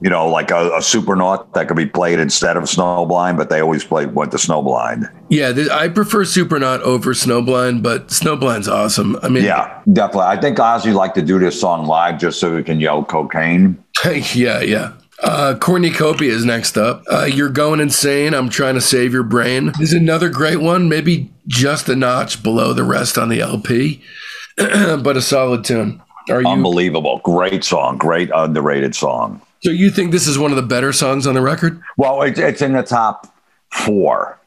you 0.00 0.08
know, 0.08 0.26
like 0.26 0.50
a, 0.50 0.68
a 0.70 0.78
Supernaut 0.78 1.52
that 1.52 1.68
could 1.68 1.76
be 1.76 1.86
played 1.86 2.18
instead 2.18 2.56
of 2.56 2.64
Snowblind, 2.64 3.36
but 3.36 3.50
they 3.50 3.60
always 3.60 3.84
played 3.84 4.14
went 4.14 4.30
to 4.32 4.38
Snowblind. 4.38 5.10
Yeah, 5.28 5.52
th- 5.52 5.68
I 5.68 5.88
prefer 5.88 6.24
Supernaut 6.24 6.80
over 6.80 7.12
Snowblind, 7.12 7.82
but 7.82 8.08
Snowblind's 8.08 8.68
awesome. 8.68 9.18
I 9.22 9.28
mean, 9.28 9.44
yeah, 9.44 9.82
definitely. 9.92 10.28
I 10.28 10.40
think 10.40 10.58
Ozzy 10.58 10.94
liked 10.94 11.14
to 11.16 11.22
do 11.22 11.38
this 11.38 11.60
song 11.60 11.86
live 11.86 12.18
just 12.18 12.40
so 12.40 12.56
he 12.56 12.62
can 12.62 12.80
yell 12.80 13.04
cocaine. 13.04 13.82
yeah, 14.34 14.60
yeah. 14.60 14.92
Uh, 15.24 15.56
Cornucopia 15.58 16.30
is 16.30 16.44
next 16.44 16.76
up. 16.76 17.02
Uh, 17.10 17.24
You're 17.24 17.48
Going 17.48 17.80
Insane. 17.80 18.34
I'm 18.34 18.50
Trying 18.50 18.74
to 18.74 18.80
Save 18.80 19.14
Your 19.14 19.22
Brain 19.22 19.72
is 19.80 19.94
another 19.94 20.28
great 20.28 20.58
one, 20.60 20.86
maybe 20.86 21.30
just 21.46 21.88
a 21.88 21.96
notch 21.96 22.42
below 22.42 22.74
the 22.74 22.84
rest 22.84 23.16
on 23.16 23.30
the 23.30 23.40
LP, 23.40 24.02
but 24.56 25.16
a 25.16 25.22
solid 25.22 25.64
tune. 25.64 26.02
Are 26.28 26.42
you 26.42 26.48
unbelievable? 26.48 27.20
Great 27.24 27.64
song, 27.64 27.96
great 27.96 28.30
underrated 28.34 28.94
song. 28.94 29.40
So 29.62 29.70
you 29.70 29.90
think 29.90 30.12
this 30.12 30.26
is 30.26 30.38
one 30.38 30.50
of 30.50 30.56
the 30.56 30.62
better 30.62 30.92
songs 30.92 31.26
on 31.26 31.34
the 31.34 31.40
record? 31.40 31.80
Well, 31.96 32.20
it, 32.22 32.38
it's 32.38 32.60
in 32.60 32.74
the 32.74 32.82
top 32.82 33.34
four 33.70 34.38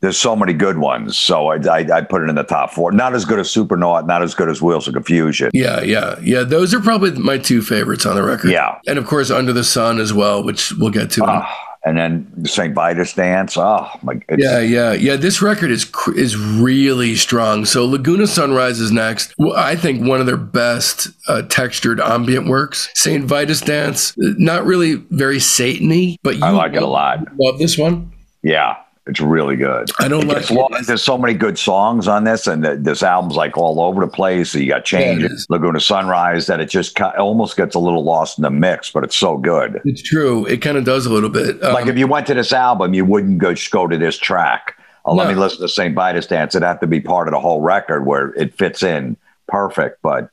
there's 0.00 0.18
so 0.18 0.36
many 0.36 0.52
good 0.52 0.78
ones. 0.78 1.18
So 1.18 1.48
I, 1.48 1.56
I, 1.56 1.78
I, 1.92 2.00
put 2.02 2.22
it 2.22 2.28
in 2.28 2.36
the 2.36 2.44
top 2.44 2.70
four. 2.70 2.92
Not 2.92 3.14
as 3.14 3.24
good 3.24 3.40
as 3.40 3.52
Supernaut, 3.52 4.06
not 4.06 4.22
as 4.22 4.34
good 4.34 4.48
as 4.48 4.62
Wheels 4.62 4.86
of 4.86 4.94
Confusion. 4.94 5.50
Yeah, 5.52 5.80
yeah, 5.80 6.18
yeah. 6.22 6.44
Those 6.44 6.72
are 6.72 6.80
probably 6.80 7.12
my 7.12 7.38
two 7.38 7.62
favorites 7.62 8.06
on 8.06 8.14
the 8.14 8.22
record. 8.22 8.50
Yeah. 8.50 8.78
And 8.86 8.98
of 8.98 9.06
course, 9.06 9.30
Under 9.30 9.52
the 9.52 9.64
Sun 9.64 9.98
as 9.98 10.12
well, 10.12 10.44
which 10.44 10.72
we'll 10.72 10.90
get 10.90 11.10
to. 11.12 11.24
Uh, 11.24 11.48
and 11.84 11.96
then 11.96 12.44
St. 12.44 12.74
Vitus 12.74 13.14
dance. 13.14 13.56
Oh 13.56 13.88
my! 14.02 14.20
Yeah, 14.36 14.58
yeah, 14.58 14.92
yeah. 14.92 15.16
This 15.16 15.40
record 15.40 15.70
is 15.70 15.90
is 16.16 16.36
really 16.36 17.14
strong. 17.14 17.64
So 17.64 17.86
Laguna 17.86 18.26
Sunrise 18.26 18.80
is 18.80 18.90
next. 18.90 19.32
I 19.56 19.76
think 19.76 20.06
one 20.06 20.20
of 20.20 20.26
their 20.26 20.36
best 20.36 21.08
uh, 21.28 21.42
textured 21.42 22.00
ambient 22.00 22.48
works. 22.48 22.90
St. 22.94 23.24
Vitus 23.24 23.60
dance, 23.60 24.12
not 24.16 24.66
really 24.66 24.96
very 25.10 25.38
satany, 25.38 26.16
but 26.22 26.36
you 26.36 26.44
I 26.44 26.50
like 26.50 26.74
it 26.74 26.82
a 26.82 26.86
lot. 26.86 27.20
Love 27.38 27.58
this 27.58 27.78
one. 27.78 28.12
Yeah, 28.42 28.76
it's 29.08 29.20
really 29.20 29.56
good. 29.56 29.90
I 29.98 30.06
don't 30.06 30.28
like 30.28 30.50
it. 30.50 30.86
There's 30.86 31.02
so 31.02 31.16
many 31.16 31.34
good 31.34 31.58
songs 31.58 32.06
on 32.06 32.24
this, 32.24 32.46
and 32.46 32.62
the, 32.62 32.76
this 32.76 33.02
album's 33.02 33.36
like 33.36 33.56
all 33.56 33.80
over 33.80 34.02
the 34.02 34.10
place. 34.10 34.50
So 34.50 34.58
you 34.58 34.68
got 34.68 34.84
Changes, 34.84 35.46
yeah, 35.48 35.54
Laguna 35.54 35.80
Sunrise, 35.80 36.46
that 36.46 36.60
it 36.60 36.66
just 36.66 37.00
almost 37.00 37.56
gets 37.56 37.74
a 37.74 37.78
little 37.78 38.04
lost 38.04 38.38
in 38.38 38.42
the 38.42 38.50
mix, 38.50 38.90
but 38.90 39.04
it's 39.04 39.16
so 39.16 39.38
good. 39.38 39.80
It's 39.84 40.02
true. 40.02 40.44
It 40.46 40.58
kind 40.58 40.76
of 40.76 40.84
does 40.84 41.06
a 41.06 41.10
little 41.10 41.30
bit. 41.30 41.62
Um, 41.64 41.72
like 41.72 41.86
if 41.86 41.96
you 41.96 42.06
went 42.06 42.26
to 42.28 42.34
this 42.34 42.52
album, 42.52 42.94
you 42.94 43.04
wouldn't 43.04 43.38
go 43.38 43.54
just 43.54 43.70
go 43.70 43.86
to 43.86 43.96
this 43.96 44.18
track. 44.18 44.74
Oh, 45.04 45.14
no. 45.14 45.22
Let 45.22 45.28
me 45.28 45.34
listen 45.34 45.60
to 45.62 45.68
St. 45.68 45.94
Vitus 45.94 46.26
Dance. 46.26 46.54
It'd 46.54 46.66
have 46.66 46.80
to 46.80 46.86
be 46.86 47.00
part 47.00 47.28
of 47.28 47.32
the 47.32 47.40
whole 47.40 47.62
record 47.62 48.04
where 48.04 48.34
it 48.34 48.54
fits 48.54 48.82
in 48.82 49.16
perfect. 49.46 50.00
But 50.02 50.30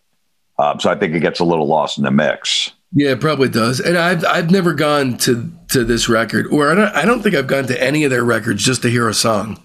um, 0.60 0.80
so 0.82 0.90
I 0.90 0.96
think 0.96 1.16
it 1.16 1.22
gets 1.22 1.40
a 1.40 1.46
little 1.46 1.68
lost 1.68 1.98
in 1.98 2.04
the 2.04 2.12
mix. 2.12 2.72
Yeah, 2.95 3.12
it 3.12 3.19
probably 3.21 3.49
does. 3.49 3.81
And 3.81 3.97
I've 3.97 4.23
I've 4.25 4.49
never 4.49 4.73
gone 4.73 5.17
to 5.19 5.51
to 5.71 5.84
this 5.84 6.08
record, 6.08 6.47
or 6.47 6.71
I 6.71 6.75
don't 6.75 6.95
I 6.95 7.05
don't 7.05 7.21
think 7.21 7.36
I've 7.36 7.45
gone 7.45 7.67
to 7.67 7.84
any 7.84 8.05
of 8.05 8.10
their 8.10 8.23
records 8.23 8.63
just 8.63 8.81
to 8.84 8.89
hear 8.89 9.10
a 9.10 9.13
song. 9.13 9.62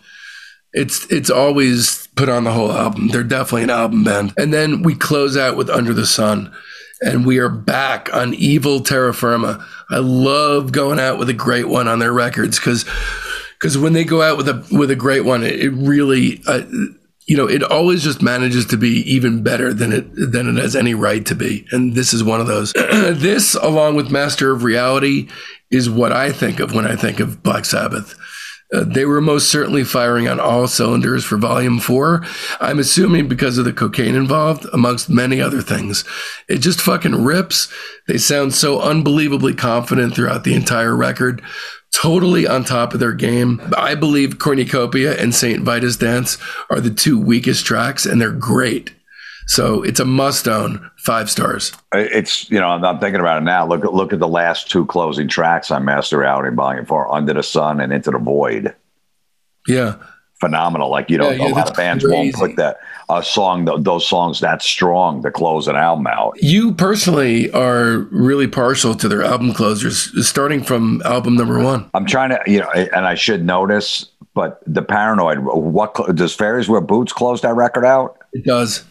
It's 0.73 1.07
it's 1.11 1.31
always 1.31 2.09
put 2.17 2.29
on 2.29 2.43
the 2.43 2.53
whole 2.53 2.73
album. 2.73 3.09
They're 3.09 3.23
definitely 3.23 3.63
an 3.63 3.71
album 3.71 4.03
band. 4.03 4.33
And 4.37 4.53
then 4.53 4.83
we 4.83 4.97
close 4.97 5.37
out 5.37 5.57
with 5.57 5.71
Under 5.71 5.95
the 5.95 6.07
Sun. 6.07 6.53
And 7.03 7.25
we 7.25 7.39
are 7.39 7.49
back 7.49 8.13
on 8.13 8.35
Evil 8.35 8.81
Terra 8.81 9.15
Firma. 9.15 9.67
I 9.89 9.99
love 9.99 10.71
going 10.71 11.01
out 11.01 11.19
with 11.19 11.31
a 11.31 11.35
great 11.35 11.67
one 11.67 11.89
on 11.89 11.99
their 11.99 12.13
records 12.13 12.59
because 12.59 12.85
because 13.59 13.79
when 13.79 13.95
they 13.95 14.05
go 14.05 14.21
out 14.21 14.37
with 14.37 14.49
a 14.49 14.67
with 14.71 14.91
a 14.91 14.97
great 14.97 15.25
one, 15.25 15.43
it, 15.43 15.73
really 15.73 16.43
uh, 16.47 16.63
you 17.31 17.37
know, 17.37 17.49
it 17.49 17.63
always 17.63 18.03
just 18.03 18.23
manages 18.23 18.67
to 18.67 18.77
be 18.77 19.09
even 19.09 19.45
better 19.45 19.73
than 19.73 19.93
it 19.93 20.11
than 20.17 20.49
it 20.49 20.61
has 20.61 20.75
any 20.75 20.95
right 20.95 21.25
to 21.27 21.37
be. 21.37 21.65
And 21.71 21.95
this 21.95 22.13
is 22.13 22.25
one 22.25 22.41
of 22.41 22.49
those. 22.49 22.73
this, 22.73 23.55
along 23.55 23.95
with 23.95 24.11
Master 24.11 24.51
of 24.51 24.65
Reality, 24.65 25.29
is 25.71 25.89
what 25.89 26.11
I 26.11 26.33
think 26.33 26.59
of 26.59 26.75
when 26.75 26.85
I 26.85 26.97
think 26.97 27.21
of 27.21 27.41
Black 27.41 27.67
Sabbath. 27.67 28.19
Uh, 28.73 28.83
they 28.83 29.05
were 29.05 29.21
most 29.21 29.49
certainly 29.49 29.85
firing 29.85 30.27
on 30.27 30.41
all 30.41 30.67
cylinders 30.67 31.25
for 31.25 31.37
Volume 31.37 31.79
4. 31.79 32.25
I'm 32.61 32.81
assuming 32.81 33.29
because 33.29 33.59
of 33.59 33.65
the 33.65 33.73
cocaine 33.73 34.17
involved, 34.17 34.67
amongst 34.73 35.09
many 35.09 35.41
other 35.41 35.63
things. 35.63 36.05
It 36.49 36.59
just 36.59 36.81
fucking 36.81 37.23
rips. 37.23 37.73
They 38.09 38.19
sound 38.19 38.55
so 38.55 38.81
unbelievably 38.81 39.55
confident 39.55 40.17
throughout 40.17 40.43
the 40.43 40.55
entire 40.55 40.97
record 40.97 41.43
totally 41.93 42.47
on 42.47 42.65
top 42.65 42.95
of 42.95 43.01
their 43.01 43.13
game. 43.13 43.61
I 43.77 43.95
believe 43.95 44.39
Cornucopia 44.39 45.21
and 45.21 45.35
St. 45.35 45.63
Vitus 45.63 45.97
Dance 45.97 46.39
are 46.71 46.81
the 46.81 46.91
two 46.91 47.21
weakest 47.21 47.65
tracks, 47.65 48.07
and 48.07 48.21
they're 48.21 48.33
great. 48.33 48.95
So 49.47 49.83
it's 49.83 49.99
a 49.99 50.05
must 50.05 50.47
own, 50.47 50.91
five 50.97 51.29
stars. 51.29 51.73
It's 51.93 52.49
you 52.51 52.61
know 52.61 52.69
I'm 52.69 53.01
thinking 53.01 53.21
about 53.21 53.39
it 53.39 53.45
now. 53.45 53.67
Look 53.67 53.85
at 53.85 53.93
look 53.93 54.13
at 54.13 54.21
the 54.21 54.29
last 54.29 54.71
two 54.71 54.87
closing 54.87 55.27
tracks 55.27 55.73
on 55.73 55.85
Master 55.85 56.19
Reality 56.19 56.55
Volume 56.55 56.87
Four, 56.87 57.13
Under 57.13 57.35
the 57.35 57.43
Sun 57.43 57.81
and 57.81 57.93
Into 57.93 58.13
the 58.13 58.19
Void. 58.19 58.75
Yeah, 59.67 59.97
phenomenal. 60.41 60.91
Like 60.91 61.11
you 61.11 61.19
know, 61.19 61.31
Yeah, 61.31 61.49
a 61.49 61.51
lot 61.51 61.71
of 61.71 61.77
bands 61.77 62.05
crazy. 62.05 62.17
won't 62.17 62.35
put 62.35 62.57
that 62.57 62.79
a 63.09 63.23
song 63.23 63.67
th- 63.67 63.79
those 63.81 64.07
songs 64.09 64.41
that 64.41 64.63
strong 64.63 65.23
to 65.23 65.31
close 65.31 65.69
an 65.69 65.77
album 65.77 66.07
out. 66.07 66.41
You 66.43 66.73
personally 66.75 67.51
are 67.53 67.99
really 68.11 68.47
partial 68.47 68.95
to 68.95 69.09
their 69.09 69.23
album 69.23 69.53
closers, 69.53 70.11
starting 70.27 70.63
from 70.63 71.03
album 71.05 71.35
number 71.37 71.59
one. 71.63 71.91
I'm 71.95 72.07
trying 72.07 72.31
to, 72.31 72.41
you 72.47 72.61
know, 72.61 72.71
and 72.71 73.05
I 73.07 73.15
should 73.17 73.45
notice, 73.45 74.07
but 74.35 74.61
the 74.67 74.83
paranoid. 74.83 75.39
What 75.41 75.95
does 76.15 76.35
Fairies 76.35 76.69
Wear 76.69 76.81
Boots 76.81 77.13
close 77.13 77.41
that 77.43 77.55
record 77.55 77.85
out? 77.85 78.17
It 78.33 78.45
does. 78.45 78.85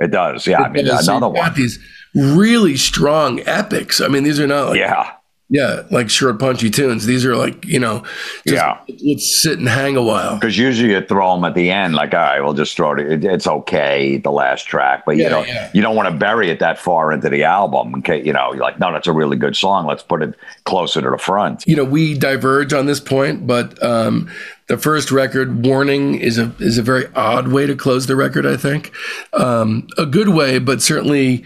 It 0.00 0.10
does. 0.12 0.46
Yeah, 0.46 0.60
I 0.62 0.68
mean 0.68 0.84
does. 0.84 1.06
So 1.06 1.16
another 1.16 1.32
got 1.34 1.50
one. 1.50 1.54
These 1.54 1.78
really 2.14 2.76
strong 2.76 3.40
epics. 3.46 4.00
I 4.00 4.08
mean, 4.08 4.22
these 4.24 4.38
are 4.38 4.46
not 4.46 4.68
like 4.70 4.78
Yeah, 4.78 5.10
yeah, 5.50 5.82
like 5.90 6.10
short 6.10 6.38
punchy 6.38 6.68
tunes. 6.70 7.06
These 7.06 7.24
are 7.24 7.34
like 7.36 7.64
you 7.64 7.78
know, 7.78 8.00
just, 8.46 8.56
Yeah. 8.56 8.78
Let's 9.06 9.42
sit 9.42 9.58
and 9.58 9.68
hang 9.68 9.96
a 9.96 10.02
while. 10.02 10.34
because 10.34 10.58
usually 10.58 10.90
you 10.92 11.00
throw 11.00 11.34
them 11.34 11.44
at 11.44 11.54
the 11.54 11.70
end, 11.70 11.94
like, 11.94 12.12
all 12.12 12.20
right, 12.20 12.40
we'll 12.40 12.52
just 12.54 12.76
throw 12.76 12.92
it. 12.92 13.00
it 13.00 13.24
it's 13.24 13.46
okay, 13.46 14.18
the 14.18 14.30
last 14.30 14.64
track, 14.66 15.04
but 15.06 15.16
you 15.16 15.22
Yeah, 15.22 15.28
don't 15.30 15.48
yeah. 15.48 15.70
you 15.72 15.80
don't 15.80 15.96
want 15.96 16.08
to 16.08 16.14
bury 16.14 16.50
it 16.50 16.58
that 16.60 16.78
far 16.78 17.12
into 17.12 17.28
the 17.30 17.44
album. 17.44 17.94
Okay, 17.96 18.22
you 18.24 18.32
know, 18.32 18.52
you're 18.52 18.62
like, 18.62 18.78
no, 18.78 18.92
that's 18.92 19.06
a 19.06 19.12
really 19.12 19.36
good 19.36 19.56
song. 19.56 19.86
Let's 19.86 20.02
put 20.02 20.22
it 20.22 20.34
closer 20.64 21.00
to 21.00 21.10
the 21.10 21.18
front. 21.18 21.64
You 21.66 21.76
know, 21.76 21.84
we 21.84 22.14
diverge 22.14 22.72
on 22.72 22.86
this 22.86 23.00
point, 23.00 23.46
but 23.46 23.82
um, 23.82 24.30
the 24.68 24.78
first 24.78 25.10
record, 25.10 25.64
"Warning," 25.64 26.16
is 26.16 26.38
a 26.38 26.52
is 26.58 26.78
a 26.78 26.82
very 26.82 27.06
odd 27.14 27.48
way 27.48 27.66
to 27.66 27.74
close 27.74 28.06
the 28.06 28.16
record. 28.16 28.46
I 28.46 28.56
think 28.56 28.92
um, 29.32 29.86
a 29.96 30.06
good 30.06 30.28
way, 30.28 30.58
but 30.58 30.82
certainly 30.82 31.44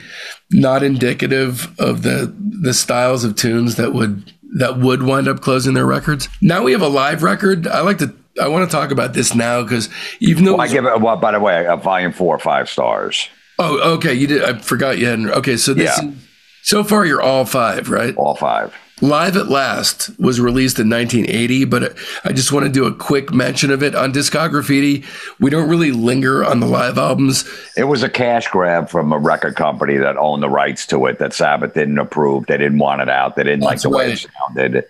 not 0.51 0.83
indicative 0.83 1.73
of 1.81 2.03
the 2.03 2.35
the 2.39 2.75
styles 2.75 3.25
of 3.25 3.37
tunes 3.37 3.77
that 3.77 3.93
would 3.95 4.33
that 4.59 4.79
would 4.79 5.03
wind 5.03 5.29
up 5.29 5.41
closing 5.41 5.75
their 5.75 5.87
records. 5.87 6.29
Now 6.41 6.63
we 6.63 6.73
have 6.73 6.83
a 6.83 6.89
live 6.89 7.23
record. 7.23 7.67
I 7.67 7.81
like 7.81 7.99
to. 7.99 8.15
I 8.41 8.49
want 8.49 8.69
to 8.71 8.75
talk 8.75 8.91
about 8.91 9.13
this 9.13 9.35
now 9.35 9.63
because 9.63 9.89
even 10.21 10.45
though 10.45 10.57
I 10.57 10.67
give 10.67 10.85
it. 10.87 11.01
Well, 11.01 11.17
by 11.17 11.33
the 11.33 11.41
way, 11.41 11.67
a 11.67 11.77
volume 11.77 12.13
four, 12.13 12.35
or 12.35 12.39
five 12.39 12.69
stars, 12.69 13.29
oh 13.59 13.95
okay 13.97 14.15
you 14.15 14.27
did 14.27 14.43
I 14.43 14.59
forgot 14.59 14.99
you 14.99 15.07
hadn't 15.07 15.31
okay 15.31 15.57
so 15.59 15.75
this 15.75 15.97
Yeah. 16.03 16.09
is, 16.09 16.15
so 16.63 16.83
far 16.83 17.05
you're 17.05 17.21
all 17.21 17.45
five 17.45 17.91
right 17.91 18.17
all 18.17 18.35
five. 18.35 18.75
Live 19.03 19.37
at 19.37 19.49
Last 19.49 20.17
was 20.21 20.41
released 20.41 20.79
in 20.79 20.89
1980, 20.89 21.65
but 21.65 21.97
I 22.25 22.33
just 22.33 22.53
want 22.53 22.67
to 22.67 22.73
do 22.73 22.87
a 22.87 22.95
quick 22.95 23.33
mention 23.33 23.73
of 23.73 23.83
it 23.83 23.97
on 23.97 24.13
Discography. 24.13 25.05
We 25.41 25.51
don't 25.51 25.69
really 25.69 25.91
linger 25.91 26.45
on 26.45 26.61
the 26.61 26.67
live 26.67 26.97
albums. 26.99 27.45
It 27.77 27.85
was 27.85 28.05
a 28.05 28.09
cash 28.09 28.47
grab 28.47 28.89
from 28.89 29.13
a 29.13 29.19
record 29.19 29.57
company 29.57 29.97
that 29.97 30.17
owned 30.17 30.41
the 30.41 30.49
rights 30.49 30.87
to 30.87 31.07
it 31.07 31.19
that 31.19 31.33
Sabbath 31.33 31.75
didn't 31.75 31.99
approve. 31.99 32.47
They 32.47 32.57
didn't 32.57 32.79
want 32.79 33.03
it 33.03 33.09
out. 33.09 33.35
They 33.35 33.43
didn't 33.43 33.61
That's 33.63 33.85
like 33.85 33.91
the 33.91 33.91
way 33.91 34.13
it 34.13 34.31
sounded. 34.39 34.85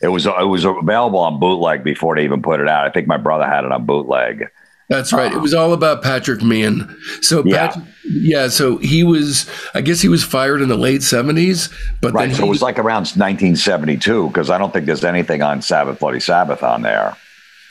It 0.00 0.08
was 0.08 0.26
it 0.26 0.46
was 0.46 0.64
available 0.64 1.18
on 1.18 1.40
bootleg 1.40 1.82
before 1.82 2.14
they 2.14 2.22
even 2.22 2.42
put 2.42 2.60
it 2.60 2.68
out. 2.68 2.86
I 2.86 2.90
think 2.90 3.08
my 3.08 3.16
brother 3.16 3.46
had 3.46 3.64
it 3.64 3.72
on 3.72 3.84
bootleg. 3.84 4.48
That's 4.88 5.12
right. 5.12 5.32
It 5.32 5.38
was 5.40 5.52
all 5.52 5.72
about 5.72 6.02
Patrick 6.02 6.42
Meehan. 6.42 6.96
So 7.20 7.42
Yeah. 7.44 7.66
Patrick, 7.68 7.84
yeah. 8.04 8.46
So 8.48 8.76
he 8.78 9.02
was, 9.02 9.46
I 9.74 9.80
guess 9.80 10.00
he 10.00 10.08
was 10.08 10.22
fired 10.22 10.62
in 10.62 10.68
the 10.68 10.76
late 10.76 11.00
70s, 11.02 11.68
but 12.00 12.12
Right. 12.12 12.28
then 12.28 12.36
So 12.36 12.44
it 12.46 12.48
was 12.48 12.62
like 12.62 12.78
around 12.78 13.06
1972 13.16 14.28
because 14.28 14.48
I 14.48 14.58
don't 14.58 14.72
think 14.72 14.86
there's 14.86 15.04
anything 15.04 15.42
on 15.42 15.60
Sabbath 15.62 15.98
Bloody 15.98 16.20
Sabbath 16.20 16.62
on 16.62 16.82
there. 16.82 17.16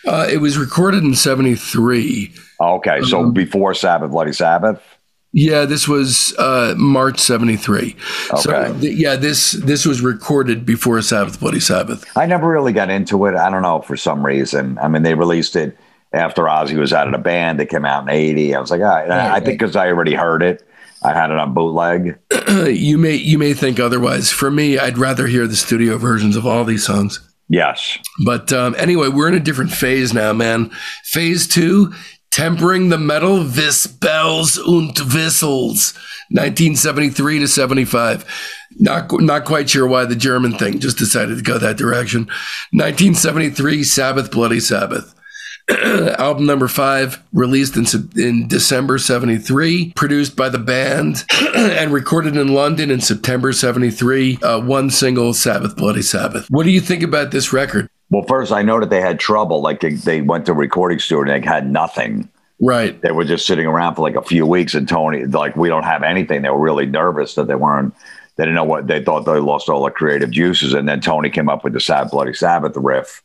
uh, 0.07 0.27
it 0.31 0.37
was 0.37 0.57
recorded 0.57 1.03
in 1.03 1.15
73. 1.15 2.31
Oh, 2.59 2.75
Okay, 2.75 3.01
so 3.03 3.21
Um, 3.21 3.31
before 3.33 3.73
Sabbath 3.73 4.11
Bloody 4.11 4.33
Sabbath. 4.33 4.79
Yeah, 5.33 5.65
this 5.65 5.87
was 5.87 6.33
uh, 6.37 6.75
March 6.77 7.19
73. 7.19 7.95
So 8.37 8.51
Okay. 8.53 8.79
th- 8.81 8.97
yeah, 8.97 9.15
this 9.17 9.51
this 9.53 9.85
was 9.85 10.01
recorded 10.01 10.65
before 10.65 11.01
Sabbath 11.01 11.39
Bloody 11.39 11.59
Sabbath. 11.59 12.05
I 12.15 12.25
never 12.25 12.47
really 12.47 12.71
got 12.71 12.89
into 12.89 13.25
it. 13.25 13.35
I 13.35 13.49
don't 13.49 13.61
know 13.63 13.81
for 13.81 13.97
some 13.97 14.25
reason. 14.25 14.77
I 14.81 14.87
mean, 14.87 15.03
they 15.03 15.13
released 15.15 15.55
it 15.57 15.77
after 16.15 16.43
Ozzy 16.43 16.77
was 16.77 16.93
out 16.93 17.07
of 17.07 17.13
the 17.13 17.19
band. 17.19 17.59
It 17.59 17.69
came 17.69 17.85
out 17.85 18.03
in 18.03 18.09
'80. 18.09 18.55
I 18.55 18.59
was 18.59 18.71
like, 18.71 18.81
all 18.81 18.87
right. 18.87 19.03
And 19.03 19.13
I, 19.13 19.35
I 19.35 19.39
think 19.39 19.59
because 19.59 19.75
I 19.75 19.87
already 19.87 20.15
heard 20.15 20.41
it, 20.41 20.67
I 21.03 21.13
had 21.13 21.29
it 21.29 21.37
on 21.37 21.53
bootleg. 21.53 22.17
you 22.67 22.97
may 22.97 23.15
you 23.15 23.37
may 23.37 23.53
think 23.53 23.79
otherwise. 23.79 24.31
For 24.31 24.49
me, 24.49 24.77
I'd 24.77 24.97
rather 24.97 25.27
hear 25.27 25.47
the 25.47 25.55
studio 25.55 25.97
versions 25.97 26.35
of 26.35 26.45
all 26.45 26.63
these 26.63 26.85
songs. 26.85 27.19
Yes. 27.47 27.99
But 28.25 28.51
um, 28.51 28.75
anyway, 28.77 29.09
we're 29.09 29.27
in 29.27 29.35
a 29.35 29.39
different 29.39 29.71
phase 29.71 30.13
now, 30.13 30.33
man. 30.33 30.71
Phase 31.03 31.47
two, 31.47 31.93
tempering 32.31 32.89
the 32.89 32.97
metal, 32.97 33.43
Vispels 33.43 34.57
und 34.57 34.97
Whistles, 35.13 35.93
1973 36.29 37.39
to 37.39 37.47
75. 37.47 38.25
Not 38.77 39.11
not 39.21 39.45
quite 39.45 39.69
sure 39.69 39.87
why 39.87 40.05
the 40.05 40.15
German 40.15 40.57
thing 40.57 40.79
just 40.79 40.97
decided 40.97 41.37
to 41.37 41.43
go 41.43 41.57
that 41.59 41.77
direction. 41.77 42.21
1973, 42.71 43.83
Sabbath, 43.83 44.31
Bloody 44.31 44.59
Sabbath. 44.59 45.13
album 46.19 46.45
number 46.45 46.67
five, 46.67 47.23
released 47.33 47.75
in, 47.75 47.85
in 48.21 48.47
December 48.47 48.97
73, 48.99 49.93
produced 49.95 50.35
by 50.35 50.49
the 50.49 50.59
band 50.59 51.25
and 51.55 51.91
recorded 51.91 52.37
in 52.37 52.49
London 52.49 52.91
in 52.91 53.01
September 53.01 53.51
73. 53.51 54.37
Uh, 54.43 54.61
one 54.61 54.89
single, 54.91 55.33
Sabbath, 55.33 55.75
Bloody 55.75 56.03
Sabbath. 56.03 56.45
What 56.49 56.63
do 56.63 56.69
you 56.69 56.81
think 56.81 57.01
about 57.01 57.31
this 57.31 57.51
record? 57.51 57.89
Well, 58.11 58.23
first 58.27 58.51
I 58.51 58.61
know 58.61 58.79
that 58.79 58.91
they 58.91 59.01
had 59.01 59.19
trouble. 59.19 59.61
Like 59.61 59.79
they, 59.79 59.93
they 59.93 60.21
went 60.21 60.45
to 60.45 60.51
a 60.51 60.55
recording 60.55 60.99
studio 60.99 61.33
and 61.33 61.43
they 61.43 61.47
had 61.47 61.71
nothing. 61.71 62.29
Right. 62.61 63.01
They 63.01 63.11
were 63.11 63.25
just 63.25 63.47
sitting 63.47 63.65
around 63.65 63.95
for 63.95 64.03
like 64.03 64.15
a 64.15 64.21
few 64.21 64.45
weeks, 64.45 64.75
and 64.75 64.87
Tony, 64.87 65.25
like, 65.25 65.55
we 65.55 65.67
don't 65.67 65.83
have 65.83 66.03
anything. 66.03 66.41
They 66.41 66.49
were 66.49 66.61
really 66.61 66.85
nervous 66.85 67.35
that 67.35 67.47
they 67.47 67.55
weren't. 67.55 67.93
They 68.37 68.43
didn't 68.43 68.55
know 68.55 68.63
what 68.63 68.87
they 68.87 69.03
thought. 69.03 69.25
They 69.25 69.39
lost 69.39 69.67
all 69.67 69.81
their 69.83 69.91
creative 69.91 70.31
juices, 70.31 70.73
and 70.73 70.87
then 70.87 71.01
Tony 71.01 71.29
came 71.29 71.49
up 71.49 71.63
with 71.63 71.73
the 71.73 71.79
"Sad 71.79 72.11
Bloody 72.11 72.33
Sabbath" 72.33 72.77
riff 72.77 73.21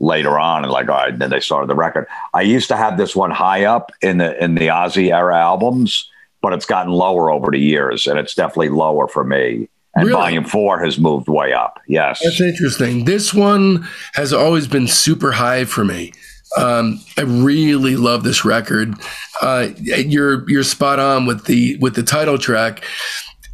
later 0.00 0.38
on, 0.38 0.64
and 0.64 0.72
like, 0.72 0.88
all 0.88 0.96
right, 0.96 1.18
then 1.18 1.30
they 1.30 1.40
started 1.40 1.68
the 1.68 1.74
record. 1.74 2.06
I 2.34 2.42
used 2.42 2.68
to 2.68 2.76
have 2.76 2.96
this 2.96 3.14
one 3.14 3.30
high 3.30 3.64
up 3.64 3.92
in 4.02 4.18
the 4.18 4.42
in 4.42 4.54
the 4.54 4.68
Ozzy 4.68 5.14
era 5.14 5.38
albums, 5.38 6.08
but 6.42 6.52
it's 6.52 6.66
gotten 6.66 6.92
lower 6.92 7.30
over 7.30 7.50
the 7.50 7.60
years, 7.60 8.06
and 8.06 8.18
it's 8.18 8.34
definitely 8.34 8.70
lower 8.70 9.06
for 9.06 9.24
me. 9.24 9.68
And 9.94 10.06
Really? 10.06 10.20
Volume 10.20 10.44
Four 10.44 10.82
has 10.84 10.98
moved 10.98 11.28
way 11.28 11.52
up. 11.52 11.80
Yes, 11.88 12.20
That's 12.22 12.40
interesting. 12.40 13.04
This 13.04 13.34
one 13.34 13.86
has 14.14 14.32
always 14.32 14.66
been 14.68 14.86
super 14.86 15.32
high 15.32 15.64
for 15.64 15.84
me. 15.84 16.12
Um, 16.56 17.00
I 17.16 17.22
really 17.22 17.96
love 17.96 18.24
this 18.24 18.44
record. 18.44 18.94
Uh, 19.40 19.68
you're 19.78 20.48
you're 20.50 20.62
spot 20.62 20.98
on 20.98 21.26
with 21.26 21.44
the 21.44 21.76
with 21.80 21.94
the 21.94 22.02
title 22.02 22.38
track. 22.38 22.84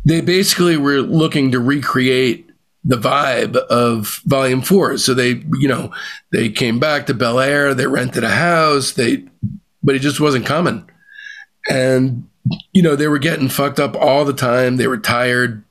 They 0.05 0.21
basically 0.21 0.77
were 0.77 1.01
looking 1.01 1.51
to 1.53 1.59
recreate 1.61 2.46
the 2.87 2.97
vibe 2.97 3.57
of 3.57 4.23
Volume 4.25 4.63
Four. 4.63 4.97
So 4.97 5.13
they, 5.13 5.43
you 5.59 5.69
know, 5.69 5.93
they 6.31 6.49
came 6.49 6.79
back 6.79 7.07
to 7.07 7.15
Bel 7.15 7.41
Air. 7.41 7.75
They 7.75 7.87
rented 7.87 8.25
a 8.25 8.31
house. 8.31 8.93
They, 8.93 9.25
but 9.83 9.97
it 9.97 9.99
just 9.99 10.21
wasn't 10.21 10.47
coming. 10.47 10.89
And 11.69 12.29
you 12.73 12.83
know, 12.83 12.95
they 12.95 13.09
were 13.09 13.19
getting 13.19 13.49
fucked 13.49 13.81
up 13.81 13.97
all 13.97 14.25
the 14.25 14.33
time. 14.33 14.77
They 14.77 14.87
were 14.87 14.99
tired 14.99 15.65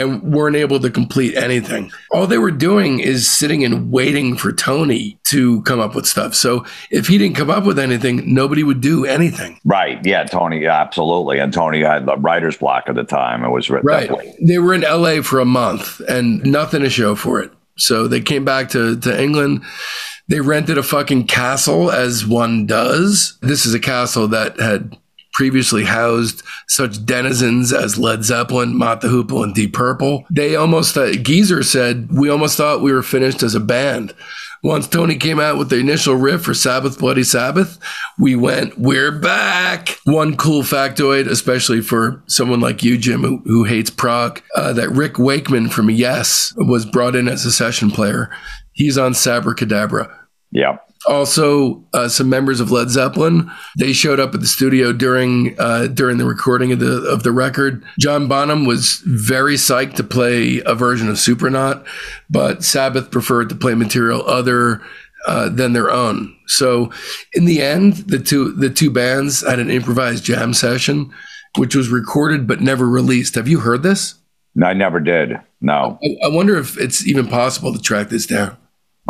and 0.00 0.22
weren't 0.32 0.56
able 0.56 0.80
to 0.80 0.90
complete 0.90 1.36
anything. 1.36 1.92
All 2.10 2.26
they 2.26 2.38
were 2.38 2.50
doing 2.50 3.00
is 3.00 3.30
sitting 3.30 3.64
and 3.64 3.92
waiting 3.92 4.36
for 4.36 4.52
Tony 4.52 5.18
to 5.24 5.62
come 5.62 5.78
up 5.78 5.94
with 5.94 6.06
stuff. 6.06 6.34
So 6.34 6.64
if 6.90 7.06
he 7.06 7.18
didn't 7.18 7.36
come 7.36 7.50
up 7.50 7.64
with 7.64 7.78
anything, 7.78 8.34
nobody 8.34 8.62
would 8.62 8.80
do 8.80 9.04
anything. 9.04 9.60
right. 9.64 10.04
Yeah, 10.04 10.24
Tony, 10.24 10.66
absolutely. 10.66 11.38
And 11.38 11.52
Tony 11.52 11.82
had 11.82 12.06
the 12.06 12.16
writer's 12.16 12.56
block 12.56 12.84
at 12.88 12.94
the 12.94 13.04
time. 13.04 13.44
It 13.44 13.50
was 13.50 13.68
written 13.70 13.86
Right. 13.86 14.10
They 14.40 14.58
were 14.58 14.74
in 14.74 14.82
LA 14.82 15.22
for 15.22 15.40
a 15.40 15.44
month 15.44 16.00
and 16.08 16.42
nothing 16.44 16.82
to 16.82 16.90
show 16.90 17.14
for 17.14 17.40
it. 17.40 17.52
So 17.76 18.08
they 18.08 18.20
came 18.20 18.44
back 18.44 18.68
to, 18.70 18.98
to 19.00 19.22
England. 19.22 19.62
They 20.28 20.40
rented 20.40 20.78
a 20.78 20.82
fucking 20.82 21.26
castle, 21.26 21.90
as 21.90 22.24
one 22.24 22.66
does. 22.66 23.36
This 23.42 23.66
is 23.66 23.74
a 23.74 23.80
castle 23.80 24.28
that 24.28 24.60
had 24.60 24.96
previously 25.40 25.84
housed 25.84 26.42
such 26.68 27.02
denizens 27.06 27.72
as 27.72 27.96
Led 27.96 28.22
Zeppelin, 28.24 28.76
Mott 28.76 29.00
the 29.00 29.08
Hoople, 29.08 29.42
and 29.42 29.54
Deep 29.54 29.72
Purple. 29.72 30.26
They 30.30 30.54
almost, 30.54 30.98
uh, 30.98 31.12
Geezer 31.12 31.62
said, 31.62 32.10
we 32.12 32.28
almost 32.28 32.58
thought 32.58 32.82
we 32.82 32.92
were 32.92 33.02
finished 33.02 33.42
as 33.42 33.54
a 33.54 33.60
band. 33.60 34.14
Once 34.62 34.86
Tony 34.86 35.16
came 35.16 35.40
out 35.40 35.56
with 35.56 35.70
the 35.70 35.78
initial 35.78 36.14
riff 36.14 36.42
for 36.42 36.52
Sabbath 36.52 36.98
Bloody 36.98 37.22
Sabbath, 37.22 37.78
we 38.18 38.36
went, 38.36 38.78
we're 38.78 39.10
back. 39.10 39.98
One 40.04 40.36
cool 40.36 40.60
factoid, 40.60 41.26
especially 41.26 41.80
for 41.80 42.22
someone 42.26 42.60
like 42.60 42.82
you, 42.82 42.98
Jim, 42.98 43.22
who, 43.22 43.38
who 43.46 43.64
hates 43.64 43.88
prog, 43.88 44.42
uh, 44.54 44.74
that 44.74 44.90
Rick 44.90 45.18
Wakeman 45.18 45.70
from 45.70 45.88
Yes 45.88 46.52
was 46.58 46.84
brought 46.84 47.16
in 47.16 47.28
as 47.28 47.46
a 47.46 47.50
session 47.50 47.90
player. 47.90 48.28
He's 48.72 48.98
on 48.98 49.12
Sabbra 49.14 49.54
Cadabra. 49.54 50.14
Yeah. 50.52 50.76
Also, 51.08 51.82
uh, 51.94 52.08
some 52.08 52.28
members 52.28 52.60
of 52.60 52.70
Led 52.70 52.90
Zeppelin 52.90 53.50
they 53.78 53.92
showed 53.92 54.20
up 54.20 54.34
at 54.34 54.40
the 54.40 54.46
studio 54.46 54.92
during 54.92 55.58
uh, 55.58 55.86
during 55.86 56.18
the 56.18 56.26
recording 56.26 56.72
of 56.72 56.78
the 56.78 57.02
of 57.08 57.22
the 57.22 57.32
record. 57.32 57.82
John 57.98 58.28
Bonham 58.28 58.66
was 58.66 59.02
very 59.06 59.54
psyched 59.54 59.94
to 59.94 60.04
play 60.04 60.60
a 60.66 60.74
version 60.74 61.08
of 61.08 61.16
Supernaut, 61.16 61.86
but 62.28 62.62
Sabbath 62.62 63.10
preferred 63.10 63.48
to 63.48 63.54
play 63.54 63.74
material 63.74 64.22
other 64.26 64.82
uh, 65.26 65.48
than 65.48 65.72
their 65.72 65.90
own. 65.90 66.36
So, 66.46 66.90
in 67.32 67.46
the 67.46 67.62
end, 67.62 67.94
the 68.08 68.18
two 68.18 68.52
the 68.52 68.70
two 68.70 68.90
bands 68.90 69.46
had 69.46 69.58
an 69.58 69.70
improvised 69.70 70.24
jam 70.24 70.52
session, 70.52 71.10
which 71.56 71.74
was 71.74 71.88
recorded 71.88 72.46
but 72.46 72.60
never 72.60 72.86
released. 72.86 73.36
Have 73.36 73.48
you 73.48 73.60
heard 73.60 73.82
this? 73.82 74.16
No, 74.54 74.66
I 74.66 74.74
never 74.74 75.00
did. 75.00 75.40
No. 75.60 75.98
I, 76.02 76.26
I 76.26 76.28
wonder 76.28 76.56
if 76.58 76.78
it's 76.78 77.06
even 77.06 77.26
possible 77.26 77.72
to 77.72 77.80
track 77.80 78.08
this 78.08 78.26
down. 78.26 78.56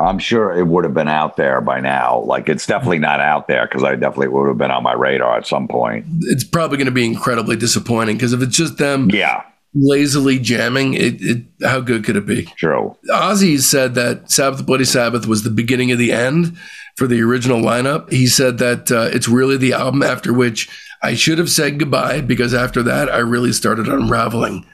I'm 0.00 0.18
sure 0.18 0.52
it 0.56 0.66
would 0.66 0.84
have 0.84 0.94
been 0.94 1.08
out 1.08 1.36
there 1.36 1.60
by 1.60 1.80
now. 1.80 2.20
Like 2.20 2.48
it's 2.48 2.66
definitely 2.66 2.98
not 2.98 3.20
out 3.20 3.48
there 3.48 3.66
because 3.66 3.84
I 3.84 3.96
definitely 3.96 4.28
would 4.28 4.48
have 4.48 4.58
been 4.58 4.70
on 4.70 4.82
my 4.82 4.94
radar 4.94 5.36
at 5.36 5.46
some 5.46 5.68
point. 5.68 6.06
It's 6.22 6.44
probably 6.44 6.76
going 6.78 6.86
to 6.86 6.92
be 6.92 7.04
incredibly 7.06 7.56
disappointing 7.56 8.16
because 8.16 8.32
if 8.32 8.42
it's 8.42 8.56
just 8.56 8.78
them 8.78 9.08
Yeah, 9.10 9.42
lazily 9.74 10.38
jamming, 10.38 10.94
it, 10.94 11.20
it 11.20 11.44
how 11.62 11.80
good 11.80 12.04
could 12.04 12.16
it 12.16 12.26
be? 12.26 12.44
true. 12.56 12.96
Ozzy 13.10 13.58
said 13.60 13.94
that 13.94 14.30
Sabbath 14.30 14.64
Bloody 14.66 14.84
Sabbath 14.84 15.26
was 15.26 15.42
the 15.42 15.50
beginning 15.50 15.92
of 15.92 15.98
the 15.98 16.12
end 16.12 16.56
for 16.96 17.06
the 17.06 17.20
original 17.22 17.60
lineup. 17.60 18.10
He 18.10 18.26
said 18.26 18.58
that 18.58 18.90
uh, 18.90 19.08
it's 19.12 19.28
really 19.28 19.56
the 19.56 19.72
album 19.72 20.02
after 20.02 20.32
which 20.32 20.68
I 21.02 21.14
should 21.14 21.38
have 21.38 21.50
said 21.50 21.78
goodbye 21.78 22.20
because 22.20 22.52
after 22.52 22.82
that 22.82 23.08
I 23.10 23.18
really 23.18 23.52
started 23.52 23.86
unraveling. 23.88 24.66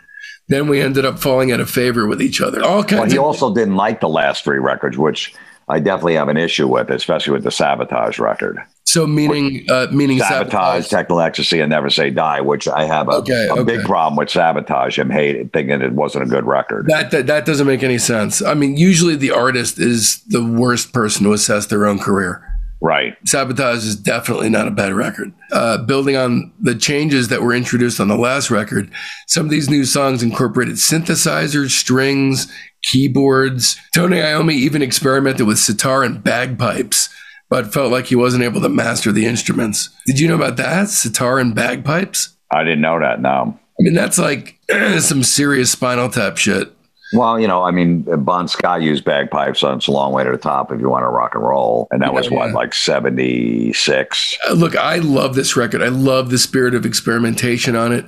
Then 0.48 0.68
we 0.68 0.80
ended 0.80 1.04
up 1.04 1.18
falling 1.18 1.50
out 1.52 1.60
of 1.60 1.68
favor 1.70 2.06
with 2.06 2.22
each 2.22 2.40
other. 2.40 2.62
All 2.62 2.76
Well, 2.76 2.84
kinds 2.84 3.12
he 3.12 3.18
of 3.18 3.24
also 3.24 3.52
didn't 3.54 3.74
like 3.76 4.00
the 4.00 4.08
last 4.08 4.44
three 4.44 4.58
records, 4.58 4.96
which 4.96 5.34
I 5.68 5.80
definitely 5.80 6.14
have 6.14 6.28
an 6.28 6.36
issue 6.36 6.68
with, 6.68 6.90
especially 6.90 7.32
with 7.32 7.42
the 7.42 7.50
Sabotage 7.50 8.20
record. 8.20 8.58
so 8.84 9.04
meaning 9.04 9.66
uh, 9.68 9.88
meaning 9.90 10.20
Sabotage, 10.20 10.86
Technical 10.88 11.20
Ecstasy, 11.20 11.58
and 11.58 11.70
Never 11.70 11.90
Say 11.90 12.10
Die, 12.10 12.40
which 12.42 12.68
I 12.68 12.84
have 12.84 13.08
a, 13.08 13.12
Okay, 13.14 13.48
a 13.48 13.54
okay. 13.54 13.76
big 13.78 13.84
problem 13.84 14.16
with 14.16 14.30
Sabotage. 14.30 14.98
I'm 14.98 15.10
hating, 15.10 15.48
thinking 15.48 15.82
it 15.82 15.92
wasn't 15.92 16.22
a 16.24 16.28
good 16.28 16.44
record. 16.46 16.86
That, 16.86 17.10
that 17.10 17.26
that 17.26 17.44
doesn't 17.46 17.66
make 17.66 17.82
any 17.82 17.98
sense. 17.98 18.40
I 18.40 18.54
mean, 18.54 18.76
usually 18.76 19.16
the 19.16 19.32
artist 19.32 19.80
is 19.80 20.20
the 20.28 20.44
worst 20.44 20.92
person 20.92 21.24
to 21.24 21.32
assess 21.32 21.66
their 21.66 21.86
own 21.86 21.98
career. 21.98 22.44
Right. 22.80 23.16
Sabotage 23.24 23.84
is 23.84 23.96
definitely 23.96 24.50
not 24.50 24.68
a 24.68 24.70
bad 24.70 24.92
record. 24.92 25.32
Uh, 25.50 25.78
building 25.78 26.16
on 26.16 26.52
the 26.60 26.74
changes 26.74 27.28
that 27.28 27.42
were 27.42 27.54
introduced 27.54 28.00
on 28.00 28.08
the 28.08 28.16
last 28.18 28.50
record, 28.50 28.90
some 29.26 29.46
of 29.46 29.50
these 29.50 29.70
new 29.70 29.84
songs 29.84 30.22
incorporated 30.22 30.74
synthesizers, 30.74 31.70
strings, 31.70 32.52
keyboards. 32.82 33.76
Tony 33.94 34.18
Iommi 34.18 34.52
even 34.52 34.82
experimented 34.82 35.46
with 35.46 35.58
sitar 35.58 36.02
and 36.02 36.22
bagpipes, 36.22 37.08
but 37.48 37.72
felt 37.72 37.92
like 37.92 38.06
he 38.06 38.16
wasn't 38.16 38.44
able 38.44 38.60
to 38.60 38.68
master 38.68 39.10
the 39.10 39.26
instruments. 39.26 39.88
Did 40.04 40.20
you 40.20 40.28
know 40.28 40.36
about 40.36 40.56
that? 40.58 40.88
Sitar 40.88 41.38
and 41.38 41.54
bagpipes? 41.54 42.36
I 42.52 42.62
didn't 42.62 42.82
know 42.82 43.00
that. 43.00 43.20
No. 43.20 43.58
I 43.78 43.82
mean, 43.82 43.94
that's 43.94 44.18
like 44.18 44.58
some 44.98 45.22
serious 45.22 45.70
spinal 45.70 46.08
tap 46.08 46.36
shit. 46.36 46.72
Well, 47.12 47.38
you 47.38 47.46
know, 47.46 47.62
I 47.62 47.70
mean, 47.70 48.02
Bon 48.24 48.48
Scott 48.48 48.82
used 48.82 49.04
bagpipes 49.04 49.62
on 49.62 49.78
It's 49.78 49.86
a 49.86 49.92
Long 49.92 50.12
Way 50.12 50.24
to 50.24 50.30
the 50.32 50.38
Top 50.38 50.72
if 50.72 50.80
you 50.80 50.88
want 50.88 51.04
to 51.04 51.08
rock 51.08 51.34
and 51.34 51.44
roll. 51.44 51.86
And 51.90 52.02
that 52.02 52.12
was 52.12 52.26
Yeah, 52.28 52.38
what, 52.38 52.46
yeah. 52.48 52.54
like 52.54 52.74
76? 52.74 54.38
Uh, 54.48 54.52
Look, 54.54 54.76
I 54.76 54.96
love 54.96 55.34
this 55.34 55.56
record. 55.56 55.82
I 55.82 55.88
love 55.88 56.30
the 56.30 56.38
spirit 56.38 56.74
of 56.74 56.84
experimentation 56.84 57.76
on 57.76 57.92
it. 57.92 58.04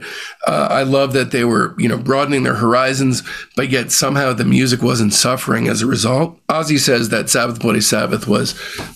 Uh, 0.47 0.69
I 0.71 0.83
love 0.83 1.13
that 1.13 1.31
they 1.31 1.45
were, 1.45 1.75
you 1.79 1.89
know, 1.89 1.99
broadening 1.99 2.43
their 2.43 2.55
horizons, 2.57 3.23
but 3.57 3.71
yet 3.71 3.93
somehow 3.93 4.33
the 4.33 4.45
music 4.45 4.83
wasn't 4.83 5.13
suffering 5.13 5.69
as 5.69 5.83
a 5.83 5.87
result. 5.87 6.39
Ozzy 6.49 6.79
says 6.79 7.11
that 7.11 7.29
Sabbath 7.29 7.61
Bloody 7.61 7.81
Sabbath 7.81 8.27
was 8.27 8.55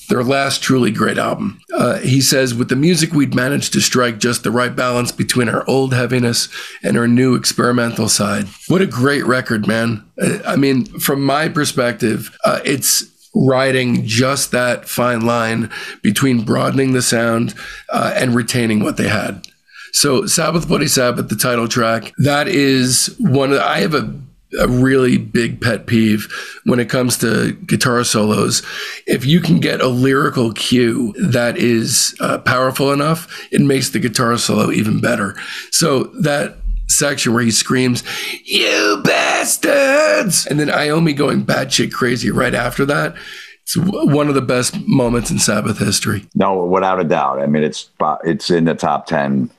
their 0.08 0.24
last 0.24 0.62
truly 0.62 0.90
great 0.90 1.18
album. 1.18 1.60
Uh, 1.74 1.98
he 1.98 2.20
says, 2.20 2.54
with 2.54 2.68
the 2.68 2.76
music, 2.76 3.12
we'd 3.12 3.34
managed 3.34 3.72
to 3.74 3.80
strike 3.80 4.18
just 4.18 4.42
the 4.42 4.50
right 4.50 4.74
balance 4.74 5.12
between 5.12 5.48
our 5.48 5.68
old 5.68 5.92
heaviness 5.94 6.48
and 6.82 6.96
our 6.96 7.06
new 7.08 7.34
experimental 7.34 8.08
side. 8.08 8.46
What 8.68 8.82
a 8.82 8.86
great 8.86 9.24
record, 9.26 9.66
man. 9.66 9.91
Uh, 10.20 10.38
I 10.46 10.56
mean, 10.56 10.84
from 10.98 11.24
my 11.24 11.48
perspective, 11.48 12.36
uh, 12.44 12.60
it's 12.64 13.04
riding 13.34 14.04
just 14.04 14.50
that 14.50 14.88
fine 14.88 15.24
line 15.24 15.70
between 16.02 16.44
broadening 16.44 16.92
the 16.92 17.02
sound 17.02 17.54
uh, 17.90 18.12
and 18.14 18.34
retaining 18.34 18.82
what 18.82 18.96
they 18.96 19.08
had. 19.08 19.46
So, 19.92 20.26
Sabbath 20.26 20.68
Bloody 20.68 20.88
Sabbath, 20.88 21.28
the 21.28 21.36
title 21.36 21.68
track, 21.68 22.12
that 22.18 22.48
is 22.48 23.14
one 23.18 23.52
I 23.52 23.80
have 23.80 23.94
a, 23.94 24.10
a 24.58 24.66
really 24.66 25.18
big 25.18 25.60
pet 25.60 25.86
peeve 25.86 26.32
when 26.64 26.80
it 26.80 26.88
comes 26.88 27.18
to 27.18 27.52
guitar 27.52 28.02
solos. 28.02 28.62
If 29.06 29.26
you 29.26 29.40
can 29.40 29.60
get 29.60 29.82
a 29.82 29.88
lyrical 29.88 30.52
cue 30.54 31.12
that 31.18 31.58
is 31.58 32.16
uh, 32.20 32.38
powerful 32.38 32.90
enough, 32.90 33.28
it 33.52 33.60
makes 33.60 33.90
the 33.90 33.98
guitar 33.98 34.38
solo 34.38 34.70
even 34.70 34.98
better. 35.00 35.36
So, 35.70 36.04
that 36.20 36.56
section 36.96 37.32
where 37.32 37.42
he 37.42 37.50
screams, 37.50 38.02
You 38.44 39.00
bastards! 39.04 40.46
And 40.46 40.60
then 40.60 40.68
Iommi 40.68 41.16
going 41.16 41.44
batshit 41.44 41.92
crazy 41.92 42.30
right 42.30 42.54
after 42.54 42.84
that. 42.86 43.14
It's 43.62 43.76
one 43.76 44.28
of 44.28 44.34
the 44.34 44.42
best 44.42 44.76
moments 44.86 45.30
in 45.30 45.38
Sabbath 45.38 45.78
history. 45.78 46.26
No, 46.34 46.64
without 46.64 47.00
a 47.00 47.04
doubt. 47.04 47.40
I 47.40 47.46
mean, 47.46 47.62
it's 47.62 47.90
it's 48.24 48.50
in 48.50 48.64
the 48.64 48.74
top 48.74 49.06
10 49.06 49.50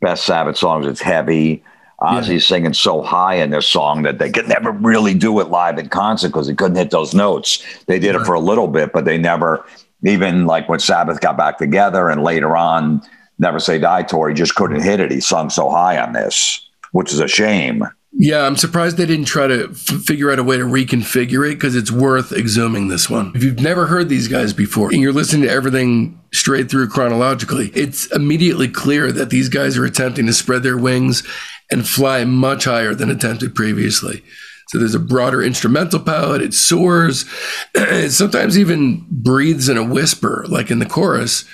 best 0.00 0.24
Sabbath 0.24 0.56
songs. 0.56 0.86
It's 0.86 1.00
heavy. 1.00 1.62
Ozzy's 2.00 2.46
singing 2.46 2.74
so 2.74 3.02
high 3.02 3.36
in 3.36 3.50
this 3.50 3.66
song 3.66 4.02
that 4.02 4.18
they 4.18 4.30
could 4.30 4.48
never 4.48 4.72
really 4.72 5.14
do 5.14 5.40
it 5.40 5.48
live 5.48 5.78
in 5.78 5.88
concert 5.88 6.28
because 6.28 6.48
he 6.48 6.54
couldn't 6.54 6.76
hit 6.76 6.90
those 6.90 7.14
notes. 7.14 7.64
They 7.86 7.98
did 7.98 8.14
it 8.14 8.26
for 8.26 8.34
a 8.34 8.40
little 8.40 8.66
bit, 8.66 8.92
but 8.92 9.04
they 9.04 9.16
never, 9.16 9.64
even 10.04 10.46
like 10.46 10.68
when 10.68 10.80
Sabbath 10.80 11.20
got 11.20 11.36
back 11.36 11.56
together 11.56 12.10
and 12.10 12.22
later 12.22 12.56
on, 12.56 13.02
Never 13.38 13.58
Say 13.58 13.78
Die 13.78 14.02
tour, 14.02 14.28
he 14.28 14.34
just 14.34 14.54
couldn't 14.54 14.82
hit 14.82 15.00
it. 15.00 15.10
He 15.10 15.20
sung 15.20 15.50
so 15.50 15.70
high 15.70 15.98
on 15.98 16.12
this, 16.12 16.68
which 16.94 17.12
is 17.12 17.18
a 17.18 17.26
shame. 17.26 17.82
Yeah, 18.12 18.46
I'm 18.46 18.56
surprised 18.56 18.96
they 18.96 19.06
didn't 19.06 19.24
try 19.24 19.48
to 19.48 19.70
f- 19.70 19.76
figure 19.76 20.30
out 20.30 20.38
a 20.38 20.44
way 20.44 20.56
to 20.56 20.62
reconfigure 20.62 21.44
it 21.50 21.56
because 21.56 21.74
it's 21.74 21.90
worth 21.90 22.30
exhuming 22.30 22.88
this 22.88 23.10
one. 23.10 23.32
If 23.34 23.42
you've 23.42 23.58
never 23.58 23.86
heard 23.86 24.08
these 24.08 24.28
guys 24.28 24.52
before 24.52 24.90
and 24.92 25.00
you're 25.02 25.12
listening 25.12 25.42
to 25.42 25.50
everything 25.50 26.20
straight 26.32 26.70
through 26.70 26.90
chronologically, 26.90 27.72
it's 27.74 28.06
immediately 28.14 28.68
clear 28.68 29.10
that 29.10 29.30
these 29.30 29.48
guys 29.48 29.76
are 29.76 29.84
attempting 29.84 30.26
to 30.26 30.32
spread 30.32 30.62
their 30.62 30.78
wings 30.78 31.24
and 31.72 31.88
fly 31.88 32.24
much 32.24 32.66
higher 32.66 32.94
than 32.94 33.10
attempted 33.10 33.56
previously. 33.56 34.22
So 34.68 34.78
there's 34.78 34.94
a 34.94 35.00
broader 35.00 35.42
instrumental 35.42 35.98
palette, 35.98 36.42
it 36.42 36.54
soars, 36.54 37.24
it 37.74 38.12
sometimes 38.12 38.56
even 38.56 39.04
breathes 39.10 39.68
in 39.68 39.76
a 39.76 39.84
whisper, 39.84 40.44
like 40.48 40.70
in 40.70 40.78
the 40.78 40.86
chorus, 40.86 41.44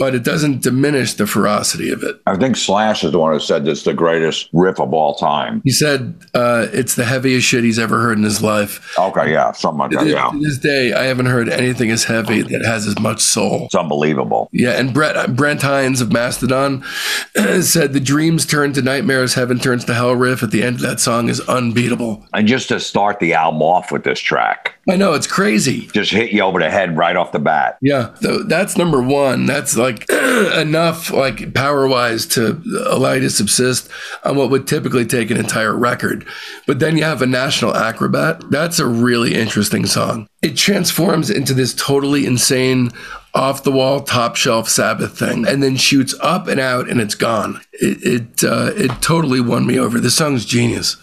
but 0.00 0.14
it 0.14 0.24
doesn't 0.24 0.62
diminish 0.62 1.12
the 1.12 1.26
ferocity 1.26 1.90
of 1.90 2.02
it. 2.02 2.18
I 2.26 2.34
think 2.36 2.56
Slash 2.56 3.04
is 3.04 3.12
the 3.12 3.18
one 3.18 3.34
who 3.34 3.38
said 3.38 3.66
this 3.66 3.80
is 3.80 3.84
the 3.84 3.92
greatest 3.92 4.48
riff 4.54 4.80
of 4.80 4.94
all 4.94 5.14
time. 5.14 5.60
He 5.62 5.70
said 5.70 6.14
uh, 6.32 6.68
it's 6.72 6.94
the 6.94 7.04
heaviest 7.04 7.46
shit 7.46 7.64
he's 7.64 7.78
ever 7.78 8.00
heard 8.00 8.16
in 8.16 8.24
his 8.24 8.42
life. 8.42 8.98
Okay, 8.98 9.30
yeah, 9.30 9.52
something 9.52 9.78
like 9.78 9.90
that. 9.90 10.06
Yeah, 10.06 10.30
to 10.30 10.38
this 10.40 10.56
day, 10.56 10.94
I 10.94 11.04
haven't 11.04 11.26
heard 11.26 11.50
anything 11.50 11.90
as 11.90 12.04
heavy 12.04 12.40
that 12.40 12.64
has 12.64 12.86
as 12.86 12.98
much 12.98 13.20
soul. 13.20 13.66
it's 13.66 13.74
unbelievable. 13.74 14.48
Yeah, 14.52 14.70
and 14.70 14.94
Brett 14.94 15.36
Brent 15.36 15.60
Hines 15.60 16.00
of 16.00 16.10
Mastodon 16.10 16.82
said 17.60 17.92
the 17.92 18.00
dreams 18.00 18.46
turn 18.46 18.72
to 18.72 18.80
nightmares, 18.80 19.34
heaven 19.34 19.58
turns 19.58 19.84
to 19.84 19.92
hell 19.92 20.14
riff 20.14 20.42
at 20.42 20.50
the 20.50 20.62
end 20.62 20.76
of 20.76 20.82
that 20.82 21.00
song 21.00 21.28
is 21.28 21.40
unbeatable. 21.42 22.24
And 22.32 22.48
just 22.48 22.68
to 22.68 22.80
start 22.80 23.20
the 23.20 23.34
album 23.34 23.60
off 23.60 23.92
with 23.92 24.04
this 24.04 24.18
track, 24.18 24.76
I 24.88 24.96
know 24.96 25.12
it's 25.12 25.26
crazy. 25.26 25.88
just 25.88 26.10
hit 26.10 26.32
you 26.32 26.40
over 26.40 26.58
the 26.58 26.70
head 26.70 26.96
right 26.96 27.16
off 27.16 27.32
the 27.32 27.38
bat. 27.38 27.76
Yeah, 27.82 28.14
so 28.14 28.42
that's 28.44 28.78
number 28.78 29.02
one. 29.02 29.44
That's 29.44 29.76
like 29.76 29.89
enough, 30.10 31.10
like 31.10 31.54
power 31.54 31.86
wise, 31.86 32.26
to 32.26 32.62
allow 32.86 33.12
you 33.12 33.20
to 33.20 33.30
subsist 33.30 33.88
on 34.24 34.36
what 34.36 34.50
would 34.50 34.66
typically 34.66 35.04
take 35.04 35.30
an 35.30 35.36
entire 35.36 35.76
record. 35.76 36.26
But 36.66 36.78
then 36.78 36.96
you 36.96 37.04
have 37.04 37.22
a 37.22 37.26
national 37.26 37.76
acrobat. 37.76 38.50
That's 38.50 38.78
a 38.78 38.86
really 38.86 39.34
interesting 39.34 39.86
song. 39.86 40.28
It 40.42 40.56
transforms 40.56 41.30
into 41.30 41.54
this 41.54 41.74
totally 41.74 42.26
insane, 42.26 42.90
off 43.34 43.62
the 43.62 43.72
wall, 43.72 44.00
top 44.00 44.36
shelf 44.36 44.68
Sabbath 44.68 45.18
thing, 45.18 45.46
and 45.46 45.62
then 45.62 45.76
shoots 45.76 46.14
up 46.20 46.48
and 46.48 46.58
out, 46.58 46.88
and 46.88 47.00
it's 47.00 47.14
gone. 47.14 47.60
It 47.72 48.02
it, 48.02 48.44
uh, 48.44 48.72
it 48.74 49.02
totally 49.02 49.40
won 49.40 49.66
me 49.66 49.78
over. 49.78 50.00
This 50.00 50.16
song's 50.16 50.44
genius. 50.44 50.96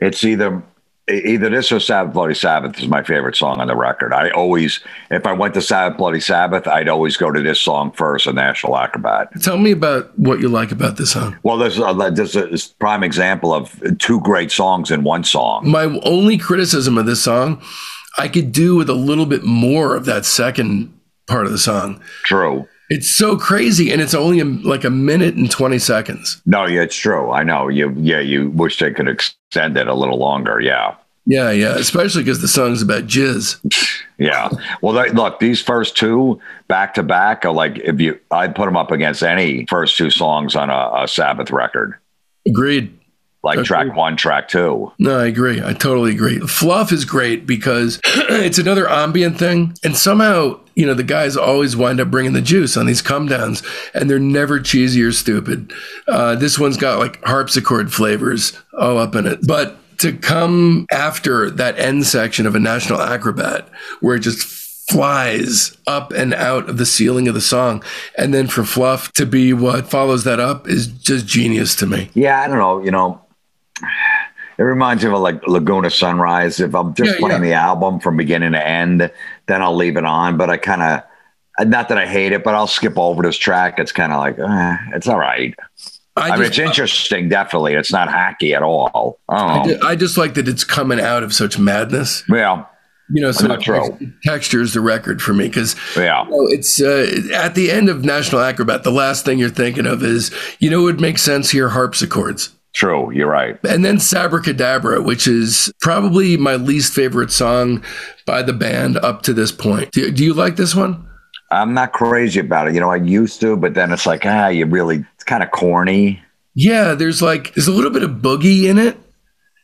It's 0.00 0.24
either 0.24 0.62
either 1.08 1.48
this 1.48 1.72
or 1.72 1.80
Sabbath 1.80 2.14
Bloody 2.14 2.34
Sabbath 2.34 2.78
is 2.78 2.86
my 2.86 3.02
favorite 3.02 3.36
song 3.36 3.60
on 3.60 3.66
the 3.66 3.76
record. 3.76 4.12
I 4.12 4.30
always, 4.30 4.80
if 5.10 5.26
I 5.26 5.32
went 5.32 5.54
to 5.54 5.62
Sabbath 5.62 5.98
Bloody 5.98 6.20
Sabbath, 6.20 6.66
I'd 6.66 6.88
always 6.88 7.16
go 7.16 7.30
to 7.30 7.40
this 7.40 7.60
song 7.60 7.92
first, 7.92 8.26
a 8.26 8.32
National 8.32 8.76
Acrobat. 8.76 9.28
Tell 9.42 9.58
me 9.58 9.72
about 9.72 10.16
what 10.18 10.40
you 10.40 10.48
like 10.48 10.70
about 10.70 10.96
this 10.96 11.12
song. 11.12 11.36
Well, 11.42 11.58
there's 11.58 11.78
a, 11.78 12.10
there's 12.12 12.36
a 12.36 12.74
prime 12.78 13.02
example 13.02 13.52
of 13.52 13.80
two 13.98 14.20
great 14.20 14.52
songs 14.52 14.90
in 14.90 15.02
one 15.02 15.24
song. 15.24 15.68
My 15.68 15.84
only 16.04 16.38
criticism 16.38 16.96
of 16.96 17.06
this 17.06 17.22
song, 17.22 17.60
I 18.18 18.28
could 18.28 18.52
do 18.52 18.76
with 18.76 18.88
a 18.88 18.94
little 18.94 19.26
bit 19.26 19.42
more 19.42 19.96
of 19.96 20.04
that 20.04 20.24
second 20.24 20.96
part 21.26 21.46
of 21.46 21.52
the 21.52 21.58
song. 21.58 22.00
True. 22.24 22.68
It's 22.92 23.08
so 23.10 23.38
crazy, 23.38 23.90
and 23.90 24.02
it's 24.02 24.12
only 24.12 24.38
a, 24.40 24.44
like 24.44 24.84
a 24.84 24.90
minute 24.90 25.34
and 25.34 25.50
20 25.50 25.78
seconds. 25.78 26.42
No, 26.44 26.66
yeah, 26.66 26.82
it's 26.82 26.94
true. 26.96 27.30
I 27.30 27.42
know. 27.42 27.68
You, 27.68 27.94
yeah, 27.96 28.20
you 28.20 28.50
wish 28.50 28.78
they 28.78 28.90
could 28.92 29.08
extend 29.08 29.78
it 29.78 29.86
a 29.86 29.94
little 29.94 30.18
longer. 30.18 30.60
Yeah. 30.60 30.96
Yeah, 31.24 31.50
yeah, 31.52 31.76
especially 31.76 32.22
because 32.22 32.42
the 32.42 32.48
song's 32.48 32.82
about 32.82 33.06
jizz. 33.06 33.58
Yeah. 34.18 34.50
Well, 34.82 34.92
they, 34.92 35.10
look, 35.10 35.40
these 35.40 35.60
first 35.60 35.96
two 35.96 36.38
back 36.68 36.94
to 36.94 37.02
back 37.02 37.44
are 37.44 37.50
like 37.52 37.78
if 37.78 37.98
you, 38.00 38.20
I'd 38.30 38.54
put 38.54 38.66
them 38.66 38.76
up 38.76 38.92
against 38.92 39.24
any 39.24 39.66
first 39.66 39.96
two 39.96 40.10
songs 40.10 40.54
on 40.54 40.70
a, 40.70 41.02
a 41.02 41.08
Sabbath 41.08 41.50
record, 41.50 41.96
Agreed. 42.46 42.96
like 43.42 43.64
track 43.64 43.96
one, 43.96 44.16
track 44.16 44.46
two. 44.46 44.92
No, 45.00 45.18
I 45.18 45.26
agree. 45.26 45.60
I 45.60 45.72
totally 45.72 46.12
agree. 46.12 46.38
Fluff 46.40 46.92
is 46.92 47.04
great 47.04 47.46
because 47.46 47.98
it's 48.04 48.58
another 48.58 48.88
ambient 48.88 49.38
thing. 49.40 49.74
And 49.82 49.96
somehow, 49.96 50.60
you 50.74 50.86
know, 50.86 50.94
the 50.94 51.02
guys 51.02 51.36
always 51.36 51.76
wind 51.76 52.00
up 52.00 52.10
bringing 52.10 52.32
the 52.32 52.40
juice 52.42 52.76
on 52.76 52.86
these 52.86 53.02
come 53.02 53.26
downs, 53.26 53.62
and 53.94 54.08
they're 54.08 54.18
never 54.18 54.60
cheesy 54.60 55.02
or 55.02 55.12
stupid. 55.12 55.72
Uh, 56.08 56.34
this 56.34 56.58
one's 56.58 56.76
got 56.76 56.98
like 56.98 57.22
harpsichord 57.24 57.92
flavors 57.92 58.52
all 58.78 58.98
up 58.98 59.14
in 59.14 59.26
it. 59.26 59.46
But 59.46 59.76
to 59.98 60.12
come 60.16 60.86
after 60.90 61.50
that 61.50 61.78
end 61.78 62.06
section 62.06 62.46
of 62.46 62.54
a 62.54 62.60
National 62.60 63.00
Acrobat 63.00 63.68
where 64.00 64.16
it 64.16 64.20
just 64.20 64.42
flies 64.90 65.76
up 65.86 66.12
and 66.12 66.34
out 66.34 66.68
of 66.68 66.76
the 66.76 66.84
ceiling 66.84 67.28
of 67.28 67.34
the 67.34 67.40
song. 67.40 67.82
And 68.18 68.34
then 68.34 68.48
for 68.48 68.64
Fluff 68.64 69.12
to 69.12 69.24
be 69.24 69.52
what 69.52 69.88
follows 69.88 70.24
that 70.24 70.40
up 70.40 70.68
is 70.68 70.88
just 70.88 71.26
genius 71.26 71.74
to 71.76 71.86
me. 71.86 72.10
Yeah, 72.14 72.40
I 72.40 72.48
don't 72.48 72.58
know. 72.58 72.82
You 72.82 72.90
know, 72.90 73.20
it 74.58 74.62
reminds 74.62 75.04
me 75.04 75.10
of 75.10 75.20
like 75.20 75.46
Laguna 75.46 75.88
Sunrise. 75.88 76.60
If 76.60 76.74
I'm 76.74 76.94
just 76.94 77.12
Yeah, 77.12 77.18
playing 77.18 77.42
yeah. 77.44 77.48
the 77.48 77.54
album 77.54 78.00
from 78.00 78.16
beginning 78.16 78.52
to 78.52 78.66
end, 78.66 79.10
then 79.46 79.62
I'll 79.62 79.76
leave 79.76 79.96
it 79.96 80.04
on. 80.04 80.36
But 80.36 80.50
I 80.50 80.56
kind 80.56 80.82
of, 80.82 81.68
not 81.68 81.88
that 81.88 81.98
I 81.98 82.06
hate 82.06 82.32
it, 82.32 82.44
but 82.44 82.54
I'll 82.54 82.66
skip 82.66 82.98
over 82.98 83.22
this 83.22 83.36
track. 83.36 83.78
It's 83.78 83.92
kind 83.92 84.12
of 84.12 84.18
like, 84.20 84.38
eh, 84.38 84.76
it's 84.94 85.08
all 85.08 85.18
right. 85.18 85.54
I, 86.16 86.36
mean, 86.36 86.44
it's 86.44 86.58
interesting, 86.58 87.28
definitely. 87.30 87.74
It's 87.74 87.90
not 87.90 88.08
hacky 88.08 88.54
at 88.54 88.62
all. 88.62 89.18
I 89.28 89.34
I, 89.36 89.66
know. 89.66 89.78
I 89.82 89.96
just 89.96 90.18
like 90.18 90.34
that 90.34 90.46
it's 90.46 90.64
coming 90.64 91.00
out 91.00 91.22
of 91.22 91.32
such 91.32 91.58
madness. 91.58 92.22
Yeah, 92.28 92.66
You 93.08 93.22
know, 93.22 93.32
so 93.32 93.46
Not 93.46 93.60
it 93.60 93.64
true. 93.64 93.88
tex- 93.98 94.12
textures 94.22 94.74
the 94.74 94.82
record 94.82 95.22
for 95.22 95.32
me 95.32 95.48
because 95.48 95.74
yeah. 95.96 96.26
it's 96.30 96.82
uh, 96.82 97.10
at 97.34 97.54
the 97.54 97.70
end 97.70 97.88
of 97.88 98.04
National 98.04 98.42
Acrobat. 98.42 98.82
The 98.82 98.92
last 98.92 99.24
thing 99.24 99.38
you're 99.38 99.48
thinking 99.48 99.86
of 99.86 100.02
is, 100.02 100.30
you 100.58 100.68
know, 100.68 100.80
it 100.80 100.84
would 100.84 101.00
make 101.00 101.16
sense 101.18 101.50
here 101.50 101.70
harpsichords. 101.70 102.50
True. 102.74 103.12
You're 103.12 103.30
right. 103.30 103.58
And 103.64 103.84
then 103.84 103.98
Sabbra 103.98 104.40
Cadabra, 104.40 105.04
which 105.04 105.28
is 105.28 105.72
probably 105.80 106.36
my 106.36 106.56
least 106.56 106.94
favorite 106.94 107.30
song 107.30 107.84
by 108.24 108.42
the 108.42 108.54
band 108.54 108.96
up 108.98 109.22
to 109.22 109.34
this 109.34 109.52
point. 109.52 109.92
Do, 109.92 110.10
do 110.10 110.24
you 110.24 110.32
like 110.32 110.56
this 110.56 110.74
one? 110.74 111.06
I'm 111.50 111.74
not 111.74 111.92
crazy 111.92 112.40
about 112.40 112.68
it. 112.68 112.74
You 112.74 112.80
know, 112.80 112.90
I 112.90 112.96
used 112.96 113.40
to, 113.42 113.56
but 113.56 113.74
then 113.74 113.92
it's 113.92 114.06
like, 114.06 114.24
ah, 114.24 114.48
you 114.48 114.64
really, 114.64 115.04
it's 115.14 115.24
kind 115.24 115.42
of 115.42 115.50
corny. 115.50 116.22
Yeah, 116.54 116.94
there's 116.94 117.20
like 117.20 117.54
there's 117.54 117.68
a 117.68 117.72
little 117.72 117.90
bit 117.90 118.02
of 118.02 118.10
boogie 118.10 118.64
in 118.64 118.78
it, 118.78 118.96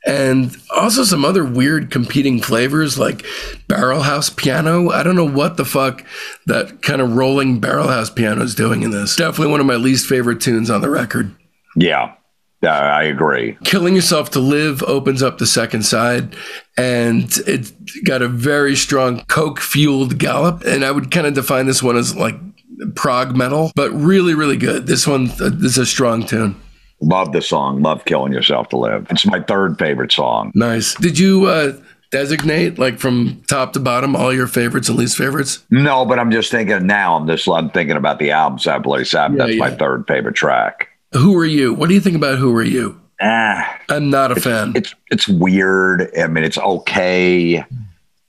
and 0.07 0.55
also 0.75 1.05
some 1.05 1.25
other 1.25 1.45
weird 1.45 1.91
competing 1.91 2.41
flavors 2.41 2.99
like 2.99 3.25
barrel 3.69 4.03
house 4.03 4.31
piano. 4.31 4.91
I 4.91 5.03
don't 5.03 5.17
know 5.17 5.29
what 5.29 5.57
the 5.57 5.65
fuck 5.65 6.05
that 6.47 6.83
kind 6.83 7.01
of 7.01 7.17
rolling 7.17 7.61
barrel 7.61 7.89
house 7.89 8.11
piano 8.11 8.43
is 8.43 8.55
doing 8.55 8.83
in 8.83 8.91
this. 8.91 9.17
Definitely 9.17 9.51
one 9.51 9.61
of 9.61 9.67
my 9.67 9.77
least 9.77 10.07
favorite 10.07 10.41
tunes 10.41 10.71
on 10.71 10.81
the 10.81 10.91
record. 10.91 11.35
Yeah. 11.77 12.15
Yeah, 12.61 12.77
I 12.77 13.05
agree. 13.05 13.57
Killing 13.65 13.95
Yourself 13.95 14.31
to 14.31 14.41
Live 14.41 14.83
opens 14.83 15.23
up 15.23 15.39
the 15.39 15.47
second 15.47 15.83
side, 15.85 16.35
and 16.77 17.25
it's 17.47 17.71
got 18.05 18.21
a 18.21 18.29
very 18.29 18.75
strong 18.75 19.25
coke 19.27 19.61
fueled 19.61 20.19
gallop. 20.19 20.65
And 20.65 20.85
I 20.85 20.91
would 20.91 21.11
kind 21.11 21.27
of 21.27 21.35
define 21.35 21.67
this 21.67 21.83
one 21.83 21.97
as 21.97 22.17
like 22.17 22.35
prog 22.97 23.37
metal, 23.37 23.71
but 23.77 23.93
really, 23.93 24.35
really 24.35 24.57
good. 24.57 24.87
This 24.87 25.07
one 25.07 25.31
uh, 25.41 25.51
is 25.61 25.79
a 25.79 25.87
strong 25.87 26.27
tune. 26.27 26.61
Love 27.01 27.33
the 27.33 27.43
song. 27.43 27.81
Love 27.81 28.05
Killing 28.05 28.33
Yourself 28.33 28.69
to 28.71 28.77
Live. 28.77 29.07
It's 29.11 29.25
my 29.25 29.41
third 29.41 29.79
favorite 29.79 30.11
song. 30.11 30.51
Nice. 30.57 30.95
Did 30.97 31.17
you 31.17 31.47
uh, 31.47 31.75
designate 32.11 32.77
like 32.77 32.99
from 32.99 33.41
top 33.49 33.73
to 33.75 33.81
bottom 33.81 34.17
all 34.17 34.35
your 34.35 34.49
favorites 34.49 34.89
and 34.89 34.99
least 34.99 35.17
favorites? 35.17 35.65
No, 35.71 36.05
but 36.05 36.19
I'm 36.19 36.33
just 36.33 36.51
thinking 36.51 36.89
now. 36.89 37.15
I'm 37.15 37.29
just 37.29 37.49
I'm 37.49 37.71
thinking 37.71 37.97
about 37.97 38.19
the 38.19 38.33
album 38.33 38.59
Sabbath 38.59 39.07
Sabbath. 39.07 39.39
Yeah, 39.39 39.47
That's 39.47 39.59
my 39.59 39.71
third 39.71 40.09
favorite 40.09 40.35
track. 40.35 40.89
Who 41.13 41.37
are 41.39 41.47
you? 41.47 41.73
What 41.75 41.89
do 41.89 41.95
you 41.95 42.01
think 42.01 42.17
about 42.17 42.39
Who 42.39 42.55
Are 42.57 42.63
You? 42.63 43.01
Ah, 43.21 43.79
I'm 43.89 44.11
not 44.11 44.31
a 44.31 44.37
fan. 44.41 44.73
it's 44.77 44.95
it's 45.11 45.27
weird. 45.29 46.09
I 46.17 46.29
mean, 46.29 46.45
it's 46.45 46.59
okay, 46.59 47.65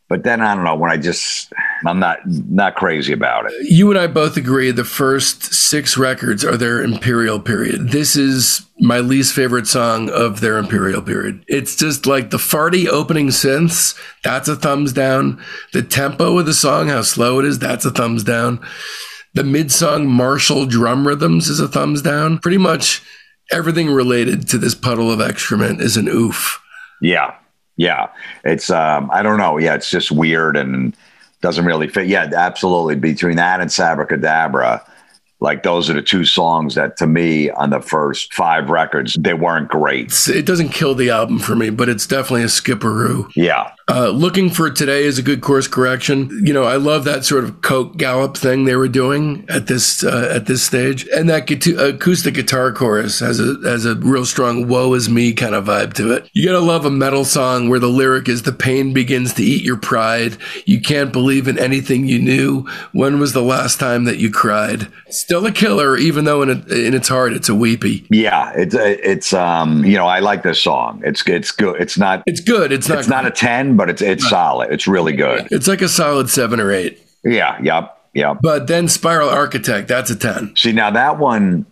but 0.07 0.23
then 0.23 0.41
I 0.41 0.55
don't 0.55 0.63
know. 0.63 0.75
When 0.75 0.89
I 0.89 0.97
just 0.97 1.53
I'm 1.85 1.99
not 1.99 2.19
not 2.25 2.75
crazy 2.75 3.13
about 3.13 3.45
it. 3.45 3.53
You 3.69 3.91
and 3.91 3.99
I 3.99 4.07
both 4.07 4.35
agree 4.35 4.71
the 4.71 4.83
first 4.83 5.53
six 5.53 5.95
records 5.97 6.43
are 6.43 6.57
their 6.57 6.81
Imperial 6.81 7.39
period. 7.39 7.89
This 7.89 8.15
is 8.15 8.65
my 8.79 8.99
least 8.99 9.35
favorite 9.35 9.67
song 9.67 10.09
of 10.09 10.39
their 10.39 10.57
Imperial 10.57 11.01
period. 11.03 11.43
It's 11.47 11.75
just 11.75 12.07
like 12.07 12.31
the 12.31 12.37
farty 12.37 12.87
opening 12.87 13.27
synths, 13.27 13.95
that's 14.23 14.47
a 14.47 14.55
thumbs 14.55 14.93
down. 14.93 15.39
The 15.73 15.83
tempo 15.83 16.39
of 16.39 16.45
the 16.47 16.53
song, 16.53 16.87
how 16.87 17.03
slow 17.03 17.39
it 17.39 17.45
is, 17.45 17.59
that's 17.59 17.85
a 17.85 17.91
thumbs 17.91 18.23
down. 18.23 18.65
The 19.33 19.43
mid 19.43 19.71
song 19.71 20.07
martial 20.07 20.65
drum 20.65 21.07
rhythms 21.07 21.49
is 21.49 21.59
a 21.59 21.67
thumbs 21.67 22.01
down. 22.01 22.39
Pretty 22.39 22.57
much 22.57 23.03
everything 23.51 23.89
related 23.89 24.47
to 24.49 24.57
this 24.57 24.75
puddle 24.75 25.11
of 25.11 25.21
excrement 25.21 25.81
is 25.81 25.97
an 25.97 26.07
oof. 26.07 26.61
Yeah, 27.01 27.35
yeah. 27.77 28.07
It's 28.43 28.69
um 28.69 29.09
I 29.11 29.21
don't 29.21 29.37
know. 29.37 29.57
Yeah, 29.57 29.75
it's 29.75 29.89
just 29.89 30.11
weird 30.11 30.57
and 30.57 30.95
doesn't 31.41 31.65
really 31.65 31.87
fit. 31.87 32.07
Yeah, 32.07 32.29
absolutely. 32.35 32.95
Between 32.95 33.37
that 33.37 33.61
and 33.61 33.69
Sabbra 33.69 34.07
Cadabra, 34.07 34.83
like 35.41 35.63
those 35.63 35.89
are 35.89 35.93
the 35.93 36.01
two 36.01 36.25
songs 36.25 36.75
that 36.75 36.97
to 36.97 37.07
me 37.07 37.49
on 37.51 37.69
the 37.69 37.81
first 37.81 38.33
five 38.33 38.69
records 38.69 39.15
they 39.19 39.33
weren't 39.33 39.69
great. 39.69 40.13
It 40.27 40.45
doesn't 40.45 40.69
kill 40.69 40.95
the 40.95 41.09
album 41.09 41.39
for 41.39 41.55
me, 41.55 41.69
but 41.69 41.89
it's 41.89 42.05
definitely 42.07 42.43
a 42.43 42.47
skipperoo. 42.47 43.31
Yeah, 43.35 43.71
Uh, 43.87 44.09
looking 44.09 44.51
for 44.51 44.69
today 44.69 45.03
is 45.03 45.17
a 45.17 45.23
good 45.23 45.41
course 45.41 45.67
correction. 45.67 46.29
You 46.45 46.53
know, 46.53 46.63
I 46.63 46.75
love 46.75 47.05
that 47.05 47.25
sort 47.25 47.43
of 47.43 47.61
coke 47.61 47.97
gallop 47.97 48.37
thing 48.37 48.65
they 48.65 48.75
were 48.75 48.87
doing 48.87 49.45
at 49.49 49.65
this 49.65 50.03
uh, 50.03 50.29
at 50.31 50.45
this 50.45 50.61
stage, 50.61 51.07
and 51.15 51.27
that 51.29 51.47
guitar- 51.47 51.87
acoustic 51.87 52.35
guitar 52.35 52.71
chorus 52.71 53.19
has 53.19 53.39
a 53.39 53.55
has 53.63 53.85
a 53.85 53.95
real 53.95 54.25
strong 54.25 54.67
"woe 54.67 54.93
is 54.93 55.09
me" 55.09 55.33
kind 55.33 55.55
of 55.55 55.65
vibe 55.65 55.93
to 55.93 56.11
it. 56.11 56.29
You 56.33 56.45
gotta 56.45 56.59
love 56.59 56.85
a 56.85 56.91
metal 56.91 57.25
song 57.25 57.67
where 57.69 57.79
the 57.79 57.87
lyric 57.87 58.29
is 58.29 58.43
"the 58.43 58.51
pain 58.51 58.93
begins 58.93 59.33
to 59.35 59.43
eat 59.43 59.63
your 59.63 59.77
pride. 59.77 60.37
You 60.65 60.79
can't 60.81 61.11
believe 61.11 61.47
in 61.47 61.57
anything 61.57 62.07
you 62.07 62.19
knew. 62.19 62.67
When 62.91 63.19
was 63.19 63.33
the 63.33 63.41
last 63.41 63.79
time 63.79 64.03
that 64.03 64.17
you 64.17 64.29
cried?" 64.29 64.87
Still 65.29 65.45
a 65.45 65.51
killer, 65.51 65.95
even 65.95 66.25
though 66.25 66.41
in 66.41 66.49
it, 66.49 66.71
in 66.71 66.95
its 66.95 67.07
heart 67.07 67.33
it's 67.33 67.49
a 67.49 67.53
weepy. 67.53 68.03
yeah. 68.09 68.51
It's 68.55 68.73
it's 68.75 69.31
um 69.31 69.85
you 69.85 69.95
know 69.95 70.07
I 70.07 70.21
like 70.21 70.41
this 70.41 70.59
song. 70.59 71.03
It's 71.05 71.21
it's 71.27 71.51
good. 71.51 71.79
It's 71.79 71.99
not 71.99 72.23
It's 72.25 72.39
good. 72.41 72.71
It's 72.71 72.89
not. 72.89 72.97
it's 72.97 73.07
not 73.07 73.27
a 73.27 73.29
ten, 73.31 73.77
but 73.77 73.91
it's 73.91 74.01
it's 74.01 74.27
solid. 74.27 74.71
It's 74.73 74.87
really 74.87 75.13
good. 75.13 75.47
It's 75.51 75.67
like 75.67 75.83
a 75.83 75.87
solid 75.87 76.31
seven 76.31 76.59
or 76.59 76.71
eight. 76.71 76.99
Yeah. 77.23 77.61
Yep. 77.61 77.95
Yep. 78.15 78.37
But 78.41 78.65
then 78.65 78.87
Spiral 78.87 79.29
Architect, 79.29 79.87
that's 79.87 80.09
a 80.09 80.15
ten. 80.15 80.55
See, 80.55 80.71
now 80.71 80.89
that 80.89 81.19
one 81.19 81.67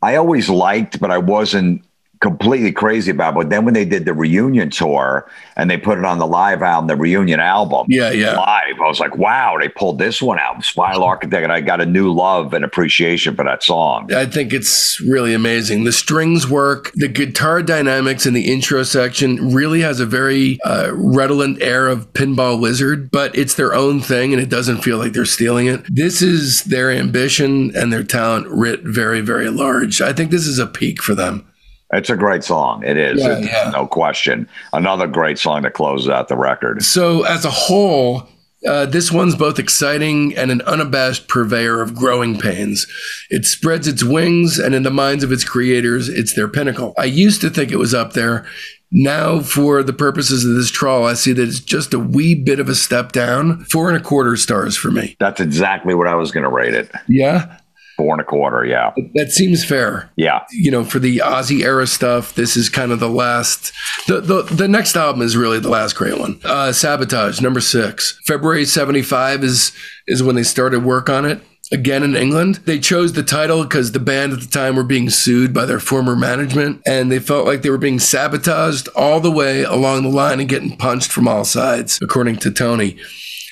I 0.00 0.14
always 0.14 0.48
liked, 0.48 1.00
but 1.00 1.10
I 1.10 1.18
wasn't 1.18 1.82
completely 2.20 2.70
crazy 2.70 3.10
about. 3.10 3.34
But 3.34 3.48
then 3.48 3.64
when 3.64 3.74
they 3.74 3.84
did 3.86 4.04
the 4.04 4.12
reunion 4.12 4.68
tour 4.70 5.28
and 5.56 5.70
they 5.70 5.78
put 5.78 5.98
it 5.98 6.04
on 6.04 6.18
the 6.18 6.26
live 6.26 6.62
album, 6.62 6.86
the 6.86 6.96
reunion 6.96 7.40
album, 7.40 7.86
Yeah, 7.88 8.10
yeah. 8.10 8.36
live, 8.36 8.80
I 8.80 8.86
was 8.88 9.00
like, 9.00 9.16
wow, 9.16 9.56
they 9.58 9.68
pulled 9.68 9.98
this 9.98 10.20
one 10.20 10.38
out, 10.38 10.62
Spiral 10.62 11.02
Architect, 11.02 11.42
and 11.42 11.52
I 11.52 11.62
got 11.62 11.80
a 11.80 11.86
new 11.86 12.12
love 12.12 12.52
and 12.52 12.64
appreciation 12.64 13.34
for 13.36 13.44
that 13.44 13.62
song. 13.62 14.12
I 14.12 14.26
think 14.26 14.52
it's 14.52 15.00
really 15.00 15.32
amazing. 15.32 15.84
The 15.84 15.92
strings 15.92 16.48
work, 16.48 16.92
the 16.94 17.08
guitar 17.08 17.62
dynamics 17.62 18.26
in 18.26 18.34
the 18.34 18.52
intro 18.52 18.82
section 18.82 19.54
really 19.54 19.80
has 19.80 19.98
a 19.98 20.06
very 20.06 20.58
uh, 20.62 20.90
redolent 20.92 21.62
air 21.62 21.88
of 21.88 22.12
Pinball 22.12 22.60
Wizard, 22.60 23.10
but 23.10 23.36
it's 23.36 23.54
their 23.54 23.74
own 23.74 24.00
thing 24.00 24.34
and 24.34 24.42
it 24.42 24.50
doesn't 24.50 24.82
feel 24.82 24.98
like 24.98 25.14
they're 25.14 25.24
stealing 25.24 25.66
it. 25.68 25.82
This 25.88 26.20
is 26.20 26.64
their 26.64 26.90
ambition 26.90 27.74
and 27.74 27.90
their 27.90 28.04
talent 28.04 28.46
writ 28.48 28.80
very, 28.82 29.22
very 29.22 29.48
large. 29.48 30.02
I 30.02 30.12
think 30.12 30.30
this 30.30 30.46
is 30.46 30.58
a 30.58 30.66
peak 30.66 31.00
for 31.02 31.14
them. 31.14 31.46
It's 31.92 32.10
a 32.10 32.16
great 32.16 32.44
song. 32.44 32.84
It 32.84 32.96
is, 32.96 33.20
Yeah, 33.22 33.38
yeah. 33.38 33.70
no 33.74 33.86
question. 33.86 34.48
Another 34.72 35.06
great 35.06 35.38
song 35.38 35.62
to 35.62 35.70
close 35.70 36.08
out 36.08 36.28
the 36.28 36.36
record. 36.36 36.84
So, 36.84 37.24
as 37.24 37.44
a 37.44 37.50
whole, 37.50 38.28
uh, 38.68 38.86
this 38.86 39.10
one's 39.10 39.34
both 39.34 39.58
exciting 39.58 40.36
and 40.36 40.50
an 40.50 40.60
unabashed 40.62 41.26
purveyor 41.28 41.80
of 41.80 41.94
growing 41.94 42.38
pains. 42.38 42.86
It 43.30 43.44
spreads 43.44 43.88
its 43.88 44.04
wings, 44.04 44.58
and 44.58 44.74
in 44.74 44.82
the 44.82 44.90
minds 44.90 45.24
of 45.24 45.32
its 45.32 45.44
creators, 45.44 46.08
it's 46.08 46.34
their 46.34 46.46
pinnacle. 46.48 46.94
I 46.98 47.04
used 47.06 47.40
to 47.40 47.50
think 47.50 47.72
it 47.72 47.76
was 47.78 47.94
up 47.94 48.12
there. 48.12 48.46
Now, 48.92 49.40
for 49.40 49.82
the 49.84 49.92
purposes 49.92 50.44
of 50.44 50.54
this 50.56 50.68
trawl, 50.70 51.06
I 51.06 51.14
see 51.14 51.32
that 51.32 51.42
it's 51.48 51.60
just 51.60 51.94
a 51.94 51.98
wee 51.98 52.34
bit 52.34 52.58
of 52.58 52.68
a 52.68 52.74
step 52.74 53.12
down. 53.12 53.64
Four 53.64 53.88
and 53.88 53.96
a 53.96 54.02
quarter 54.02 54.36
stars 54.36 54.76
for 54.76 54.90
me. 54.90 55.16
That's 55.20 55.40
exactly 55.40 55.94
what 55.94 56.08
I 56.08 56.16
was 56.16 56.32
going 56.32 56.42
to 56.42 56.50
rate 56.50 56.74
it. 56.74 56.90
Yeah, 57.06 57.56
Four 58.00 58.14
and 58.14 58.22
a 58.22 58.24
quarter. 58.24 58.64
Yeah. 58.64 58.94
that 59.12 59.30
seems 59.30 59.62
fair. 59.62 60.10
Yeah. 60.16 60.44
you 60.52 60.70
know, 60.70 60.84
for 60.84 60.98
the 60.98 61.18
Ozzy 61.18 61.62
era 61.62 61.86
stuff, 61.86 62.34
this 62.34 62.56
is 62.56 62.70
kind 62.70 62.92
of 62.92 62.98
the 62.98 63.10
last. 63.10 63.74
The 64.06 64.22
the, 64.22 64.42
the 64.44 64.68
next 64.68 64.96
album 64.96 65.20
is 65.20 65.36
really 65.36 65.58
the 65.58 65.68
last 65.68 65.96
great 65.96 66.18
one. 66.18 66.40
Uh, 66.42 66.72
Sabotage, 66.72 67.42
number 67.42 67.60
six. 67.60 68.18
February 68.24 68.64
seventy 68.64 69.02
five 69.02 69.44
is 69.44 69.72
is 70.06 70.22
when 70.22 70.34
they 70.34 70.44
started 70.44 70.82
work 70.82 71.10
on 71.10 71.26
it. 71.26 71.42
Again 71.72 72.02
in 72.02 72.16
England, 72.16 72.54
they 72.64 72.78
chose 72.78 73.12
the 73.12 73.22
title 73.22 73.64
because 73.64 73.92
the 73.92 74.00
band 74.00 74.32
at 74.32 74.40
the 74.40 74.46
time 74.46 74.76
were 74.76 74.82
being 74.82 75.10
sued 75.10 75.52
by 75.52 75.66
their 75.66 75.78
former 75.78 76.16
management, 76.16 76.80
and 76.86 77.12
they 77.12 77.18
felt 77.18 77.44
like 77.46 77.60
they 77.60 77.68
were 77.68 77.76
being 77.76 77.98
sabotaged 78.00 78.88
all 78.96 79.20
the 79.20 79.30
way 79.30 79.62
along 79.62 80.04
the 80.04 80.08
line 80.08 80.40
and 80.40 80.48
getting 80.48 80.74
punched 80.74 81.12
from 81.12 81.28
all 81.28 81.44
sides, 81.44 81.98
according 82.02 82.36
to 82.36 82.50
Tony. 82.50 82.96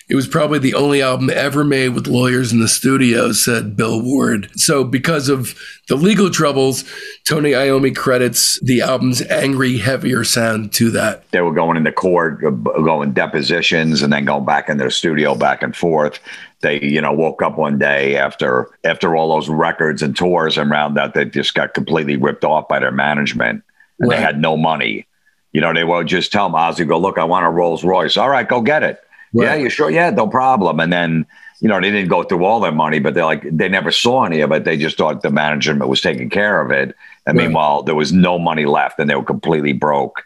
It 0.09 0.15
was 0.15 0.27
probably 0.27 0.59
the 0.59 0.75
only 0.75 1.03
album 1.03 1.29
ever 1.29 1.65
made 1.65 1.91
with 1.91 2.07
lawyers 2.07 2.51
in 2.51 2.61
the 2.61 2.69
studio, 2.69 3.33
said 3.33 3.77
Bill 3.77 4.01
Ward. 4.01 4.49
So, 4.55 4.83
because 4.83 5.29
of 5.29 5.55
the 5.89 5.97
legal 5.97 6.31
troubles, 6.31 6.85
Tony 7.25 7.51
Iommi 7.53 7.95
credits 7.95 8.59
the 8.61 8.81
album's 8.81 9.21
angry, 9.23 9.77
heavier 9.77 10.25
sound 10.25 10.73
to 10.75 10.91
that. 10.93 11.31
they 11.31 11.43
were 11.43 11.53
going 11.53 11.77
into 11.77 11.93
court, 11.93 12.43
uh, 12.43 12.51
going 12.51 13.13
depositions, 13.13 14.01
and 14.01 14.11
then 14.11 14.25
going 14.25 14.47
back 14.47 14.71
in 14.71 14.79
their 14.79 14.91
studio 14.91 15.35
back 15.35 15.63
and 15.63 15.77
forth. 15.77 16.21
They, 16.61 16.81
you 16.81 17.01
know, 17.01 17.13
woke 17.13 17.43
up 17.43 17.57
one 17.59 17.79
day 17.79 18.17
after 18.17 18.71
after 18.85 19.15
all 19.15 19.29
those 19.35 19.49
records 19.49 20.03
and 20.03 20.17
tours 20.17 20.57
and 20.59 20.71
round 20.71 20.97
that 20.97 21.13
they 21.15 21.27
just 21.27 21.55
got 21.55 21.75
completely 21.75 22.17
ripped 22.17 22.45
off 22.45 22.67
by 22.67 22.79
their 22.81 22.91
management, 22.93 23.63
and 24.01 24.09
Right. 24.11 24.17
they 24.17 24.23
had 24.23 24.41
no 24.41 24.57
money. 24.57 25.07
You 25.53 25.61
know, 25.61 25.73
they 25.75 25.85
would 25.85 26.07
just 26.07 26.33
tell 26.33 26.47
him, 26.47 26.53
Ozzy, 26.53 26.87
go, 26.89 26.99
look, 26.99 27.19
I 27.19 27.25
want 27.25 27.47
a 27.47 27.51
Rolls 27.51 27.85
Royce. 27.85 28.17
All 28.17 28.29
right, 28.29 28.49
go 28.49 28.61
get 28.61 28.83
it. 28.83 29.01
Yeah, 29.33 29.55
you 29.55 29.71
sure? 29.71 29.91
Yeah, 29.91 30.11
no 30.11 30.27
problem. 30.27 30.81
And 30.81 30.93
then, 30.93 31.27
you 31.61 31.69
know, 31.69 31.81
they 31.81 31.91
didn't 31.91 32.09
go 32.09 32.23
through 32.23 32.45
all 32.45 32.61
their 32.61 32.73
money, 32.73 32.99
but 32.99 33.15
they're 33.15 33.25
like, 33.25 33.45
they 33.51 33.69
never 33.69 33.91
saw 33.91 34.25
any 34.25 34.41
of 34.41 34.53
it. 34.53 34.65
They 34.65 34.77
just 34.77 34.97
thought 34.97 35.23
the 35.23 35.31
management 35.31 35.89
was 35.89 36.01
taking 36.01 36.31
care 36.31 36.61
of 36.61 36.71
it. 36.71 36.95
And 37.27 37.37
right. 37.37 37.45
meanwhile, 37.45 37.83
there 37.83 37.95
was 37.95 38.13
no 38.13 38.39
money 38.39 38.65
left 38.65 38.99
and 38.99 39.09
they 39.09 39.15
were 39.15 39.25
completely 39.25 39.73
broke 39.73 40.23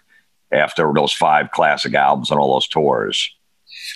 after 0.53 0.90
those 0.94 1.12
five 1.12 1.50
classic 1.50 1.94
albums 1.94 2.30
and 2.30 2.38
all 2.38 2.55
those 2.55 2.68
tours. 2.68 3.34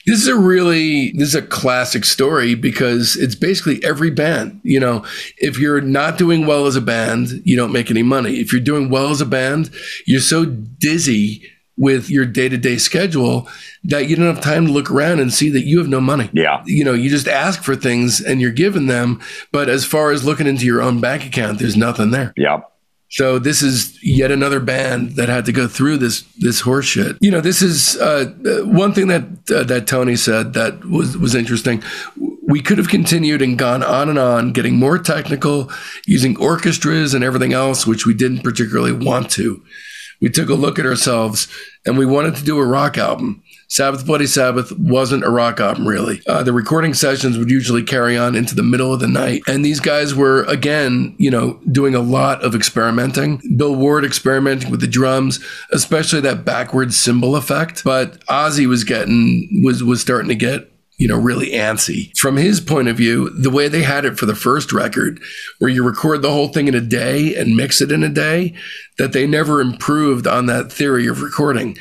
This 0.07 0.23
is 0.23 0.29
a 0.29 0.37
really 0.37 1.13
this 1.13 1.29
is 1.29 1.35
a 1.35 1.43
classic 1.43 2.05
story 2.05 2.55
because 2.55 3.17
it's 3.17 3.35
basically 3.35 3.83
every 3.85 4.11
band. 4.11 4.61
You 4.63 4.81
know, 4.81 5.05
if 5.37 5.59
you're 5.59 5.81
not 5.81 6.19
doing 6.19 6.47
well 6.47 6.67
as 6.67 6.77
a 6.77 6.81
band, 6.81 7.43
you 7.45 7.57
don't 7.57 7.73
make 7.73 7.91
any 7.91 8.03
money. 8.03 8.41
If 8.41 8.53
you're 8.53 8.63
doing 8.63 8.89
well 8.89 9.11
as 9.11 9.21
a 9.21 9.27
band, 9.27 9.71
you're 10.07 10.21
so 10.21 10.45
dizzy 10.45 11.51
with 11.77 12.09
your 12.09 12.25
day-to-day 12.25 12.79
schedule 12.79 13.49
that 13.85 14.09
you 14.09 14.17
don't 14.17 14.35
have 14.35 14.43
time 14.43 14.67
to 14.67 14.73
look 14.73 14.91
around 14.91 15.21
and 15.21 15.33
see 15.33 15.51
that 15.51 15.65
you 15.65 15.79
have 15.79 15.89
no 15.89 16.01
money. 16.01 16.31
Yeah. 16.33 16.63
You 16.67 16.85
know, 16.85 16.95
you 16.95 17.11
just 17.11 17.29
ask 17.29 17.63
for 17.63 17.77
things 17.77 18.21
and 18.21 18.41
you're 18.41 18.51
given 18.51 18.87
them, 18.87 19.21
but 19.53 19.69
as 19.69 19.85
far 19.85 20.11
as 20.11 20.25
looking 20.25 20.47
into 20.47 20.65
your 20.65 20.81
own 20.81 21.01
bank 21.01 21.25
account, 21.27 21.59
there's 21.59 21.77
nothing 21.77 22.11
there. 22.11 22.33
Yep. 22.37 22.73
So 23.09 23.39
this 23.39 23.63
is 23.63 23.97
yet 24.03 24.33
another 24.33 24.59
band 24.59 25.13
that 25.13 25.29
had 25.29 25.45
to 25.45 25.53
go 25.53 25.69
through 25.69 25.99
this 25.99 26.23
this 26.39 26.63
horseshit. 26.63 27.17
You 27.21 27.31
know, 27.31 27.41
this 27.41 27.63
is 27.63 27.97
uh, 27.99 28.33
one 28.65 28.93
thing 28.95 29.07
that 29.07 29.23
uh, 29.49 29.63
that 29.63 29.87
Tony 29.87 30.17
said 30.17 30.55
that 30.55 30.85
was 30.85 31.17
was 31.17 31.33
interesting. 31.33 31.85
We 32.49 32.61
could 32.61 32.79
have 32.79 32.89
continued 32.89 33.43
and 33.43 33.57
gone 33.57 33.85
on 33.85 34.09
and 34.09 34.19
on, 34.19 34.53
getting 34.53 34.77
more 34.77 34.99
technical, 34.99 35.71
using 36.05 36.37
orchestras 36.39 37.15
and 37.15 37.23
everything 37.23 37.53
else, 37.53 37.87
which 37.87 38.07
we 38.07 38.15
didn't 38.15 38.43
particularly 38.43 38.93
want 38.93 39.31
to. 39.33 39.63
We 40.21 40.31
took 40.31 40.49
a 40.49 40.55
look 40.55 40.79
at 40.79 40.87
ourselves 40.87 41.49
and 41.85 41.99
we 41.99 42.07
wanted 42.07 42.37
to 42.37 42.45
do 42.45 42.59
a 42.59 42.67
rock 42.67 42.99
album. 42.99 43.43
Sabbath 43.69 44.07
Bloody 44.07 44.27
Sabbath 44.27 44.73
wasn't 44.79 45.25
a 45.25 45.31
rock 45.31 45.59
album, 45.59 45.89
really. 45.89 46.23
Uh, 46.27 46.43
the 46.43 46.53
recording 46.53 46.95
sessions 46.95 47.37
would 47.37 47.51
usually 47.51 47.83
carry 47.83 48.17
on 48.17 48.37
into 48.37 48.55
the 48.55 48.63
middle 48.63 48.95
of 48.95 49.01
the 49.01 49.09
night. 49.09 49.43
And 49.49 49.65
these 49.65 49.81
guys 49.81 50.15
were, 50.15 50.45
again, 50.45 51.17
you 51.19 51.31
know, 51.31 51.61
doing 51.71 51.95
a 51.95 52.01
lot 52.01 52.45
of 52.45 52.55
experimenting. 52.55 53.41
Bill 53.57 53.75
Ward 53.75 54.05
experimenting 54.05 54.71
with 54.71 54.81
the 54.81 54.87
drums, 54.87 55.45
especially 55.73 56.21
that 56.21 56.45
backwards 56.45 56.97
cymbal 56.97 57.35
effect. 57.35 57.83
But 57.83 58.25
Ozzy 58.27 58.67
was 58.67 58.85
getting, 58.85 59.63
was, 59.65 59.83
was 59.83 60.01
starting 60.01 60.29
to 60.29 60.37
get 60.37 60.71
you 60.99 61.07
know, 61.09 61.19
really 61.19 61.51
antsy. 61.51 62.17
From 62.17 62.37
his 62.37 62.61
point 62.61 62.89
of 62.89 62.97
view, 62.97 63.31
the 63.31 63.51
way 63.51 63.69
they 63.69 63.83
had 63.83 64.05
it 64.05 64.19
for 64.19 64.27
the 64.27 64.35
first 64.35 64.73
record, 64.73 65.21
where 65.59 65.71
you 65.71 65.85
record 65.85 66.23
the 66.23 66.33
whole 66.33 66.49
thing 66.49 66.69
in 66.69 66.75
a 66.75 66.81
day 66.81 67.35
and 67.35 67.57
mix 67.57 67.81
it 67.81 67.93
in 67.93 68.03
a 68.03 68.09
day, 68.09 68.55
that 68.99 69.13
they 69.13 69.27
never 69.27 69.61
improved 69.61 70.27
on 70.27 70.47
that 70.47 70.73
theory 70.73 71.07
of 71.07 71.23
recording 71.23 71.77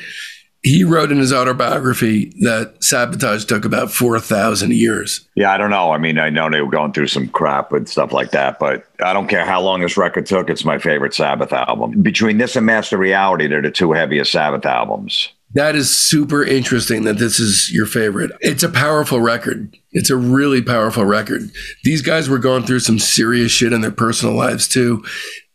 he 0.66 0.82
wrote 0.82 1.12
in 1.12 1.18
his 1.18 1.32
autobiography 1.32 2.32
that 2.40 2.82
sabotage 2.82 3.44
took 3.44 3.64
about 3.64 3.92
4,000 3.92 4.72
years. 4.72 5.26
Yeah, 5.36 5.52
I 5.52 5.58
don't 5.58 5.70
know. 5.70 5.92
I 5.92 5.98
mean, 5.98 6.18
I 6.18 6.28
know 6.28 6.50
they 6.50 6.60
were 6.60 6.70
going 6.70 6.92
through 6.92 7.06
some 7.06 7.28
crap 7.28 7.72
and 7.72 7.88
stuff 7.88 8.12
like 8.12 8.32
that, 8.32 8.58
but 8.58 8.84
I 9.04 9.12
don't 9.12 9.28
care 9.28 9.44
how 9.44 9.60
long 9.60 9.82
this 9.82 9.96
record 9.96 10.26
took. 10.26 10.50
It's 10.50 10.64
my 10.64 10.78
favorite 10.78 11.14
Sabbath 11.14 11.52
album. 11.52 12.02
Between 12.02 12.38
this 12.38 12.56
and 12.56 12.66
Master 12.66 12.98
Reality, 12.98 13.46
they're 13.46 13.62
the 13.62 13.70
two 13.70 13.92
heaviest 13.92 14.32
Sabbath 14.32 14.66
albums. 14.66 15.28
That 15.56 15.74
is 15.74 15.90
super 15.90 16.44
interesting 16.44 17.04
that 17.04 17.18
this 17.18 17.40
is 17.40 17.72
your 17.72 17.86
favorite. 17.86 18.30
It's 18.40 18.62
a 18.62 18.68
powerful 18.68 19.20
record. 19.20 19.74
It's 19.92 20.10
a 20.10 20.16
really 20.16 20.60
powerful 20.60 21.06
record. 21.06 21.50
These 21.82 22.02
guys 22.02 22.28
were 22.28 22.38
going 22.38 22.64
through 22.64 22.80
some 22.80 22.98
serious 22.98 23.52
shit 23.52 23.72
in 23.72 23.80
their 23.80 23.90
personal 23.90 24.34
lives 24.34 24.68
too. 24.68 25.02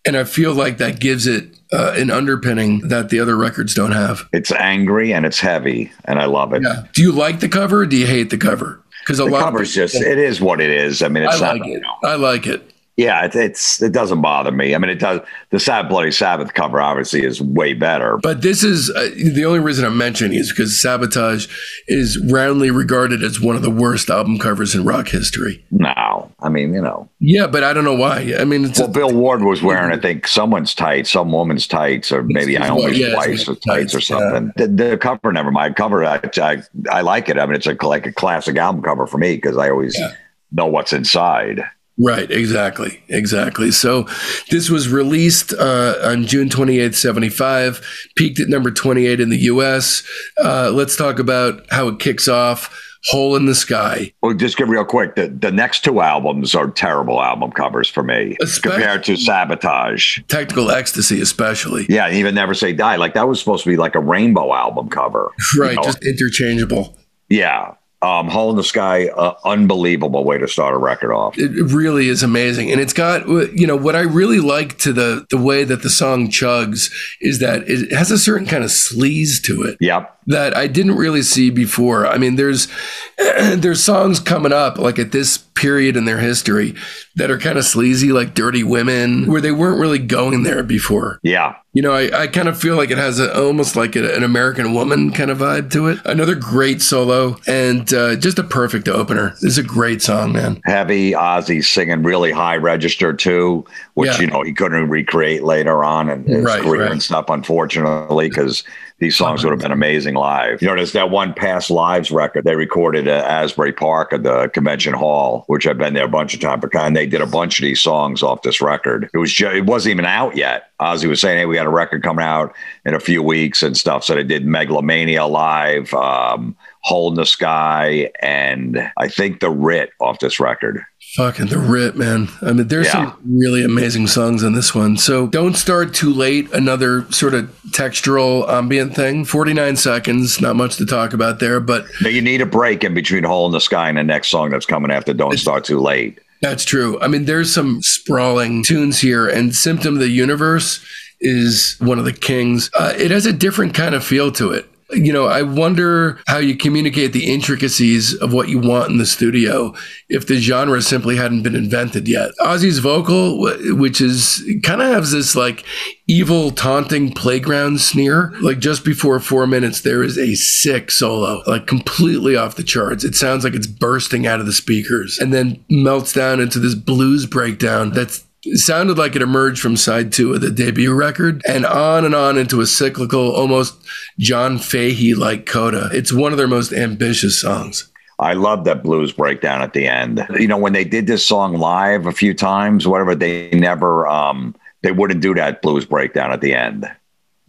And 0.03 0.17
I 0.17 0.23
feel 0.23 0.55
like 0.55 0.79
that 0.79 0.99
gives 0.99 1.27
it 1.27 1.55
uh, 1.71 1.93
an 1.95 2.09
underpinning 2.09 2.87
that 2.87 3.09
the 3.09 3.19
other 3.19 3.37
records 3.37 3.75
don't 3.75 3.91
have. 3.91 4.27
It's 4.33 4.51
angry 4.51 5.13
and 5.13 5.23
it's 5.23 5.39
heavy, 5.39 5.91
and 6.05 6.19
I 6.19 6.25
love 6.25 6.53
it. 6.53 6.63
Yeah. 6.63 6.85
Do 6.93 7.03
you 7.03 7.11
like 7.11 7.39
the 7.39 7.47
cover 7.47 7.81
or 7.81 7.85
do 7.85 7.95
you 7.95 8.07
hate 8.07 8.31
the 8.31 8.37
cover? 8.37 8.83
Because 9.01 9.19
a 9.19 9.25
the 9.25 9.29
lot 9.29 9.43
cover's 9.43 9.69
of 9.69 9.75
just, 9.75 9.95
it 9.95 10.17
is 10.17 10.41
what 10.41 10.59
it 10.59 10.71
is. 10.71 11.03
I 11.03 11.09
mean, 11.09 11.23
it's 11.23 11.39
I 11.39 11.51
like 11.51 11.59
not, 11.59 11.67
it. 11.67 11.71
You 11.73 11.79
know, 11.81 11.95
I 12.03 12.15
like 12.15 12.47
it. 12.47 12.70
Yeah, 12.97 13.25
it, 13.25 13.35
it's 13.35 13.81
it 13.81 13.93
doesn't 13.93 14.21
bother 14.21 14.51
me. 14.51 14.75
I 14.75 14.77
mean, 14.77 14.89
it 14.89 14.99
does. 14.99 15.21
The 15.49 15.59
Sad 15.59 15.89
Bloody 15.89 16.11
Sabbath 16.11 16.53
cover 16.53 16.81
obviously 16.81 17.23
is 17.23 17.41
way 17.41 17.73
better. 17.73 18.17
But 18.17 18.41
this 18.41 18.63
is 18.63 18.89
uh, 18.91 19.09
the 19.15 19.45
only 19.45 19.59
reason 19.59 19.85
I'm 19.85 19.97
mentioning 19.97 20.37
is 20.37 20.51
because 20.51 20.79
Sabotage 20.81 21.47
is 21.87 22.21
roundly 22.29 22.69
regarded 22.69 23.23
as 23.23 23.39
one 23.39 23.55
of 23.55 23.61
the 23.61 23.71
worst 23.71 24.09
album 24.09 24.37
covers 24.37 24.75
in 24.75 24.83
rock 24.83 25.07
history. 25.07 25.65
No, 25.71 26.31
I 26.41 26.49
mean 26.49 26.73
you 26.73 26.81
know. 26.81 27.09
Yeah, 27.19 27.47
but 27.47 27.63
I 27.63 27.73
don't 27.73 27.83
know 27.83 27.95
why. 27.95 28.33
I 28.37 28.45
mean, 28.45 28.71
well, 28.71 28.85
a, 28.85 28.87
Bill 28.87 29.13
Ward 29.13 29.43
was 29.43 29.61
wearing, 29.61 29.91
I 29.91 30.01
think, 30.01 30.27
someone's 30.27 30.73
tights, 30.73 31.11
some 31.11 31.31
woman's 31.31 31.67
tights, 31.67 32.11
or 32.11 32.23
maybe 32.23 32.57
I 32.57 32.75
yeah, 32.89 33.15
wife's 33.15 33.45
tights, 33.45 33.59
tights, 33.65 33.95
or 33.95 34.01
something. 34.01 34.51
Yeah. 34.57 34.65
The, 34.65 34.89
the, 34.89 34.97
cover, 34.97 35.31
never 35.31 35.51
mind. 35.51 35.75
Cover, 35.75 36.03
I, 36.03 36.19
I, 36.37 36.63
I 36.91 37.01
like 37.01 37.29
it. 37.29 37.37
I 37.37 37.45
mean, 37.45 37.55
it's 37.55 37.67
a, 37.67 37.77
like 37.85 38.07
a 38.07 38.11
classic 38.11 38.57
album 38.57 38.81
cover 38.81 39.05
for 39.05 39.19
me 39.19 39.35
because 39.35 39.55
I 39.55 39.69
always 39.69 39.97
yeah. 39.97 40.13
know 40.51 40.65
what's 40.65 40.93
inside. 40.93 41.63
Right, 42.01 42.29
exactly, 42.31 43.03
exactly. 43.09 43.71
So 43.71 44.07
this 44.49 44.69
was 44.69 44.89
released 44.89 45.53
uh, 45.53 45.95
on 46.03 46.25
June 46.25 46.49
28th, 46.49 46.95
75, 46.95 47.85
peaked 48.15 48.39
at 48.39 48.47
number 48.47 48.71
28 48.71 49.19
in 49.19 49.29
the 49.29 49.37
US. 49.37 50.03
Uh, 50.43 50.71
let's 50.71 50.95
talk 50.95 51.19
about 51.19 51.65
how 51.69 51.87
it 51.89 51.99
kicks 51.99 52.27
off. 52.27 52.87
Hole 53.05 53.35
in 53.35 53.47
the 53.47 53.55
Sky. 53.55 54.13
Well, 54.21 54.35
just 54.35 54.57
get 54.57 54.67
real 54.67 54.85
quick. 54.85 55.15
The, 55.15 55.27
the 55.27 55.51
next 55.51 55.83
two 55.83 56.01
albums 56.01 56.53
are 56.53 56.69
terrible 56.69 57.19
album 57.19 57.51
covers 57.51 57.89
for 57.89 58.03
me 58.03 58.37
especially 58.39 58.77
compared 58.77 59.03
to 59.05 59.17
Sabotage. 59.17 60.19
Technical 60.27 60.69
Ecstasy, 60.69 61.19
especially. 61.19 61.87
Yeah, 61.89 62.11
even 62.11 62.35
Never 62.35 62.53
Say 62.53 62.73
Die. 62.73 62.95
Like 62.97 63.15
that 63.15 63.27
was 63.27 63.39
supposed 63.39 63.63
to 63.63 63.71
be 63.71 63.77
like 63.77 63.95
a 63.95 63.99
rainbow 63.99 64.53
album 64.53 64.89
cover. 64.89 65.31
Right, 65.57 65.71
you 65.71 65.75
know? 65.77 65.81
just 65.81 66.05
interchangeable. 66.05 66.95
Yeah 67.27 67.73
um, 68.01 68.29
Hole 68.29 68.49
in 68.49 68.57
the 68.57 68.63
Sky, 68.63 69.07
uh, 69.09 69.35
unbelievable 69.45 70.23
way 70.23 70.37
to 70.39 70.47
start 70.47 70.73
a 70.73 70.77
record 70.77 71.13
off. 71.13 71.37
It 71.37 71.51
really 71.71 72.07
is 72.07 72.23
amazing, 72.23 72.71
and 72.71 72.81
it's 72.81 72.93
got 72.93 73.27
you 73.27 73.67
know 73.67 73.75
what 73.75 73.95
I 73.95 74.01
really 74.01 74.39
like 74.39 74.77
to 74.79 74.93
the 74.93 75.25
the 75.29 75.37
way 75.37 75.63
that 75.63 75.83
the 75.83 75.89
song 75.89 76.29
chugs 76.29 76.91
is 77.19 77.39
that 77.39 77.63
it 77.69 77.91
has 77.91 78.09
a 78.09 78.17
certain 78.17 78.47
kind 78.47 78.63
of 78.63 78.71
sleaze 78.71 79.41
to 79.43 79.63
it. 79.63 79.77
Yep. 79.79 80.17
That 80.27 80.55
I 80.55 80.67
didn't 80.67 80.95
really 80.95 81.23
see 81.23 81.49
before. 81.49 82.05
I 82.05 82.17
mean, 82.17 82.35
there's 82.35 82.67
there's 83.17 83.83
songs 83.83 84.19
coming 84.19 84.53
up 84.53 84.77
like 84.77 84.99
at 84.99 85.11
this 85.11 85.39
period 85.61 85.95
in 85.95 86.05
their 86.05 86.17
history 86.17 86.73
that 87.15 87.29
are 87.29 87.37
kind 87.37 87.57
of 87.57 87.63
sleazy, 87.63 88.11
like 88.11 88.33
Dirty 88.33 88.63
Women, 88.63 89.27
where 89.27 89.41
they 89.41 89.51
weren't 89.51 89.79
really 89.79 89.99
going 89.99 90.43
there 90.43 90.63
before. 90.63 91.19
Yeah. 91.21 91.55
You 91.73 91.81
know, 91.81 91.93
I, 91.93 92.23
I 92.23 92.27
kind 92.27 92.49
of 92.49 92.59
feel 92.59 92.75
like 92.75 92.89
it 92.89 92.97
has 92.97 93.19
a, 93.19 93.33
almost 93.39 93.75
like 93.75 93.95
a, 93.95 94.15
an 94.15 94.23
American 94.23 94.73
Woman 94.73 95.11
kind 95.11 95.31
of 95.31 95.37
vibe 95.37 95.71
to 95.71 95.87
it. 95.87 95.99
Another 96.03 96.35
great 96.35 96.81
solo 96.81 97.37
and 97.47 97.93
uh, 97.93 98.15
just 98.15 98.39
a 98.39 98.43
perfect 98.43 98.87
opener. 98.87 99.29
This 99.41 99.43
is 99.43 99.57
a 99.57 99.63
great 99.63 100.01
song, 100.01 100.33
man. 100.33 100.59
Heavy 100.65 101.11
Ozzy 101.11 101.63
singing 101.63 102.03
really 102.03 102.31
high 102.31 102.57
register 102.57 103.13
too, 103.13 103.65
which 103.93 104.11
yeah. 104.13 104.21
you 104.21 104.27
know 104.27 104.41
he 104.41 104.53
couldn't 104.53 104.89
recreate 104.89 105.43
later 105.43 105.83
on 105.83 106.09
in 106.09 106.25
his 106.25 106.43
right, 106.43 106.61
career 106.61 106.83
right. 106.83 106.91
and 106.91 107.03
stuff, 107.03 107.29
unfortunately, 107.29 108.27
because 108.27 108.63
these 109.01 109.17
songs 109.17 109.43
would 109.43 109.49
have 109.49 109.59
been 109.59 109.71
amazing 109.71 110.13
live. 110.13 110.61
You 110.61 110.67
know, 110.67 110.75
there's 110.75 110.91
that 110.91 111.09
one 111.09 111.33
Past 111.33 111.71
Lives 111.71 112.11
record 112.11 112.43
they 112.43 112.55
recorded 112.55 113.07
at 113.07 113.25
Asbury 113.25 113.73
Park 113.73 114.13
at 114.13 114.21
the 114.21 114.47
Convention 114.49 114.93
Hall, 114.93 115.43
which 115.47 115.65
I've 115.65 115.79
been 115.79 115.95
there 115.95 116.05
a 116.05 116.07
bunch 116.07 116.35
of 116.35 116.39
times. 116.39 116.63
And 116.73 116.95
they 116.95 117.07
did 117.07 117.19
a 117.19 117.25
bunch 117.25 117.57
of 117.57 117.63
these 117.63 117.81
songs 117.81 118.21
off 118.21 118.43
this 118.43 118.61
record. 118.61 119.09
It 119.11 119.17
was 119.17 119.33
just, 119.33 119.55
it 119.55 119.65
wasn't 119.65 119.93
even 119.93 120.05
out 120.05 120.37
yet. 120.37 120.69
Ozzy 120.79 121.09
was 121.09 121.19
saying, 121.19 121.39
"Hey, 121.39 121.45
we 121.47 121.55
got 121.55 121.65
a 121.65 121.71
record 121.71 122.03
coming 122.03 122.23
out 122.23 122.53
in 122.85 122.93
a 122.93 122.99
few 122.99 123.23
weeks 123.23 123.63
and 123.63 123.75
stuff." 123.75 124.03
So 124.03 124.13
they 124.13 124.23
did 124.23 124.45
Megalomania 124.45 125.25
live, 125.25 125.91
um, 125.95 126.55
Hole 126.81 127.09
in 127.09 127.15
the 127.15 127.25
Sky, 127.25 128.11
and 128.21 128.91
I 128.97 129.07
think 129.07 129.39
the 129.39 129.49
Writ 129.49 129.91
off 129.99 130.19
this 130.19 130.39
record. 130.39 130.83
Fucking 131.15 131.47
the 131.47 131.57
Writ, 131.57 131.97
man. 131.97 132.29
I 132.41 132.53
mean, 132.53 132.69
there's 132.69 132.85
yeah. 132.87 133.11
some 133.11 133.19
really 133.25 133.65
amazing 133.65 134.07
songs 134.07 134.45
on 134.45 134.53
this 134.53 134.73
one. 134.73 134.95
So 134.95 135.27
don't 135.27 135.55
start 135.55 135.93
too 135.93 136.13
late. 136.13 136.49
Another 136.53 137.11
sort 137.11 137.33
of 137.33 137.53
textural 137.71 138.47
ambient 138.47 138.95
thing. 138.95 139.25
49 139.25 139.75
seconds, 139.75 140.39
not 140.39 140.55
much 140.55 140.77
to 140.77 140.85
talk 140.85 141.11
about 141.11 141.39
there, 141.39 141.59
but. 141.59 141.85
You 141.99 142.21
need 142.21 142.39
a 142.39 142.45
break 142.45 142.85
in 142.85 142.93
between 142.93 143.25
Hole 143.25 143.45
in 143.45 143.51
the 143.51 143.59
Sky 143.59 143.89
and 143.89 143.97
the 143.97 144.05
next 144.05 144.29
song 144.29 144.51
that's 144.51 144.65
coming 144.65 144.89
after 144.89 145.13
Don't 145.13 145.37
Start 145.37 145.65
Too 145.65 145.81
Late. 145.81 146.19
That's 146.41 146.63
true. 146.63 146.99
I 147.01 147.09
mean, 147.09 147.25
there's 147.25 147.53
some 147.53 147.81
sprawling 147.81 148.63
tunes 148.63 148.99
here, 148.99 149.27
and 149.27 149.53
Symptom 149.53 149.95
of 149.95 149.99
the 149.99 150.09
Universe 150.09 150.83
is 151.19 151.75
one 151.79 151.99
of 151.99 152.05
the 152.05 152.13
kings. 152.13 152.71
Uh, 152.73 152.93
it 152.97 153.11
has 153.11 153.25
a 153.25 153.33
different 153.33 153.73
kind 153.73 153.95
of 153.95 154.03
feel 154.03 154.31
to 154.31 154.51
it 154.51 154.70
you 154.93 155.13
know, 155.13 155.25
I 155.25 155.41
wonder 155.41 156.19
how 156.27 156.37
you 156.37 156.55
communicate 156.55 157.13
the 157.13 157.31
intricacies 157.31 158.13
of 158.15 158.33
what 158.33 158.49
you 158.49 158.59
want 158.59 158.91
in 158.91 158.97
the 158.97 159.05
studio 159.05 159.73
if 160.09 160.27
the 160.27 160.37
genre 160.37 160.81
simply 160.81 161.15
hadn't 161.15 161.43
been 161.43 161.55
invented 161.55 162.07
yet. 162.07 162.31
Ozzy's 162.39 162.79
vocal, 162.79 163.41
which 163.75 164.01
is 164.01 164.43
kind 164.63 164.81
of 164.81 164.93
has 164.93 165.11
this 165.11 165.35
like 165.35 165.63
evil, 166.07 166.51
taunting 166.51 167.13
playground 167.13 167.79
sneer. 167.79 168.33
Like 168.41 168.59
just 168.59 168.83
before 168.83 169.19
four 169.19 169.47
minutes, 169.47 169.81
there 169.81 170.03
is 170.03 170.17
a 170.17 170.35
sick 170.35 170.91
solo, 170.91 171.41
like 171.47 171.67
completely 171.67 172.35
off 172.35 172.55
the 172.55 172.63
charts. 172.63 173.03
It 173.03 173.15
sounds 173.15 173.43
like 173.43 173.53
it's 173.53 173.67
bursting 173.67 174.27
out 174.27 174.39
of 174.39 174.45
the 174.45 174.53
speakers 174.53 175.19
and 175.19 175.33
then 175.33 175.63
melts 175.69 176.13
down 176.13 176.39
into 176.39 176.59
this 176.59 176.75
blues 176.75 177.25
breakdown 177.25 177.91
that's 177.91 178.25
It 178.43 178.57
sounded 178.57 178.97
like 178.97 179.15
it 179.15 179.21
emerged 179.21 179.61
from 179.61 179.77
side 179.77 180.11
two 180.11 180.33
of 180.33 180.41
the 180.41 180.49
debut 180.49 180.93
record 180.93 181.43
and 181.47 181.65
on 181.65 182.05
and 182.05 182.15
on 182.15 182.37
into 182.37 182.59
a 182.59 182.65
cyclical, 182.65 183.31
almost 183.35 183.75
John 184.17 184.57
Fahey 184.57 185.13
like 185.13 185.45
coda. 185.45 185.89
It's 185.93 186.11
one 186.11 186.31
of 186.31 186.39
their 186.39 186.47
most 186.47 186.73
ambitious 186.73 187.39
songs. 187.39 187.87
I 188.17 188.33
love 188.33 188.65
that 188.65 188.83
blues 188.83 189.11
breakdown 189.11 189.61
at 189.61 189.73
the 189.73 189.87
end. 189.87 190.25
You 190.39 190.47
know, 190.47 190.57
when 190.57 190.73
they 190.73 190.83
did 190.83 191.07
this 191.07 191.25
song 191.25 191.53
live 191.57 192.05
a 192.05 192.11
few 192.11 192.33
times, 192.33 192.87
whatever, 192.87 193.15
they 193.15 193.49
never, 193.51 194.07
um, 194.07 194.55
they 194.83 194.91
wouldn't 194.91 195.21
do 195.21 195.33
that 195.35 195.61
blues 195.61 195.85
breakdown 195.85 196.31
at 196.31 196.41
the 196.41 196.53
end. 196.53 196.89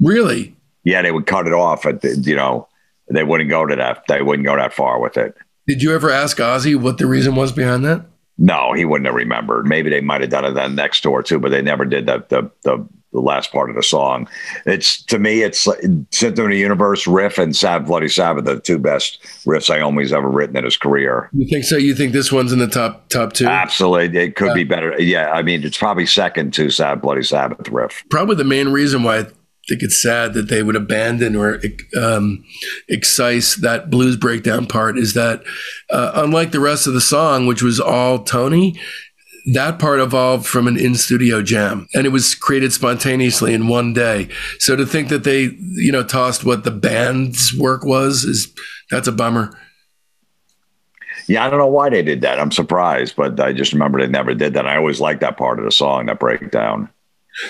Really? 0.01 0.55
Yeah, 0.85 1.03
they 1.03 1.13
would 1.13 1.27
cut 1.27 1.47
it 1.47 1.53
off 1.53 1.87
at 1.87 2.01
the, 2.01 2.17
you 2.17 2.37
know, 2.37 2.69
they 3.11 3.23
wouldn't 3.23 3.51
go 3.51 3.67
to 3.67 3.77
that, 3.77 4.05
they 4.09 4.23
wouldn't 4.23 4.47
go 4.47 4.57
that 4.57 4.73
far 4.73 4.99
with 5.01 5.17
it. 5.17 5.37
Did 5.67 5.83
you 5.83 5.95
ever 5.95 6.11
ask 6.11 6.39
Ozzy 6.39 6.75
what 6.75 6.99
the 6.99 7.07
reason 7.07 7.35
was 7.35 7.53
behind 7.53 7.85
that? 7.85 8.07
No, 8.39 8.73
he 8.73 8.85
wouldn't 8.85 9.07
have 9.07 9.15
remembered. 9.15 9.67
Maybe 9.67 9.91
they 9.91 10.01
might 10.01 10.21
have 10.21 10.31
done 10.31 10.45
it 10.45 10.53
then 10.53 10.75
next 10.75 11.03
door 11.03 11.23
too, 11.23 11.39
but 11.39 11.51
they 11.51 11.63
never 11.63 11.85
did 11.85 12.07
that. 12.07 12.29
The, 12.29 12.51
the, 12.63 12.87
the 13.13 13.21
last 13.21 13.53
part 13.53 13.71
of 13.71 13.77
the 13.77 13.83
song. 13.83 14.29
It's 14.65 15.03
to 15.05 15.19
me, 15.19 15.43
it's 15.43 15.69
Symptom 16.11 16.47
of 16.47 16.51
the 16.51 16.57
Universe 16.57 17.07
riff 17.07 17.39
and 17.39 17.55
Sad 17.55 17.87
Bloody 17.87 18.09
Sabbath, 18.09 18.45
the 18.45 18.59
two 18.59 18.79
best 18.79 19.23
riffs 19.47 19.71
Iommi's 19.71 20.13
ever 20.13 20.29
written 20.29 20.57
in 20.57 20.65
his 20.65 20.77
career. 20.77 21.29
You 21.33 21.47
think 21.47 21.65
so? 21.65 21.77
You 21.77 21.95
think 21.95 22.13
this 22.13 22.33
one's 22.33 22.53
in 22.53 22.59
the 22.59 22.67
top 22.67 23.09
top 23.11 23.35
two? 23.35 23.47
Absolutely, 23.47 24.19
it 24.19 24.37
could 24.37 24.49
yeah. 24.49 24.55
be 24.55 24.65
uh, 24.65 24.69
better. 24.69 25.01
Yeah, 25.01 25.31
I 25.31 25.43
mean, 25.43 25.63
it's 25.63 25.77
probably 25.77 26.07
second 26.07 26.55
to 26.55 26.71
Sad 26.71 27.03
Bloody 27.03 27.23
Sabbath 27.23 27.69
riff. 27.69 28.03
Probably 28.09 28.37
the 28.37 28.45
main 28.45 28.71
reason 28.71 29.03
why 29.03 29.27
think 29.69 29.83
it's 29.83 30.03
sad 30.03 30.35
that 30.35 30.49
they 30.49 30.63
would 30.63 30.77
abandon 30.77 31.37
or 31.37 31.61
um, 31.97 32.45
excise 32.89 33.57
that 33.57 33.91
blues 33.91 34.17
breakdown 34.17 34.67
part 34.67 34.99
is 34.99 35.15
that 35.15 35.43
uh, 35.91 36.13
unlike 36.17 36.51
the 36.51 36.61
rest 36.61 36.87
of 36.87 36.95
the 36.95 37.01
song, 37.01 37.47
which 37.47 37.63
was 37.63 37.79
all 37.79 38.25
Tony, 38.25 38.79
that 39.55 39.79
part 39.79 40.01
evolved 40.01 40.47
from 40.47 40.67
an 40.67 40.79
in 40.79 40.95
studio 40.95 41.43
jam 41.43 41.89
and 41.95 42.07
it 42.07 42.11
was 42.11 42.35
created 42.35 42.73
spontaneously 42.73 43.55
in 43.55 43.69
one 43.69 43.93
day. 43.93 44.29
So 44.59 44.77
to 44.77 44.87
think 44.87 45.09
that 45.09 45.25
they, 45.25 45.57
you 45.61 45.93
know, 45.93 46.03
tossed 46.03 46.45
what 46.45 46.65
the 46.65 46.71
band's 46.71 47.57
work 47.57 47.85
was 47.85 48.25
is 48.25 48.53
that's 48.91 49.09
a 49.09 49.13
bummer. 49.13 49.57
Yeah, 51.29 51.47
I 51.47 51.51
don't 51.51 51.59
know 51.59 51.67
why 51.69 51.89
they 51.89 52.03
did 52.03 52.21
that. 52.23 52.41
I'm 52.41 52.51
surprised, 52.51 53.15
but 53.17 53.39
I 53.39 53.53
just 53.53 53.73
remember 53.73 54.01
they 54.01 54.09
never 54.09 54.35
did 54.35 54.55
that. 54.55 54.67
I 54.67 54.77
always 54.77 55.01
liked 55.01 55.21
that 55.21 55.37
part 55.37 55.59
of 55.59 55.65
the 55.65 55.71
song, 55.71 56.07
that 56.07 56.19
breakdown. 56.19 56.89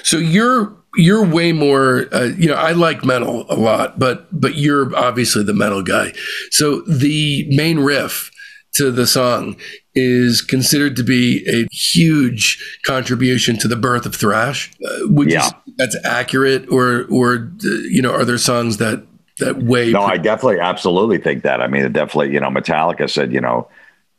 So 0.03 0.19
you're 0.19 0.77
you're 0.95 1.24
way 1.24 1.53
more 1.53 2.07
uh, 2.12 2.30
you 2.36 2.49
know 2.49 2.55
i 2.55 2.72
like 2.72 3.05
metal 3.05 3.47
a 3.49 3.57
lot 3.57 3.99
but 3.99 4.26
but 4.38 4.57
you're 4.57 4.95
obviously 4.97 5.43
the 5.43 5.55
metal 5.55 5.82
guy 5.82 6.12
so 6.51 6.82
the 6.82 7.47
main 7.51 7.78
riff 7.78 8.30
to 8.74 8.90
the 8.90 9.07
song 9.07 9.57
is 9.95 10.40
considered 10.40 10.97
to 10.97 11.03
be 11.03 11.47
a 11.49 11.66
huge 11.74 12.80
contribution 12.86 13.59
to 13.59 13.68
the 13.68 13.76
birth 13.76 14.07
of 14.07 14.14
thrash. 14.14 14.72
Uh, 14.84 14.90
would 15.03 15.30
yeah. 15.30 15.47
you 15.66 15.74
that's 15.76 15.97
accurate, 16.05 16.68
or 16.70 17.07
or 17.11 17.53
you 17.61 18.01
know, 18.01 18.12
are 18.12 18.24
there 18.24 18.38
songs 18.38 18.78
that 18.78 19.05
that 19.38 19.62
way? 19.62 19.90
No, 19.90 20.03
I 20.03 20.16
definitely, 20.16 20.61
absolutely 20.61 21.18
think 21.18 21.43
that. 21.43 21.61
I 21.61 21.66
mean, 21.66 21.90
definitely, 21.93 22.32
you 22.32 22.40
know, 22.40 22.49
Metallica 22.49 23.09
said, 23.09 23.32
you 23.32 23.40
know, 23.40 23.68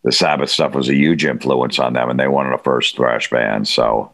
the 0.03 0.11
Sabbath 0.11 0.49
stuff 0.49 0.75
was 0.75 0.89
a 0.89 0.95
huge 0.95 1.25
influence 1.25 1.79
on 1.79 1.93
them, 1.93 2.09
and 2.09 2.19
they 2.19 2.27
wanted 2.27 2.53
a 2.53 2.59
first 2.59 2.95
thrash 2.95 3.29
band. 3.29 3.67
So 3.67 4.12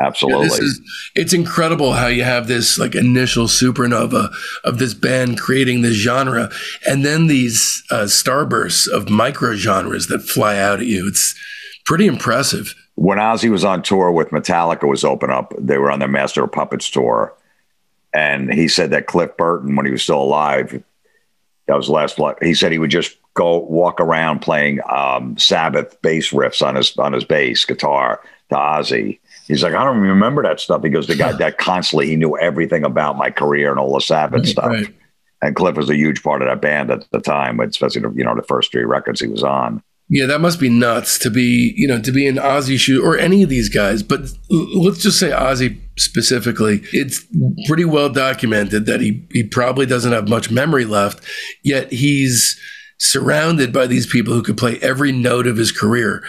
Absolutely. 0.00 0.48
Yeah, 0.48 0.64
is, 0.64 0.80
it's 1.14 1.32
incredible 1.34 1.92
how 1.92 2.06
you 2.06 2.24
have 2.24 2.48
this 2.48 2.78
like 2.78 2.94
initial 2.94 3.46
supernova 3.46 4.32
of 4.64 4.78
this 4.78 4.94
band 4.94 5.38
creating 5.38 5.82
this 5.82 5.94
genre 5.96 6.50
and 6.88 7.04
then 7.04 7.26
these 7.26 7.84
uh, 7.90 8.04
starbursts 8.04 8.88
of 8.88 9.10
micro 9.10 9.54
genres 9.54 10.06
that 10.06 10.20
fly 10.20 10.56
out 10.56 10.80
at 10.80 10.86
you. 10.86 11.06
It's 11.06 11.38
pretty 11.84 12.06
impressive. 12.06 12.74
When 12.94 13.18
Ozzy 13.18 13.50
was 13.50 13.64
on 13.64 13.82
tour 13.82 14.10
with 14.10 14.30
Metallica 14.30 14.88
was 14.88 15.04
open 15.04 15.30
up, 15.30 15.52
they 15.58 15.76
were 15.76 15.90
on 15.90 15.98
their 15.98 16.08
Master 16.08 16.44
of 16.44 16.52
Puppets 16.52 16.90
tour. 16.90 17.34
And 18.12 18.52
he 18.52 18.68
said 18.68 18.90
that 18.90 19.06
Cliff 19.06 19.36
Burton, 19.36 19.76
when 19.76 19.86
he 19.86 19.92
was 19.92 20.02
still 20.02 20.20
alive, 20.20 20.82
that 21.66 21.76
was 21.76 21.86
the 21.86 21.92
last 21.92 22.18
he 22.42 22.54
said 22.54 22.72
he 22.72 22.78
would 22.78 22.90
just 22.90 23.16
go 23.34 23.58
walk 23.58 24.00
around 24.00 24.40
playing 24.40 24.80
um, 24.90 25.36
Sabbath 25.38 26.00
bass 26.02 26.30
riffs 26.30 26.66
on 26.66 26.74
his 26.74 26.96
on 26.98 27.12
his 27.12 27.24
bass 27.24 27.64
guitar 27.64 28.20
to 28.48 28.56
Ozzy 28.56 29.20
He's 29.50 29.62
like, 29.62 29.74
I 29.74 29.84
don't 29.84 29.98
remember 29.98 30.42
that 30.44 30.60
stuff. 30.60 30.82
He 30.82 30.90
goes, 30.90 31.06
the 31.06 31.16
guy 31.16 31.32
that 31.38 31.58
constantly 31.58 32.06
he 32.06 32.16
knew 32.16 32.38
everything 32.38 32.84
about 32.84 33.16
my 33.16 33.30
career 33.30 33.70
and 33.70 33.80
all 33.80 33.94
the 33.94 34.00
Sabbath 34.00 34.40
right, 34.40 34.48
stuff. 34.48 34.66
Right. 34.66 34.94
And 35.42 35.56
Cliff 35.56 35.76
was 35.76 35.90
a 35.90 35.96
huge 35.96 36.22
part 36.22 36.42
of 36.42 36.48
that 36.48 36.60
band 36.60 36.90
at 36.90 37.10
the 37.10 37.20
time, 37.20 37.60
especially 37.60 38.02
you 38.14 38.24
know 38.24 38.36
the 38.36 38.42
first 38.42 38.70
three 38.70 38.84
records 38.84 39.20
he 39.20 39.26
was 39.26 39.42
on. 39.42 39.82
Yeah, 40.12 40.26
that 40.26 40.40
must 40.40 40.60
be 40.60 40.68
nuts 40.68 41.18
to 41.20 41.30
be 41.30 41.72
you 41.76 41.88
know 41.88 41.98
to 42.00 42.12
be 42.12 42.26
in 42.26 42.34
Ozzy 42.34 42.78
shoe 42.78 43.02
or 43.02 43.16
any 43.16 43.42
of 43.42 43.48
these 43.48 43.70
guys, 43.70 44.02
but 44.02 44.20
let's 44.50 45.02
just 45.02 45.18
say 45.18 45.30
Ozzy 45.30 45.80
specifically. 45.96 46.82
It's 46.92 47.24
pretty 47.66 47.86
well 47.86 48.10
documented 48.10 48.84
that 48.84 49.00
he 49.00 49.26
he 49.32 49.42
probably 49.42 49.86
doesn't 49.86 50.12
have 50.12 50.28
much 50.28 50.50
memory 50.50 50.84
left, 50.84 51.24
yet 51.64 51.90
he's 51.90 52.60
surrounded 52.98 53.72
by 53.72 53.86
these 53.86 54.06
people 54.06 54.34
who 54.34 54.42
could 54.42 54.58
play 54.58 54.78
every 54.82 55.10
note 55.10 55.46
of 55.46 55.56
his 55.56 55.72
career. 55.72 56.22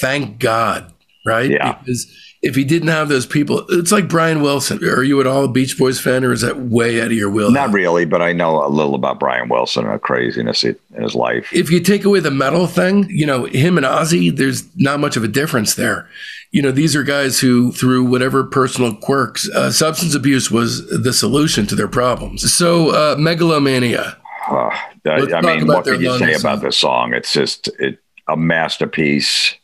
Thank 0.00 0.38
God, 0.38 0.92
right? 1.24 1.50
Yeah. 1.50 1.78
Because 1.78 2.06
if 2.42 2.56
he 2.56 2.64
didn't 2.64 2.88
have 2.88 3.08
those 3.08 3.26
people, 3.26 3.66
it's 3.68 3.92
like 3.92 4.08
Brian 4.08 4.40
Wilson. 4.40 4.82
Are 4.82 5.02
you 5.02 5.20
at 5.20 5.26
all 5.26 5.44
a 5.44 5.48
Beach 5.48 5.76
Boys 5.78 6.00
fan, 6.00 6.24
or 6.24 6.32
is 6.32 6.40
that 6.40 6.58
way 6.58 7.00
out 7.00 7.08
of 7.08 7.12
your 7.12 7.28
will? 7.28 7.50
Not 7.50 7.72
really, 7.72 8.06
but 8.06 8.22
I 8.22 8.32
know 8.32 8.64
a 8.64 8.68
little 8.68 8.94
about 8.94 9.20
Brian 9.20 9.48
Wilson 9.48 9.84
and 9.84 9.94
the 9.94 9.98
craziness 9.98 10.64
in 10.64 10.76
his 10.94 11.14
life. 11.14 11.52
If 11.52 11.70
you 11.70 11.80
take 11.80 12.04
away 12.04 12.20
the 12.20 12.30
metal 12.30 12.66
thing, 12.66 13.06
you 13.10 13.26
know 13.26 13.44
him 13.44 13.76
and 13.76 13.84
Ozzy, 13.84 14.34
there's 14.34 14.64
not 14.76 15.00
much 15.00 15.16
of 15.16 15.24
a 15.24 15.28
difference 15.28 15.74
there. 15.74 16.08
You 16.50 16.62
know, 16.62 16.72
these 16.72 16.96
are 16.96 17.04
guys 17.04 17.38
who, 17.38 17.72
through 17.72 18.04
whatever 18.04 18.42
personal 18.42 18.96
quirks, 18.96 19.48
uh, 19.50 19.70
substance 19.70 20.14
abuse 20.14 20.50
was 20.50 20.84
the 20.88 21.12
solution 21.12 21.66
to 21.66 21.76
their 21.76 21.88
problems. 21.88 22.52
So, 22.52 22.90
uh, 22.90 23.16
megalomania. 23.16 24.16
Uh, 24.48 24.70
I 25.06 25.40
mean, 25.42 25.66
what 25.66 25.84
can 25.84 26.00
you 26.00 26.18
say 26.18 26.34
about 26.34 26.62
this 26.62 26.76
song? 26.76 27.14
It's 27.14 27.32
just 27.32 27.68
it, 27.78 27.98
a 28.26 28.36
masterpiece 28.36 29.54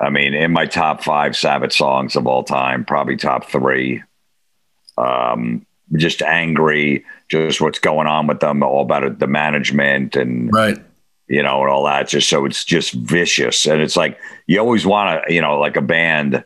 I 0.00 0.10
mean, 0.10 0.34
in 0.34 0.52
my 0.52 0.66
top 0.66 1.02
five 1.02 1.36
Sabbath 1.36 1.72
songs 1.72 2.16
of 2.16 2.26
all 2.26 2.44
time, 2.44 2.84
probably 2.84 3.16
top 3.16 3.50
three. 3.50 4.02
Um, 4.98 5.66
just 5.94 6.22
angry, 6.22 7.04
just 7.28 7.60
what's 7.60 7.78
going 7.78 8.06
on 8.06 8.26
with 8.26 8.40
them, 8.40 8.62
all 8.62 8.82
about 8.82 9.04
it, 9.04 9.18
the 9.18 9.26
management 9.26 10.16
and 10.16 10.52
right, 10.52 10.78
you 11.28 11.42
know, 11.42 11.60
and 11.62 11.70
all 11.70 11.84
that. 11.84 12.08
Just 12.08 12.28
so 12.28 12.44
it's 12.44 12.64
just 12.64 12.92
vicious, 12.92 13.66
and 13.66 13.80
it's 13.80 13.96
like 13.96 14.18
you 14.46 14.58
always 14.58 14.84
want 14.84 15.22
to, 15.26 15.32
you 15.32 15.40
know, 15.40 15.58
like 15.58 15.76
a 15.76 15.82
band 15.82 16.44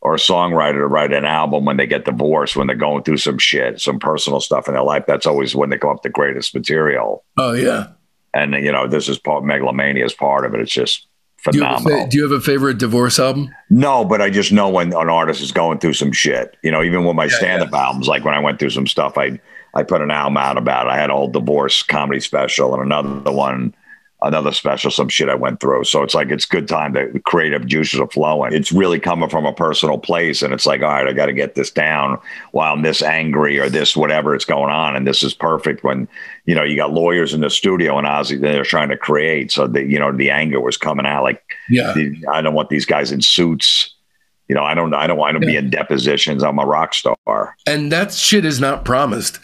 or 0.00 0.14
a 0.14 0.18
songwriter 0.18 0.74
to 0.74 0.86
write 0.86 1.12
an 1.12 1.24
album 1.24 1.64
when 1.64 1.76
they 1.76 1.86
get 1.86 2.04
divorced, 2.04 2.56
when 2.56 2.66
they're 2.66 2.76
going 2.76 3.02
through 3.02 3.16
some 3.16 3.38
shit, 3.38 3.80
some 3.80 3.98
personal 3.98 4.40
stuff 4.40 4.68
in 4.68 4.74
their 4.74 4.82
life. 4.82 5.04
That's 5.06 5.26
always 5.26 5.56
when 5.56 5.70
they 5.70 5.78
come 5.78 5.90
up 5.90 6.02
the 6.02 6.10
greatest 6.10 6.54
material. 6.54 7.24
Oh 7.38 7.52
yeah, 7.52 7.88
and 8.34 8.52
you 8.52 8.70
know, 8.70 8.86
this 8.86 9.08
is 9.08 9.18
part 9.18 9.44
megalomania 9.44 10.04
is 10.04 10.14
part 10.14 10.44
of 10.44 10.54
it. 10.54 10.60
It's 10.60 10.72
just 10.72 11.06
phenomenal. 11.38 11.84
Do 11.84 11.90
you, 11.90 12.02
fa- 12.02 12.10
do 12.10 12.16
you, 12.18 12.22
have 12.24 12.32
a 12.32 12.40
favorite 12.40 12.78
divorce 12.78 13.18
album? 13.18 13.54
No, 13.70 14.04
but 14.04 14.20
I 14.20 14.30
just 14.30 14.52
know 14.52 14.68
when 14.68 14.88
an 14.88 15.08
artist 15.08 15.40
is 15.40 15.52
going 15.52 15.78
through 15.78 15.94
some 15.94 16.12
shit. 16.12 16.56
You 16.62 16.70
know, 16.70 16.82
even 16.82 17.04
with 17.04 17.16
my 17.16 17.24
yeah, 17.24 17.36
stand-up 17.36 17.70
yeah. 17.72 17.86
albums, 17.86 18.08
like 18.08 18.24
when 18.24 18.34
I 18.34 18.38
went 18.38 18.58
through 18.58 18.70
some 18.70 18.86
stuff, 18.86 19.16
I 19.16 19.40
I 19.74 19.82
put 19.82 20.00
an 20.00 20.10
album 20.10 20.36
out 20.36 20.58
about 20.58 20.86
it. 20.86 20.90
I 20.90 20.96
had 20.96 21.10
a 21.10 21.14
whole 21.14 21.28
divorce 21.28 21.82
comedy 21.82 22.20
special 22.20 22.74
and 22.74 22.82
another 22.82 23.32
one 23.32 23.74
another 24.22 24.52
special, 24.52 24.90
some 24.90 25.08
shit 25.08 25.28
I 25.28 25.34
went 25.34 25.60
through. 25.60 25.84
So 25.84 26.02
it's 26.02 26.14
like 26.14 26.30
it's 26.30 26.44
good 26.44 26.66
time 26.66 26.94
to 26.94 27.20
creative 27.20 27.66
juices 27.66 28.00
are 28.00 28.08
flowing. 28.08 28.52
It's 28.52 28.72
really 28.72 28.98
coming 28.98 29.28
from 29.28 29.46
a 29.46 29.52
personal 29.52 29.98
place, 29.98 30.42
and 30.42 30.52
it's 30.52 30.66
like, 30.66 30.82
all 30.82 30.88
right, 30.88 31.06
I 31.06 31.12
got 31.12 31.26
to 31.26 31.32
get 31.32 31.54
this 31.54 31.70
down 31.70 32.18
while 32.52 32.72
I'm 32.72 32.82
this 32.82 33.02
angry 33.02 33.58
or 33.58 33.68
this 33.68 33.96
whatever 33.96 34.34
it's 34.34 34.44
going 34.44 34.72
on, 34.72 34.96
and 34.96 35.06
this 35.06 35.22
is 35.22 35.34
perfect 35.34 35.84
when 35.84 36.08
you 36.46 36.54
know 36.54 36.64
you 36.64 36.76
got 36.76 36.92
lawyers 36.92 37.34
in 37.34 37.40
the 37.40 37.50
studio 37.50 37.98
and 37.98 38.06
Ozzy 38.06 38.40
they're 38.40 38.64
trying 38.64 38.88
to 38.88 38.96
create, 38.96 39.52
so 39.52 39.66
that 39.66 39.86
you 39.86 39.98
know 39.98 40.12
the 40.12 40.30
anger 40.30 40.60
was 40.60 40.76
coming 40.76 41.06
out. 41.06 41.22
Like, 41.22 41.42
yeah, 41.68 41.94
I 42.30 42.42
don't 42.42 42.54
want 42.54 42.70
these 42.70 42.86
guys 42.86 43.12
in 43.12 43.22
suits. 43.22 43.94
You 44.48 44.54
know, 44.54 44.64
I 44.64 44.72
don't, 44.72 44.94
I 44.94 45.06
don't 45.06 45.18
want 45.18 45.38
to 45.38 45.46
yeah. 45.46 45.52
be 45.52 45.56
in 45.58 45.68
depositions. 45.68 46.42
I'm 46.42 46.58
a 46.58 46.64
rock 46.64 46.94
star, 46.94 47.54
and 47.66 47.92
that 47.92 48.14
shit 48.14 48.46
is 48.46 48.58
not 48.58 48.84
promised. 48.84 49.38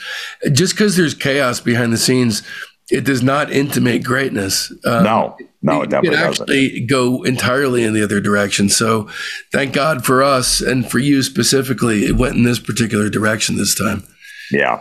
Just 0.51 0.73
because 0.73 0.97
there's 0.97 1.13
chaos 1.13 1.61
behind 1.61 1.93
the 1.93 1.99
scenes 1.99 2.43
it 2.91 3.05
does 3.05 3.23
not 3.23 3.51
intimate 3.51 4.05
greatness. 4.05 4.71
Um, 4.85 5.05
no, 5.05 5.37
no, 5.63 5.81
it, 5.81 5.85
it 5.85 5.91
definitely 5.91 6.19
it 6.19 6.23
actually 6.23 6.69
doesn't. 6.71 6.87
go 6.89 7.23
entirely 7.23 7.85
in 7.85 7.95
the 7.95 8.03
other 8.03 8.21
direction. 8.21 8.69
So, 8.69 9.09
thank 9.53 9.73
God 9.73 10.05
for 10.05 10.23
us 10.23 10.61
and 10.61 10.91
for 10.91 10.99
you 10.99 11.23
specifically, 11.23 12.05
it 12.05 12.17
went 12.17 12.37
in 12.37 12.45
this 12.45 12.61
particular 12.61 13.09
direction 13.09 13.57
this 13.57 13.75
time. 13.75 14.05
Yeah. 14.51 14.81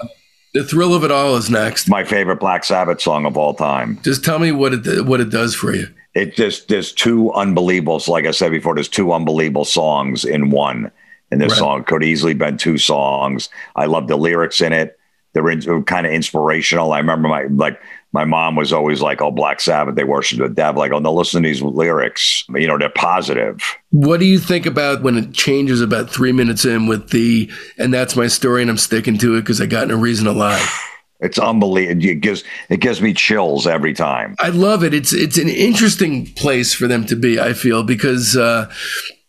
The 0.53 0.63
thrill 0.63 0.93
of 0.93 1.03
it 1.03 1.11
all 1.11 1.35
is 1.35 1.49
next. 1.49 1.87
My 1.87 2.03
favorite 2.03 2.39
Black 2.39 2.63
Sabbath 2.63 3.01
song 3.01 3.25
of 3.25 3.37
all 3.37 3.55
time. 3.55 3.99
Just 4.03 4.23
tell 4.23 4.37
me 4.37 4.51
what 4.51 4.73
it 4.73 5.05
what 5.05 5.19
it 5.19 5.31
does 5.31 5.55
for 5.55 5.73
you. 5.73 5.87
It 6.13 6.35
just 6.35 6.67
there's 6.67 6.91
two 6.91 7.31
unbelievable. 7.33 7.99
So 7.99 8.11
like 8.11 8.27
I 8.27 8.31
said 8.31 8.51
before, 8.51 8.75
there's 8.75 8.89
two 8.89 9.13
unbelievable 9.13 9.65
songs 9.65 10.23
in 10.23 10.51
one. 10.51 10.91
And 11.31 11.41
this 11.41 11.53
right. 11.53 11.57
song 11.57 11.83
could 11.85 12.03
easily 12.03 12.35
been 12.35 12.57
two 12.57 12.77
songs. 12.77 13.49
I 13.75 13.85
love 13.85 14.07
the 14.07 14.15
lyrics 14.15 14.61
in 14.61 14.73
it 14.73 14.99
they're 15.33 15.49
in, 15.49 15.83
kind 15.83 16.05
of 16.05 16.13
inspirational. 16.13 16.93
I 16.93 16.99
remember 16.99 17.27
my 17.27 17.45
like 17.45 17.79
my 18.11 18.25
mom 18.25 18.55
was 18.55 18.71
always 18.71 19.01
like, 19.01 19.21
"Oh, 19.21 19.31
Black 19.31 19.59
Sabbath, 19.59 19.95
they 19.95 20.03
worship 20.03 20.39
the 20.39 20.49
devil." 20.49 20.79
Like, 20.79 20.91
"Oh, 20.91 20.99
no, 20.99 21.13
listen 21.13 21.41
to 21.43 21.49
these 21.49 21.61
lyrics. 21.61 22.45
You 22.49 22.67
know, 22.67 22.77
they're 22.77 22.89
positive." 22.89 23.61
What 23.89 24.19
do 24.19 24.25
you 24.25 24.39
think 24.39 24.65
about 24.65 25.01
when 25.01 25.17
it 25.17 25.33
changes 25.33 25.81
about 25.81 26.09
three 26.09 26.31
minutes 26.31 26.65
in 26.65 26.87
with 26.87 27.09
the 27.09 27.51
"and 27.77 27.93
that's 27.93 28.15
my 28.15 28.27
story 28.27 28.61
and 28.61 28.71
I'm 28.71 28.77
sticking 28.77 29.17
to 29.19 29.35
it 29.35 29.41
because 29.41 29.59
I 29.59 29.65
got 29.65 29.87
no 29.87 29.97
reason 29.97 30.25
to 30.25 30.31
lie"? 30.31 30.65
It's 31.23 31.39
unbelievable. 31.39 32.03
It 32.03 32.19
gives 32.19 32.43
it 32.67 32.81
gives 32.81 33.01
me 33.01 33.13
chills 33.13 33.65
every 33.65 33.93
time. 33.93 34.35
I 34.39 34.49
love 34.49 34.83
it. 34.83 34.93
It's 34.93 35.13
it's 35.13 35.37
an 35.37 35.47
interesting 35.47 36.25
place 36.33 36.73
for 36.73 36.85
them 36.85 37.05
to 37.05 37.15
be. 37.15 37.39
I 37.39 37.53
feel 37.53 37.81
because 37.81 38.35
uh, 38.35 38.69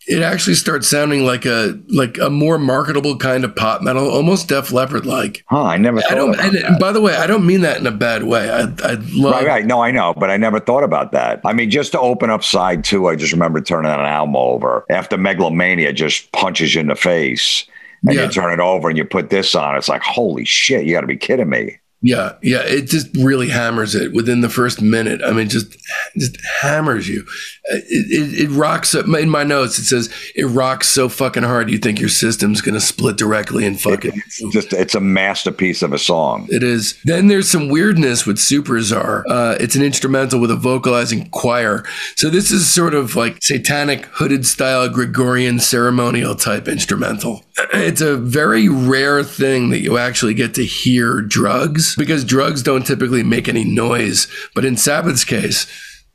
it 0.06 0.22
actually 0.22 0.54
starts 0.54 0.88
sounding 0.88 1.24
like 1.24 1.46
a 1.46 1.78
like 1.88 2.18
a 2.18 2.28
more 2.28 2.58
marketable 2.58 3.16
kind 3.16 3.44
of 3.44 3.56
pop 3.56 3.82
metal, 3.82 4.08
almost 4.08 4.48
Def 4.48 4.72
Leppard 4.72 5.06
like. 5.06 5.44
Huh? 5.48 5.62
I 5.62 5.76
never. 5.78 6.02
I 6.10 6.14
don't. 6.14 6.38
And, 6.38 6.56
and, 6.56 6.78
by 6.78 6.92
the 6.92 7.00
way, 7.00 7.14
I 7.14 7.26
don't 7.26 7.46
mean 7.46 7.62
that 7.62 7.78
in 7.78 7.86
a 7.86 7.92
bad 7.92 8.24
way. 8.24 8.50
I 8.50 8.62
I 8.82 8.94
love. 9.12 9.34
Right, 9.34 9.46
right. 9.46 9.66
No, 9.66 9.82
I 9.82 9.90
know, 9.90 10.14
but 10.14 10.30
I 10.30 10.36
never 10.36 10.60
thought 10.60 10.84
about 10.84 11.12
that. 11.12 11.40
I 11.44 11.52
mean, 11.52 11.70
just 11.70 11.92
to 11.92 12.00
open 12.00 12.30
up 12.30 12.44
side 12.44 12.84
two, 12.84 13.08
I 13.08 13.16
just 13.16 13.32
remember 13.32 13.60
turning 13.60 13.90
an 13.90 14.00
album 14.00 14.36
over 14.36 14.84
after 14.90 15.16
Megalomania 15.16 15.92
just 15.92 16.30
punches 16.32 16.74
you 16.74 16.80
in 16.80 16.88
the 16.88 16.96
face. 16.96 17.66
And 18.06 18.14
yeah. 18.14 18.24
you 18.24 18.30
turn 18.30 18.52
it 18.52 18.60
over 18.60 18.90
and 18.90 18.98
you 18.98 19.04
put 19.06 19.30
this 19.30 19.54
on. 19.54 19.76
It's 19.76 19.88
like, 19.88 20.02
holy 20.02 20.44
shit! 20.44 20.84
You 20.84 20.92
got 20.92 21.00
to 21.00 21.06
be 21.06 21.16
kidding 21.16 21.48
me. 21.48 21.78
Yeah, 22.06 22.34
yeah, 22.42 22.60
it 22.60 22.82
just 22.82 23.08
really 23.16 23.48
hammers 23.48 23.94
it 23.94 24.12
within 24.12 24.42
the 24.42 24.50
first 24.50 24.82
minute. 24.82 25.22
I 25.24 25.32
mean, 25.32 25.48
just 25.48 25.74
just 26.18 26.36
hammers 26.60 27.08
you. 27.08 27.24
It, 27.64 27.84
it, 27.88 28.40
it 28.42 28.50
rocks. 28.50 28.94
In 28.94 29.30
my 29.30 29.42
notes, 29.42 29.78
it 29.78 29.84
says 29.84 30.14
it 30.34 30.44
rocks 30.44 30.86
so 30.86 31.08
fucking 31.08 31.44
hard 31.44 31.70
you 31.70 31.78
think 31.78 31.98
your 31.98 32.10
system's 32.10 32.60
gonna 32.60 32.78
split 32.78 33.16
directly 33.16 33.64
and 33.64 33.80
fucking. 33.80 34.12
It's 34.14 34.42
just 34.52 34.74
it's 34.74 34.94
a 34.94 35.00
masterpiece 35.00 35.80
of 35.80 35.94
a 35.94 35.98
song. 35.98 36.46
It 36.50 36.62
is. 36.62 37.00
Then 37.04 37.28
there's 37.28 37.50
some 37.50 37.70
weirdness 37.70 38.26
with 38.26 38.36
Supertzar. 38.36 39.22
Uh, 39.26 39.56
it's 39.58 39.74
an 39.74 39.82
instrumental 39.82 40.38
with 40.38 40.50
a 40.50 40.56
vocalizing 40.56 41.30
choir. 41.30 41.86
So 42.16 42.28
this 42.28 42.50
is 42.50 42.70
sort 42.70 42.92
of 42.92 43.16
like 43.16 43.42
satanic 43.42 44.04
hooded 44.12 44.44
style 44.44 44.90
Gregorian 44.90 45.58
ceremonial 45.58 46.34
type 46.34 46.68
instrumental. 46.68 47.44
It's 47.72 48.02
a 48.02 48.18
very 48.18 48.68
rare 48.68 49.24
thing 49.24 49.70
that 49.70 49.80
you 49.80 49.96
actually 49.96 50.34
get 50.34 50.52
to 50.56 50.64
hear 50.66 51.22
drugs 51.22 51.93
because 51.94 52.24
drugs 52.24 52.62
don't 52.62 52.86
typically 52.86 53.22
make 53.22 53.48
any 53.48 53.64
noise. 53.64 54.26
But 54.54 54.64
in 54.64 54.76
Sabbath's 54.76 55.24
case, 55.24 55.66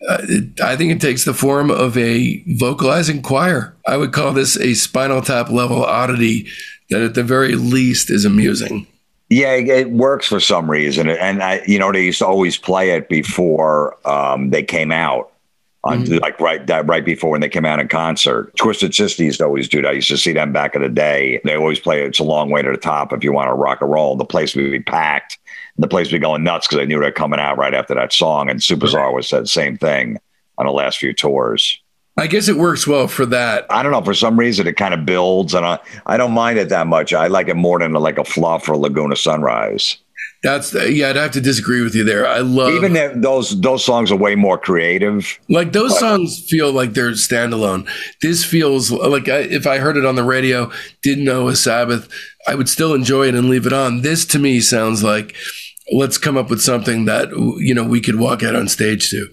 uh, 0.07 0.17
it, 0.23 0.61
I 0.61 0.75
think 0.75 0.91
it 0.91 1.01
takes 1.01 1.25
the 1.25 1.33
form 1.33 1.69
of 1.69 1.97
a 1.97 2.43
vocalizing 2.47 3.21
choir. 3.21 3.75
I 3.87 3.97
would 3.97 4.13
call 4.13 4.33
this 4.33 4.57
a 4.57 4.73
spinal 4.73 5.21
tap 5.21 5.49
level 5.49 5.83
oddity 5.83 6.47
that 6.89 7.01
at 7.01 7.13
the 7.15 7.23
very 7.23 7.55
least 7.55 8.09
is 8.09 8.25
amusing. 8.25 8.87
Yeah, 9.29 9.53
it 9.53 9.91
works 9.91 10.25
for 10.25 10.39
some 10.39 10.71
reason, 10.71 11.07
and 11.07 11.43
I, 11.43 11.61
you 11.67 11.77
know, 11.77 11.91
they 11.91 12.05
used 12.05 12.17
to 12.17 12.25
always 12.25 12.57
play 12.57 12.91
it 12.91 13.09
before 13.09 13.95
um, 14.07 14.49
they 14.49 14.63
came 14.63 14.91
out 14.91 15.31
on 15.83 16.03
mm-hmm. 16.03 16.17
like 16.17 16.39
right 16.39 16.67
that 16.67 16.85
right 16.87 17.05
before 17.05 17.31
when 17.31 17.41
they 17.41 17.49
came 17.49 17.65
out 17.65 17.79
in 17.79 17.87
concert. 17.87 18.55
Twisted 18.57 18.93
Sister 18.93 19.23
used 19.23 19.39
to 19.39 19.45
always 19.45 19.69
do 19.69 19.81
that. 19.81 19.89
I 19.89 19.93
used 19.93 20.09
to 20.09 20.17
see 20.17 20.33
them 20.33 20.51
back 20.51 20.75
in 20.75 20.81
the 20.81 20.89
day. 20.89 21.41
They 21.43 21.55
always 21.55 21.79
play 21.79 22.03
It's 22.03 22.19
a 22.19 22.23
Long 22.23 22.49
Way 22.49 22.61
to 22.61 22.71
the 22.71 22.77
Top 22.77 23.13
if 23.13 23.23
you 23.23 23.31
want 23.31 23.49
to 23.49 23.53
rock 23.53 23.81
and 23.81 23.91
roll. 23.91 24.15
The 24.15 24.25
place 24.25 24.55
would 24.55 24.71
be 24.71 24.81
packed. 24.81 25.37
The 25.79 25.87
place 25.87 26.07
would 26.07 26.17
be 26.17 26.19
going 26.19 26.43
nuts 26.43 26.67
because 26.67 26.77
they 26.77 26.85
knew 26.85 26.99
they 26.99 27.05
were 27.05 27.11
coming 27.11 27.39
out 27.39 27.57
right 27.57 27.73
after 27.73 27.95
that 27.95 28.13
song. 28.13 28.49
And 28.49 28.59
Supertzar 28.59 29.13
was 29.13 29.27
said 29.27 29.43
the 29.43 29.47
same 29.47 29.77
thing 29.77 30.19
on 30.57 30.65
the 30.65 30.71
last 30.71 30.97
few 30.97 31.13
tours. 31.13 31.79
I 32.17 32.27
guess 32.27 32.49
it 32.49 32.57
works 32.57 32.85
well 32.85 33.07
for 33.07 33.25
that. 33.27 33.65
I 33.69 33.81
don't 33.81 33.93
know. 33.93 34.03
For 34.03 34.13
some 34.13 34.37
reason, 34.37 34.67
it 34.67 34.75
kind 34.75 34.93
of 34.93 35.05
builds, 35.05 35.53
and 35.53 35.65
I, 35.65 35.79
I 36.05 36.17
don't 36.17 36.33
mind 36.33 36.59
it 36.59 36.67
that 36.67 36.85
much. 36.85 37.13
I 37.13 37.27
like 37.27 37.47
it 37.47 37.55
more 37.55 37.79
than 37.79 37.93
like 37.93 38.17
a 38.17 38.25
fluff 38.25 38.67
or 38.67 38.75
Laguna 38.75 39.15
Sunrise. 39.15 39.97
That's 40.43 40.73
yeah. 40.73 41.09
I'd 41.09 41.15
have 41.17 41.31
to 41.31 41.41
disagree 41.41 41.81
with 41.81 41.95
you 41.95 42.03
there. 42.03 42.27
I 42.27 42.39
love 42.39 42.73
even 42.73 43.21
those 43.21 43.59
those 43.61 43.83
songs 43.83 44.11
are 44.11 44.15
way 44.17 44.35
more 44.35 44.57
creative. 44.57 45.37
Like 45.49 45.73
those 45.73 45.91
but, 45.91 45.99
songs 45.99 46.39
feel 46.49 46.71
like 46.71 46.93
they're 46.93 47.11
standalone. 47.11 47.89
This 48.21 48.45
feels 48.45 48.91
like 48.91 49.27
I, 49.27 49.39
if 49.39 49.67
I 49.67 49.79
heard 49.79 49.97
it 49.97 50.05
on 50.05 50.15
the 50.15 50.23
radio, 50.23 50.71
didn't 51.01 51.25
know 51.25 51.49
a 51.49 51.55
Sabbath, 51.55 52.09
I 52.47 52.55
would 52.55 52.69
still 52.69 52.93
enjoy 52.93 53.27
it 53.27 53.35
and 53.35 53.49
leave 53.49 53.65
it 53.65 53.73
on. 53.73 54.01
This 54.01 54.25
to 54.27 54.39
me 54.39 54.61
sounds 54.61 55.03
like 55.03 55.35
let's 55.91 56.17
come 56.17 56.37
up 56.37 56.49
with 56.49 56.61
something 56.61 57.05
that 57.05 57.29
you 57.59 57.73
know 57.73 57.83
we 57.83 58.01
could 58.01 58.19
walk 58.19 58.43
out 58.43 58.55
on 58.55 58.67
stage 58.67 59.09
to. 59.09 59.27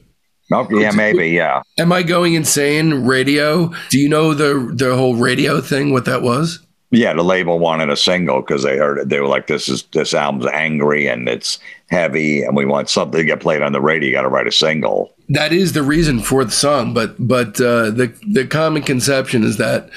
Oh, 0.53 0.69
yeah, 0.71 0.93
maybe, 0.93 1.31
yeah. 1.31 1.63
Am 1.77 1.93
I 1.93 2.05
going 2.05 2.35
insane? 2.35 3.05
Radio? 3.05 3.73
Do 3.91 3.99
you 3.99 4.09
know 4.09 4.33
the 4.33 4.71
the 4.73 4.95
whole 4.97 5.17
radio 5.17 5.61
thing? 5.61 5.93
What 5.93 6.05
that 6.05 6.23
was? 6.23 6.61
Yeah, 6.91 7.15
the 7.15 7.25
label 7.25 7.59
wanted 7.59 7.91
a 7.91 7.97
single 7.97 8.43
because 8.43 8.63
they 8.63 8.77
heard 8.77 8.99
it. 8.99 9.09
They 9.09 9.19
were 9.19 9.27
like, 9.27 9.49
"This 9.49 9.69
is 9.69 9.83
this 9.93 10.15
album's 10.15 10.47
angry 10.47 11.09
and 11.09 11.29
it's 11.29 11.59
heavy, 11.89 12.43
and 12.43 12.57
we 12.57 12.65
want 12.65 12.89
something 12.89 13.19
to 13.19 13.27
get 13.27 13.41
played 13.41 13.61
on 13.61 13.73
the 13.73 13.81
radio. 13.81 14.09
You 14.09 14.15
got 14.15 14.23
to 14.23 14.29
write 14.29 14.47
a 14.47 14.53
single." 14.53 15.13
That 15.29 15.53
is 15.53 15.73
the 15.73 15.83
reason 15.83 16.21
for 16.21 16.45
the 16.45 16.53
song, 16.53 16.95
but 16.95 17.17
but 17.19 17.61
uh, 17.61 17.91
the 17.91 18.17
the 18.33 18.47
common 18.47 18.83
conception 18.83 19.43
is 19.43 19.57
that 19.57 19.91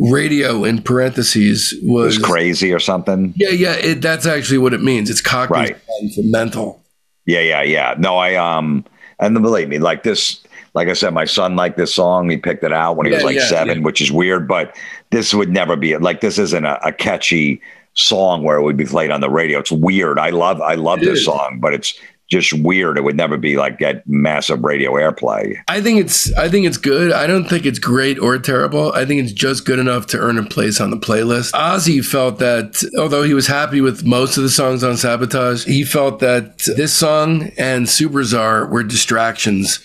radio 0.00 0.64
in 0.64 0.82
parentheses 0.82 1.74
was, 1.82 2.16
was 2.16 2.26
crazy 2.26 2.72
or 2.72 2.80
something. 2.80 3.34
Yeah, 3.36 3.50
yeah, 3.50 3.74
it, 3.74 4.02
that's 4.02 4.26
actually 4.26 4.58
what 4.58 4.72
it 4.72 4.82
means. 4.82 5.10
It's 5.10 5.20
cockney 5.20 5.56
right. 5.56 5.76
for 6.14 6.22
mental. 6.24 6.82
Yeah, 7.26 7.40
yeah, 7.40 7.62
yeah. 7.62 7.94
No, 7.98 8.16
I 8.16 8.34
um, 8.34 8.84
and 9.18 9.40
believe 9.42 9.68
me, 9.68 9.78
like 9.78 10.02
this 10.02 10.42
like 10.74 10.88
I 10.88 10.92
said, 10.92 11.12
my 11.12 11.24
son 11.24 11.56
liked 11.56 11.76
this 11.76 11.94
song. 11.94 12.30
He 12.30 12.36
picked 12.36 12.62
it 12.62 12.72
out 12.72 12.96
when 12.96 13.06
he 13.06 13.12
yeah, 13.12 13.18
was 13.18 13.24
like 13.24 13.36
yeah, 13.36 13.46
seven, 13.46 13.78
yeah. 13.78 13.84
which 13.84 14.00
is 14.00 14.12
weird, 14.12 14.46
but 14.46 14.76
this 15.10 15.34
would 15.34 15.50
never 15.50 15.76
be 15.76 15.96
like 15.96 16.20
this 16.20 16.38
isn't 16.38 16.64
a, 16.64 16.78
a, 16.86 16.92
catchy 16.92 17.60
song 17.94 18.44
where 18.44 18.56
it 18.56 18.62
would 18.62 18.76
be 18.76 18.84
played 18.84 19.10
on 19.10 19.20
the 19.20 19.30
radio. 19.30 19.58
It's 19.58 19.72
weird. 19.72 20.18
I 20.18 20.30
love 20.30 20.60
I 20.60 20.74
love 20.74 21.02
it 21.02 21.06
this 21.06 21.20
is. 21.20 21.24
song, 21.24 21.58
but 21.60 21.74
it's 21.74 21.94
just 22.30 22.52
weird. 22.52 22.96
It 22.96 23.02
would 23.02 23.16
never 23.16 23.36
be 23.36 23.56
like 23.56 23.78
get 23.78 24.02
massive 24.06 24.62
radio 24.62 24.92
airplay. 24.92 25.56
I 25.68 25.80
think 25.80 26.00
it's 26.00 26.32
I 26.34 26.48
think 26.48 26.66
it's 26.66 26.76
good. 26.76 27.12
I 27.12 27.26
don't 27.26 27.46
think 27.46 27.66
it's 27.66 27.78
great 27.78 28.18
or 28.18 28.38
terrible. 28.38 28.92
I 28.92 29.04
think 29.04 29.22
it's 29.22 29.32
just 29.32 29.66
good 29.66 29.78
enough 29.78 30.06
to 30.08 30.18
earn 30.18 30.38
a 30.38 30.44
place 30.44 30.80
on 30.80 30.90
the 30.90 30.96
playlist. 30.96 31.52
Ozzy 31.52 32.04
felt 32.04 32.38
that 32.38 32.82
although 32.98 33.24
he 33.24 33.34
was 33.34 33.46
happy 33.46 33.80
with 33.80 34.04
most 34.04 34.36
of 34.36 34.42
the 34.42 34.48
songs 34.48 34.84
on 34.84 34.96
Sabotage, 34.96 35.64
he 35.64 35.84
felt 35.84 36.20
that 36.20 36.58
this 36.76 36.94
song 36.94 37.50
and 37.58 37.86
Supertzar 37.86 38.70
were 38.70 38.84
distractions 38.84 39.80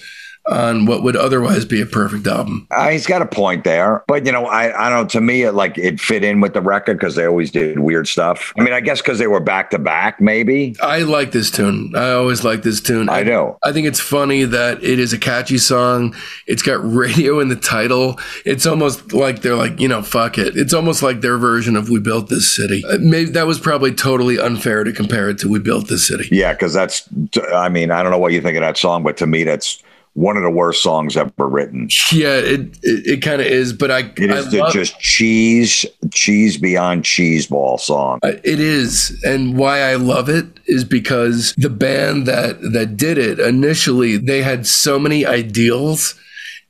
on 0.48 0.86
what 0.86 1.02
would 1.04 1.16
otherwise 1.16 1.66
be 1.66 1.82
a 1.82 1.86
perfect 1.86 2.28
album. 2.28 2.68
Uh, 2.72 2.90
he's 2.90 3.08
got 3.08 3.22
a 3.22 3.26
point 3.26 3.64
there, 3.64 4.04
but 4.08 4.26
you 4.26 4.32
know, 4.32 4.46
I 4.46 4.88
I 4.88 4.90
don't 4.90 5.04
know. 5.04 5.08
To 5.08 5.22
me, 5.22 5.44
it 5.44 5.54
like 5.54 5.78
it 5.78 6.00
fit 6.00 6.24
in 6.24 6.40
with 6.40 6.54
the 6.54 6.62
record 6.62 6.98
because 6.98 7.16
they 7.16 7.26
always 7.26 7.52
did 7.52 7.80
weird 7.80 8.08
stuff. 8.08 8.54
I 8.58 8.64
mean, 8.64 8.74
I 8.74 8.82
guess 8.82 9.02
because 9.02 9.20
they 9.20 9.28
were 9.28 9.40
back 9.40 9.72
to 9.72 9.80
back, 9.80 10.22
maybe. 10.22 10.76
I 10.82 11.00
like 11.00 11.32
this 11.32 11.50
tune. 11.50 11.94
I 11.96 12.12
always 12.12 12.44
like 12.44 12.64
this 12.64 12.82
tune. 12.82 13.10
I, 13.10 13.24
know. 13.24 13.58
I 13.64 13.72
think 13.72 13.88
it's 13.88 14.00
funny 14.00 14.44
that 14.44 14.84
it 14.84 15.00
is 15.00 15.14
a 15.14 15.18
catchy 15.18 15.58
song. 15.58 16.16
It's 16.48 16.62
got 16.62 16.76
radio 16.84 17.40
in 17.40 17.50
the 17.50 17.56
title. 17.56 18.20
It's 18.46 18.66
almost 18.66 19.14
like 19.14 19.42
they're 19.42 19.56
like, 19.56 19.80
you 19.80 19.88
know, 19.88 20.02
fuck 20.02 20.38
it. 20.38 20.56
It's 20.56 20.74
almost 20.74 21.02
like 21.02 21.22
their 21.22 21.38
version 21.38 21.76
of 21.76 21.90
"We 21.90 22.00
Built 22.00 22.30
This 22.30 22.56
City." 22.56 22.84
Uh, 22.88 22.98
maybe 23.00 23.32
that 23.32 23.48
was 23.48 23.60
probably 23.60 23.94
totally 23.94 24.40
unfair 24.40 24.84
to 24.84 24.94
compare 24.94 25.30
it 25.30 25.40
to 25.40 25.50
"We 25.50 25.60
Built 25.60 25.88
This 25.88 26.08
City." 26.08 26.28
Yeah, 26.32 26.54
because 26.54 26.74
that's. 26.74 27.10
I 27.54 27.70
mean, 27.70 27.92
I 27.92 28.04
don't 28.04 28.12
know 28.12 28.20
what 28.20 28.32
you 28.32 28.42
think 28.42 28.58
of 28.58 28.62
that 28.62 28.78
song, 28.78 29.04
but 29.04 29.18
to 29.18 29.28
me, 29.28 29.44
that's 29.44 29.82
one 30.16 30.38
of 30.38 30.44
the 30.44 30.50
worst 30.50 30.82
songs 30.82 31.16
ever 31.18 31.32
written. 31.38 31.90
Yeah, 32.12 32.38
it 32.38 32.62
it, 32.82 33.08
it 33.08 33.22
kind 33.22 33.42
of 33.42 33.48
is, 33.48 33.74
but 33.74 33.92
I 33.92 34.00
it 34.18 34.32
is 34.32 34.54
I 34.54 34.58
love, 34.58 34.74
just 34.74 34.98
cheese 35.00 35.86
cheese 36.12 36.58
beyond 36.58 37.06
cheese 37.06 37.48
ball 37.48 37.78
song. 37.78 38.20
It 38.24 38.60
is, 38.60 39.22
and 39.24 39.58
why 39.58 39.82
I 39.82 39.96
love 39.96 40.30
it 40.30 40.46
is 40.66 40.84
because 40.84 41.54
the 41.58 41.70
band 41.70 42.26
that 42.28 42.60
that 42.74 42.98
did 42.98 43.18
it 43.18 43.40
initially 43.40 44.18
they 44.18 44.42
had 44.42 44.66
so 44.66 44.98
many 44.98 45.26
ideals. 45.26 46.16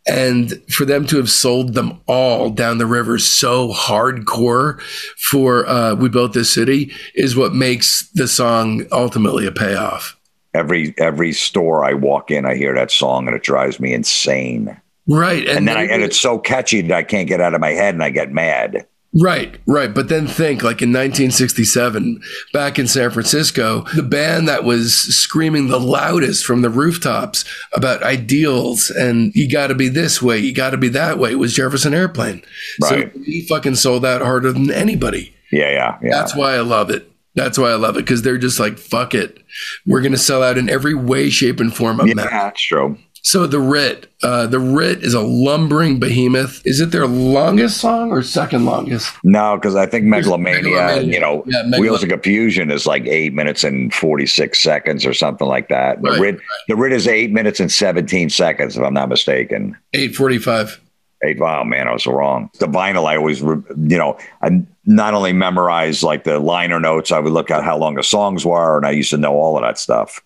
And 0.07 0.61
for 0.69 0.85
them 0.85 1.07
to 1.07 1.17
have 1.17 1.31
sold 1.31 1.73
them 1.73 1.99
all 2.05 2.51
down 2.51 2.77
the 2.77 2.85
river 2.85 3.17
so 3.17 3.73
hardcore 3.73 4.79
for 5.17 5.67
uh, 5.67 5.95
We 5.95 6.09
Built 6.09 6.33
This 6.33 6.53
City 6.53 6.91
is 7.15 7.35
what 7.35 7.55
makes 7.55 8.07
the 8.09 8.27
song 8.27 8.85
ultimately 8.91 9.47
a 9.47 9.51
payoff 9.51 10.14
every 10.55 10.93
every 10.97 11.33
store 11.33 11.83
I 11.83 11.93
walk 11.93 12.31
in, 12.31 12.45
I 12.45 12.55
hear 12.55 12.73
that 12.73 12.91
song 12.91 13.27
and 13.27 13.35
it 13.35 13.43
drives 13.43 13.79
me 13.79 13.93
insane. 13.93 14.79
Right, 15.07 15.47
and, 15.47 15.59
and 15.59 15.67
then 15.67 15.77
I, 15.77 15.83
and 15.83 16.01
it's 16.01 16.19
so 16.19 16.39
catchy 16.39 16.81
that 16.81 16.95
I 16.95 17.03
can't 17.03 17.27
get 17.27 17.39
out 17.39 17.53
of 17.53 17.61
my 17.61 17.71
head 17.71 17.93
and 17.93 18.03
I 18.03 18.09
get 18.09 18.31
mad. 18.31 18.87
Right, 19.17 19.57
right. 19.65 19.93
But 19.93 20.09
then 20.09 20.27
think 20.27 20.61
like 20.61 20.81
in 20.81 20.89
1967, 20.89 22.21
back 22.51 22.77
in 22.77 22.85
San 22.85 23.11
Francisco, 23.11 23.85
the 23.95 24.03
band 24.03 24.49
that 24.49 24.65
was 24.65 24.93
screaming 24.93 25.69
the 25.69 25.79
loudest 25.79 26.45
from 26.45 26.63
the 26.63 26.69
rooftops 26.69 27.45
about 27.73 28.03
ideals 28.03 28.89
and 28.89 29.33
you 29.33 29.49
got 29.49 29.67
to 29.67 29.75
be 29.75 29.87
this 29.87 30.21
way, 30.21 30.39
you 30.39 30.53
got 30.53 30.71
to 30.71 30.77
be 30.77 30.89
that 30.89 31.17
way 31.17 31.33
was 31.35 31.53
Jefferson 31.53 31.93
Airplane. 31.93 32.43
Right. 32.81 33.13
So 33.13 33.19
he 33.21 33.47
fucking 33.47 33.75
sold 33.75 34.05
out 34.05 34.21
harder 34.21 34.51
than 34.51 34.69
anybody. 34.69 35.33
Yeah, 35.49 35.71
yeah, 35.71 35.97
yeah. 36.03 36.09
That's 36.11 36.35
why 36.35 36.55
I 36.55 36.61
love 36.61 36.89
it. 36.89 37.09
That's 37.35 37.57
why 37.57 37.69
I 37.71 37.75
love 37.75 37.95
it 37.97 38.01
because 38.05 38.21
they're 38.21 38.37
just 38.37 38.59
like, 38.59 38.77
fuck 38.77 39.13
it. 39.13 39.39
We're 39.85 40.01
going 40.01 40.11
to 40.13 40.17
sell 40.17 40.41
out 40.41 40.57
in 40.57 40.69
every 40.69 40.95
way, 40.95 41.29
shape, 41.29 41.59
and 41.59 41.75
form. 41.75 41.99
Of 41.99 42.07
yeah, 42.07 42.13
that's 42.15 42.61
true. 42.61 42.97
So 43.21 43.47
the 43.47 43.59
Writ, 43.59 44.05
uh, 44.21 44.45
the 44.45 44.59
Writ 44.59 45.03
is 45.03 45.15
a 45.15 45.21
lumbering 45.21 45.99
behemoth. 45.99 46.61
Is 46.63 46.79
it 46.79 46.91
their 46.91 47.07
longest 47.07 47.77
song 47.81 48.11
or 48.11 48.21
second 48.21 48.65
longest? 48.65 49.11
No, 49.23 49.55
because 49.57 49.75
I 49.75 49.87
think 49.87 50.05
Megalomania, 50.05 50.61
Megalomania. 50.61 51.11
you 51.13 51.19
know, 51.19 51.43
Yeah, 51.47 51.63
Megalo- 51.63 51.79
Wheels 51.79 52.03
of 52.03 52.09
Confusion 52.09 52.69
is 52.69 52.85
like 52.85 53.07
eight 53.07 53.33
minutes 53.33 53.63
and 53.63 53.91
forty 53.91 54.27
six 54.27 54.59
seconds 54.59 55.07
or 55.07 55.13
something 55.15 55.47
like 55.47 55.69
that. 55.69 56.03
The 56.03 56.11
Right, 56.11 56.19
Writ, 56.21 56.39
the 56.67 56.75
Writ 56.75 56.93
is 56.93 57.07
eight 57.07 57.31
minutes 57.31 57.59
and 57.59 57.71
seventeen 57.71 58.29
seconds, 58.29 58.77
if 58.77 58.83
I'm 58.83 58.93
not 58.93 59.09
mistaken. 59.09 59.75
Eight 59.95 60.15
forty-five. 60.15 60.79
Eight. 61.25 61.39
Wow, 61.39 61.63
man, 61.63 61.87
I 61.87 61.93
was 61.93 62.05
wrong. 62.05 62.49
The 62.59 62.67
vinyl, 62.67 63.05
I 63.05 63.17
always, 63.17 63.41
you 63.41 63.97
know, 63.97 64.17
I 64.41 64.63
not 64.85 65.13
only 65.13 65.33
memorized 65.33 66.03
like 66.03 66.23
the 66.23 66.39
liner 66.39 66.79
notes, 66.79 67.11
I 67.11 67.19
would 67.19 67.33
look 67.33 67.51
at 67.51 67.63
how 67.63 67.77
long 67.77 67.95
the 67.95 68.03
songs 68.03 68.45
were, 68.45 68.77
and 68.77 68.85
I 68.85 68.91
used 68.91 69.09
to 69.09 69.17
know 69.17 69.33
all 69.33 69.57
of 69.57 69.63
that 69.63 69.77
stuff. 69.77 70.21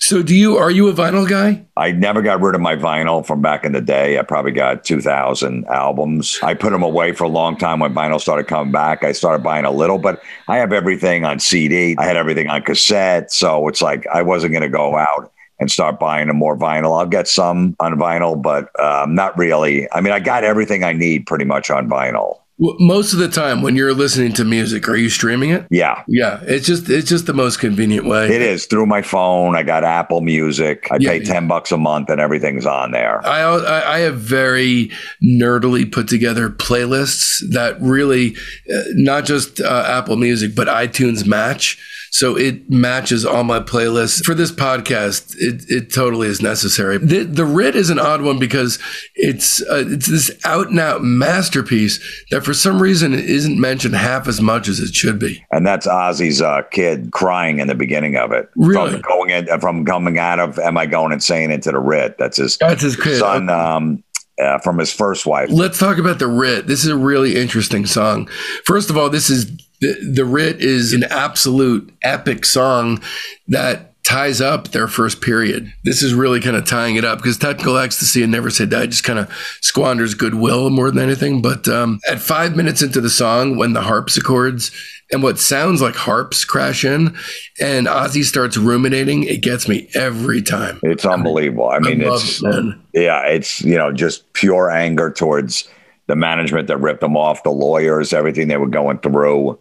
So 0.00 0.22
do 0.22 0.34
you? 0.34 0.56
Are 0.56 0.70
you 0.70 0.88
a 0.88 0.92
vinyl 0.92 1.28
guy? 1.28 1.64
I 1.76 1.92
never 1.92 2.22
got 2.22 2.40
rid 2.40 2.54
of 2.54 2.60
my 2.60 2.76
vinyl 2.76 3.24
from 3.24 3.40
back 3.40 3.64
in 3.64 3.72
the 3.72 3.80
day. 3.80 4.18
I 4.18 4.22
probably 4.22 4.52
got 4.52 4.84
2,000 4.84 5.66
albums. 5.66 6.38
I 6.42 6.54
put 6.54 6.72
them 6.72 6.82
away 6.82 7.12
for 7.12 7.24
a 7.24 7.28
long 7.28 7.56
time 7.56 7.80
when 7.80 7.94
vinyl 7.94 8.20
started 8.20 8.46
coming 8.46 8.72
back. 8.72 9.04
I 9.04 9.12
started 9.12 9.42
buying 9.42 9.64
a 9.64 9.70
little, 9.70 9.98
but 9.98 10.22
I 10.48 10.58
have 10.58 10.72
everything 10.72 11.24
on 11.24 11.38
CD. 11.38 11.96
I 11.98 12.04
had 12.04 12.16
everything 12.16 12.48
on 12.48 12.62
cassette. 12.62 13.32
So 13.32 13.68
it's 13.68 13.80
like 13.80 14.06
I 14.08 14.22
wasn't 14.22 14.52
going 14.52 14.62
to 14.62 14.68
go 14.68 14.96
out 14.96 15.32
and 15.60 15.70
start 15.70 16.00
buying 16.00 16.28
a 16.28 16.34
more 16.34 16.56
vinyl. 16.56 16.98
I'll 16.98 17.06
get 17.06 17.28
some 17.28 17.76
on 17.78 17.94
vinyl, 17.94 18.40
but 18.40 18.68
um, 18.80 19.14
not 19.14 19.36
really. 19.38 19.86
I 19.92 20.00
mean, 20.00 20.12
I 20.12 20.18
got 20.18 20.42
everything 20.42 20.82
I 20.82 20.92
need 20.92 21.26
pretty 21.26 21.44
much 21.44 21.70
on 21.70 21.88
vinyl. 21.88 22.38
Most 22.62 23.14
of 23.14 23.18
the 23.18 23.28
time 23.28 23.62
when 23.62 23.74
you're 23.74 23.94
listening 23.94 24.34
to 24.34 24.44
music, 24.44 24.86
are 24.86 24.96
you 24.96 25.08
streaming 25.08 25.48
it? 25.48 25.66
Yeah. 25.70 26.02
Yeah, 26.06 26.40
it's 26.42 26.66
just 26.66 26.90
it's 26.90 27.08
just 27.08 27.24
the 27.24 27.32
most 27.32 27.58
convenient 27.58 28.04
way. 28.04 28.26
It 28.26 28.42
is 28.42 28.66
through 28.66 28.84
my 28.84 29.00
phone. 29.00 29.56
I 29.56 29.62
got 29.62 29.82
Apple 29.82 30.20
Music. 30.20 30.86
I 30.90 30.98
Yeah, 31.00 31.08
pay 31.12 31.18
yeah. 31.22 31.32
10 31.32 31.48
bucks 31.48 31.72
a 31.72 31.78
month 31.78 32.10
and 32.10 32.20
everything's 32.20 32.66
on 32.66 32.90
there. 32.90 33.26
I, 33.26 33.40
I 33.40 33.94
I 33.94 33.98
have 34.00 34.18
very 34.18 34.90
nerdily 35.24 35.90
put 35.90 36.06
together 36.06 36.50
playlists 36.50 37.40
that 37.50 37.80
really 37.80 38.36
uh, 38.70 38.82
not 38.92 39.24
just 39.24 39.62
uh, 39.62 39.84
Apple 39.86 40.16
Music 40.16 40.54
but 40.54 40.68
iTunes 40.68 41.26
match. 41.26 41.78
So 42.12 42.36
it 42.36 42.68
matches 42.68 43.24
all 43.24 43.44
my 43.44 43.60
playlists 43.60 44.24
for 44.24 44.34
this 44.34 44.50
podcast. 44.50 45.34
It, 45.38 45.64
it 45.70 45.92
totally 45.94 46.26
is 46.28 46.42
necessary. 46.42 46.98
The, 46.98 47.22
the 47.24 47.44
Writ 47.44 47.76
is 47.76 47.88
an 47.88 47.98
odd 48.00 48.22
one 48.22 48.38
because 48.38 48.78
it's 49.14 49.62
uh, 49.62 49.84
it's 49.86 50.06
this 50.08 50.30
out 50.44 50.68
and 50.70 50.80
out 50.80 51.02
masterpiece 51.04 52.00
that 52.30 52.44
for 52.44 52.52
some 52.52 52.82
reason 52.82 53.14
isn't 53.14 53.60
mentioned 53.60 53.94
half 53.94 54.26
as 54.28 54.40
much 54.40 54.68
as 54.68 54.80
it 54.80 54.94
should 54.94 55.18
be. 55.18 55.44
and 55.52 55.66
that's 55.66 55.86
Ozzy's 55.86 56.42
uh, 56.42 56.62
kid 56.70 57.12
crying 57.12 57.58
in 57.60 57.68
the 57.68 57.74
beginning 57.74 58.16
of 58.16 58.32
it. 58.32 58.50
Really? 58.56 58.92
From 58.92 59.00
going 59.02 59.30
in, 59.30 59.60
from 59.60 59.84
coming 59.84 60.18
out 60.18 60.40
of 60.40 60.58
"Am 60.58 60.76
I 60.76 60.86
Going 60.86 61.12
Insane" 61.12 61.50
into 61.50 61.70
the 61.70 61.78
Writ. 61.78 62.16
That's 62.18 62.36
his 62.38 62.56
That's 62.58 62.82
his 62.82 62.96
kid. 62.96 63.18
son 63.18 63.48
um, 63.48 64.02
uh, 64.42 64.58
from 64.58 64.78
his 64.78 64.92
first 64.92 65.26
wife. 65.26 65.48
Let's 65.50 65.78
talk 65.78 65.98
about 65.98 66.18
the 66.18 66.26
Writ. 66.28 66.66
This 66.66 66.84
is 66.84 66.90
a 66.90 66.96
really 66.96 67.36
interesting 67.36 67.86
song. 67.86 68.26
First 68.64 68.90
of 68.90 68.96
all, 68.96 69.10
this 69.10 69.30
is 69.30 69.50
the, 69.80 70.12
the 70.14 70.24
Writ 70.24 70.60
is 70.60 70.92
an 70.92 71.04
absolute 71.04 71.92
epic 72.02 72.44
song 72.44 73.00
that 73.48 73.90
ties 74.02 74.40
up 74.40 74.68
their 74.68 74.88
first 74.88 75.20
period. 75.20 75.72
This 75.84 76.02
is 76.02 76.14
really 76.14 76.40
kind 76.40 76.56
of 76.56 76.64
tying 76.64 76.96
it 76.96 77.04
up 77.04 77.18
because 77.18 77.38
Technical 77.38 77.78
Ecstasy 77.78 78.22
and 78.22 78.32
Never 78.32 78.50
Say 78.50 78.66
Die 78.66 78.86
just 78.86 79.04
kind 79.04 79.18
of 79.18 79.30
squanders 79.60 80.14
goodwill 80.14 80.70
more 80.70 80.90
than 80.90 81.02
anything. 81.02 81.42
But 81.42 81.68
um, 81.68 82.00
at 82.08 82.20
five 82.20 82.56
minutes 82.56 82.82
into 82.82 83.00
the 83.00 83.10
song, 83.10 83.56
when 83.56 83.72
the 83.72 83.82
harpsichords 83.82 84.70
and 85.12 85.22
what 85.22 85.38
sounds 85.38 85.82
like 85.82 85.94
harps 85.94 86.44
crash 86.44 86.84
in, 86.84 87.16
and 87.60 87.86
Ozzy 87.86 88.24
starts 88.24 88.56
ruminating, 88.56 89.24
it 89.24 89.42
gets 89.42 89.68
me 89.68 89.88
every 89.94 90.42
time. 90.42 90.80
It's 90.82 91.04
unbelievable. 91.04 91.68
I 91.68 91.78
mean, 91.78 92.00
love 92.00 92.22
it's 92.22 92.42
it, 92.42 92.76
yeah, 92.94 93.26
it's 93.26 93.62
you 93.62 93.76
know 93.76 93.92
just 93.92 94.32
pure 94.32 94.70
anger 94.70 95.10
towards 95.10 95.68
the 96.06 96.16
management 96.16 96.66
that 96.66 96.78
ripped 96.78 97.00
them 97.00 97.16
off, 97.16 97.44
the 97.44 97.50
lawyers, 97.50 98.12
everything 98.12 98.48
they 98.48 98.56
were 98.56 98.66
going 98.66 98.98
through. 98.98 99.58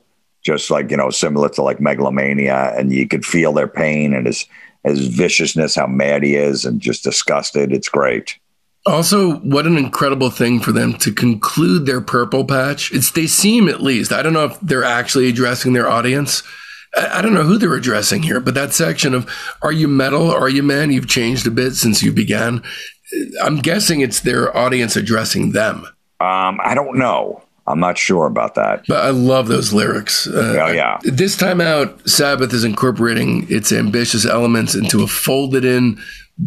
Just 0.49 0.71
like 0.71 0.89
you 0.89 0.97
know, 0.97 1.11
similar 1.11 1.47
to 1.49 1.61
like 1.61 1.79
megalomania, 1.79 2.73
and 2.75 2.91
you 2.91 3.07
could 3.07 3.23
feel 3.23 3.53
their 3.53 3.67
pain 3.67 4.15
and 4.15 4.25
his 4.25 4.47
his 4.83 5.05
viciousness, 5.05 5.75
how 5.75 5.85
mad 5.85 6.23
he 6.23 6.35
is, 6.35 6.65
and 6.65 6.81
just 6.81 7.03
disgusted. 7.03 7.71
It's 7.71 7.87
great. 7.87 8.39
Also, 8.87 9.35
what 9.41 9.67
an 9.67 9.77
incredible 9.77 10.31
thing 10.31 10.59
for 10.59 10.71
them 10.71 10.93
to 10.93 11.11
conclude 11.11 11.85
their 11.85 12.01
purple 12.01 12.43
patch. 12.45 12.91
It's 12.91 13.11
they 13.11 13.27
seem 13.27 13.69
at 13.69 13.83
least. 13.83 14.11
I 14.11 14.23
don't 14.23 14.33
know 14.33 14.45
if 14.45 14.59
they're 14.59 14.83
actually 14.83 15.29
addressing 15.29 15.73
their 15.73 15.87
audience. 15.87 16.41
I, 16.95 17.19
I 17.19 17.21
don't 17.21 17.35
know 17.35 17.43
who 17.43 17.59
they're 17.59 17.75
addressing 17.75 18.23
here, 18.23 18.39
but 18.39 18.55
that 18.55 18.73
section 18.73 19.13
of 19.13 19.29
"Are 19.61 19.71
you 19.71 19.87
metal? 19.87 20.31
Are 20.31 20.49
you 20.49 20.63
man?" 20.63 20.91
You've 20.91 21.07
changed 21.07 21.45
a 21.45 21.51
bit 21.51 21.75
since 21.75 22.01
you 22.01 22.11
began. 22.11 22.63
I'm 23.43 23.57
guessing 23.57 24.01
it's 24.01 24.21
their 24.21 24.55
audience 24.57 24.95
addressing 24.95 25.51
them. 25.51 25.85
Um, 26.19 26.59
I 26.63 26.73
don't 26.73 26.97
know. 26.97 27.43
I'm 27.69 27.79
not 27.79 27.97
sure 27.97 28.25
about 28.25 28.55
that. 28.55 28.83
But 28.87 29.05
I 29.05 29.11
love 29.11 29.47
those 29.47 29.71
lyrics. 29.73 30.27
Uh, 30.27 30.57
Oh, 30.59 30.71
yeah. 30.71 30.99
This 31.03 31.37
time 31.37 31.61
out, 31.61 32.07
Sabbath 32.09 32.51
is 32.53 32.63
incorporating 32.63 33.45
its 33.49 33.71
ambitious 33.71 34.25
elements 34.25 34.75
into 34.75 35.03
a 35.03 35.07
folded 35.07 35.63
in, 35.63 35.97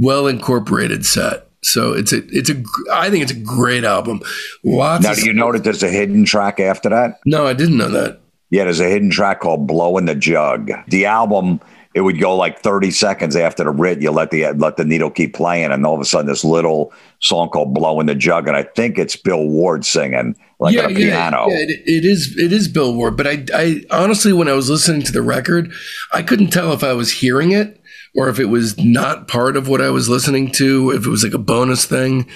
well 0.00 0.26
incorporated 0.26 1.06
set. 1.06 1.46
So 1.62 1.92
it's 1.92 2.12
a, 2.12 2.18
it's 2.36 2.50
a, 2.50 2.60
I 2.92 3.08
think 3.08 3.22
it's 3.22 3.30
a 3.32 3.36
great 3.40 3.84
album. 3.84 4.20
Lots 4.64 5.04
Now, 5.04 5.14
do 5.14 5.24
you 5.24 5.32
know 5.32 5.52
that 5.52 5.62
there's 5.62 5.84
a 5.84 5.88
hidden 5.88 6.24
track 6.24 6.58
after 6.58 6.88
that? 6.88 7.20
no, 7.24 7.46
I 7.46 7.52
didn't 7.54 7.76
know 7.78 7.90
that. 7.90 8.18
Yeah, 8.50 8.64
there's 8.64 8.80
a 8.80 8.88
hidden 8.88 9.08
track 9.10 9.40
called 9.40 9.66
"Blow 9.66 9.96
in 9.96 10.04
the 10.04 10.14
Jug." 10.14 10.70
The 10.88 11.06
album 11.06 11.58
it 11.94 12.00
would 12.00 12.18
go 12.18 12.34
like 12.34 12.60
30 12.60 12.90
seconds 12.90 13.36
after 13.36 13.64
the 13.64 13.70
writ. 13.70 14.00
You 14.00 14.10
let 14.10 14.30
the 14.30 14.52
let 14.52 14.76
the 14.76 14.84
needle 14.84 15.10
keep 15.10 15.34
playing, 15.34 15.70
and 15.72 15.84
all 15.84 15.94
of 15.94 16.00
a 16.00 16.04
sudden, 16.04 16.26
this 16.26 16.44
little 16.44 16.92
song 17.20 17.48
called 17.50 17.74
"Blow 17.74 18.00
in 18.00 18.06
the 18.06 18.14
Jug," 18.14 18.48
and 18.48 18.56
I 18.56 18.62
think 18.62 18.98
it's 18.98 19.16
Bill 19.16 19.46
Ward 19.46 19.84
singing 19.84 20.36
like 20.58 20.78
on 20.78 20.92
a 20.92 20.94
piano. 20.94 21.46
yeah, 21.48 21.58
it, 21.58 21.70
it 21.86 22.04
is. 22.04 22.36
It 22.38 22.52
is 22.52 22.68
Bill 22.68 22.94
Ward. 22.94 23.16
But 23.16 23.26
I, 23.26 23.44
I 23.54 23.82
honestly, 23.90 24.32
when 24.32 24.48
I 24.48 24.52
was 24.52 24.70
listening 24.70 25.02
to 25.02 25.12
the 25.12 25.22
record, 25.22 25.72
I 26.12 26.22
couldn't 26.22 26.48
tell 26.48 26.72
if 26.72 26.82
I 26.82 26.92
was 26.94 27.12
hearing 27.12 27.52
it 27.52 27.80
or 28.14 28.28
if 28.28 28.38
it 28.38 28.46
was 28.46 28.78
not 28.78 29.28
part 29.28 29.56
of 29.56 29.68
what 29.68 29.80
I 29.80 29.90
was 29.90 30.08
listening 30.08 30.50
to. 30.52 30.90
If 30.90 31.06
it 31.06 31.10
was 31.10 31.24
like 31.24 31.34
a 31.34 31.38
bonus 31.38 31.84
thing. 31.84 32.28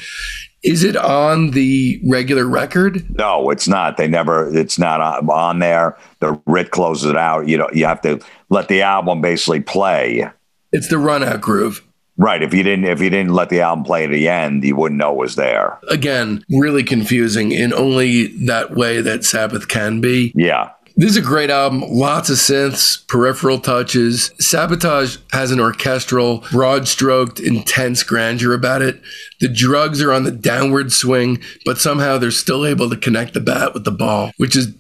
Is 0.63 0.83
it 0.83 0.97
on 0.97 1.53
the 1.53 2.01
regular 2.09 2.47
record? 2.47 3.07
No, 3.17 3.51
it's 3.51 3.69
not. 3.69 3.97
They 3.97 4.09
never. 4.09 4.55
It's 4.57 4.79
not 4.79 5.01
on, 5.01 5.29
on 5.31 5.59
there. 5.59 5.97
The 6.21 6.41
writ 6.47 6.71
closes 6.71 7.11
it 7.11 7.17
out. 7.17 7.47
You 7.47 7.59
know, 7.59 7.69
you 7.73 7.85
have 7.87 8.01
to 8.03 8.21
let 8.49 8.69
the 8.69 8.83
album 8.83 9.21
basically 9.21 9.61
play. 9.61 10.29
It's 10.73 10.89
the 10.89 10.99
run 10.99 11.23
out 11.23 11.41
groove. 11.41 11.83
Right. 12.19 12.43
If 12.43 12.55
you 12.55 12.63
didn't, 12.63 12.87
if 12.87 13.01
you 13.01 13.11
didn't 13.11 13.35
let 13.35 13.51
the 13.51 13.61
album 13.61 13.85
play 13.85 14.05
at 14.05 14.11
the 14.11 14.29
end, 14.29 14.65
you 14.65 14.75
wouldn't 14.75 14.99
know 14.99 15.13
it 15.13 15.19
was 15.19 15.37
there. 15.37 15.79
Again, 15.89 16.43
really 16.49 16.83
confusing 16.83 17.53
in 17.53 17.75
only 17.75 18.29
that 18.47 18.75
way 18.75 19.03
that 19.03 19.25
Sabbath 19.25 19.69
can 19.69 20.01
be. 20.01 20.33
Yeah. 20.35 20.71
This 20.99 21.11
is 21.11 21.19
a 21.19 21.23
great 21.23 21.51
album. 21.51 21.85
Lots 21.87 22.31
of 22.31 22.37
synths, 22.37 23.07
peripheral 23.07 23.59
touches. 23.59 24.31
Sabotage 24.41 25.19
has 25.31 25.51
an 25.51 25.61
orchestral, 25.61 26.43
broad 26.51 26.89
stroked, 26.89 27.39
intense 27.39 28.03
grandeur 28.03 28.55
about 28.55 28.81
it. 28.81 29.03
The 29.41 29.49
drugs 29.49 30.01
are 30.01 30.11
on 30.11 30.25
the 30.25 30.31
downward 30.31 30.93
swing, 30.93 31.43
but 31.67 31.77
somehow 31.77 32.17
they're 32.17 32.31
still 32.31 32.65
able 32.65 32.89
to 32.89 32.97
connect 32.97 33.35
the 33.35 33.41
bat 33.41 33.75
with 33.75 33.85
the 33.85 33.91
ball, 33.91 34.31
which 34.39 34.57
is 34.57 34.75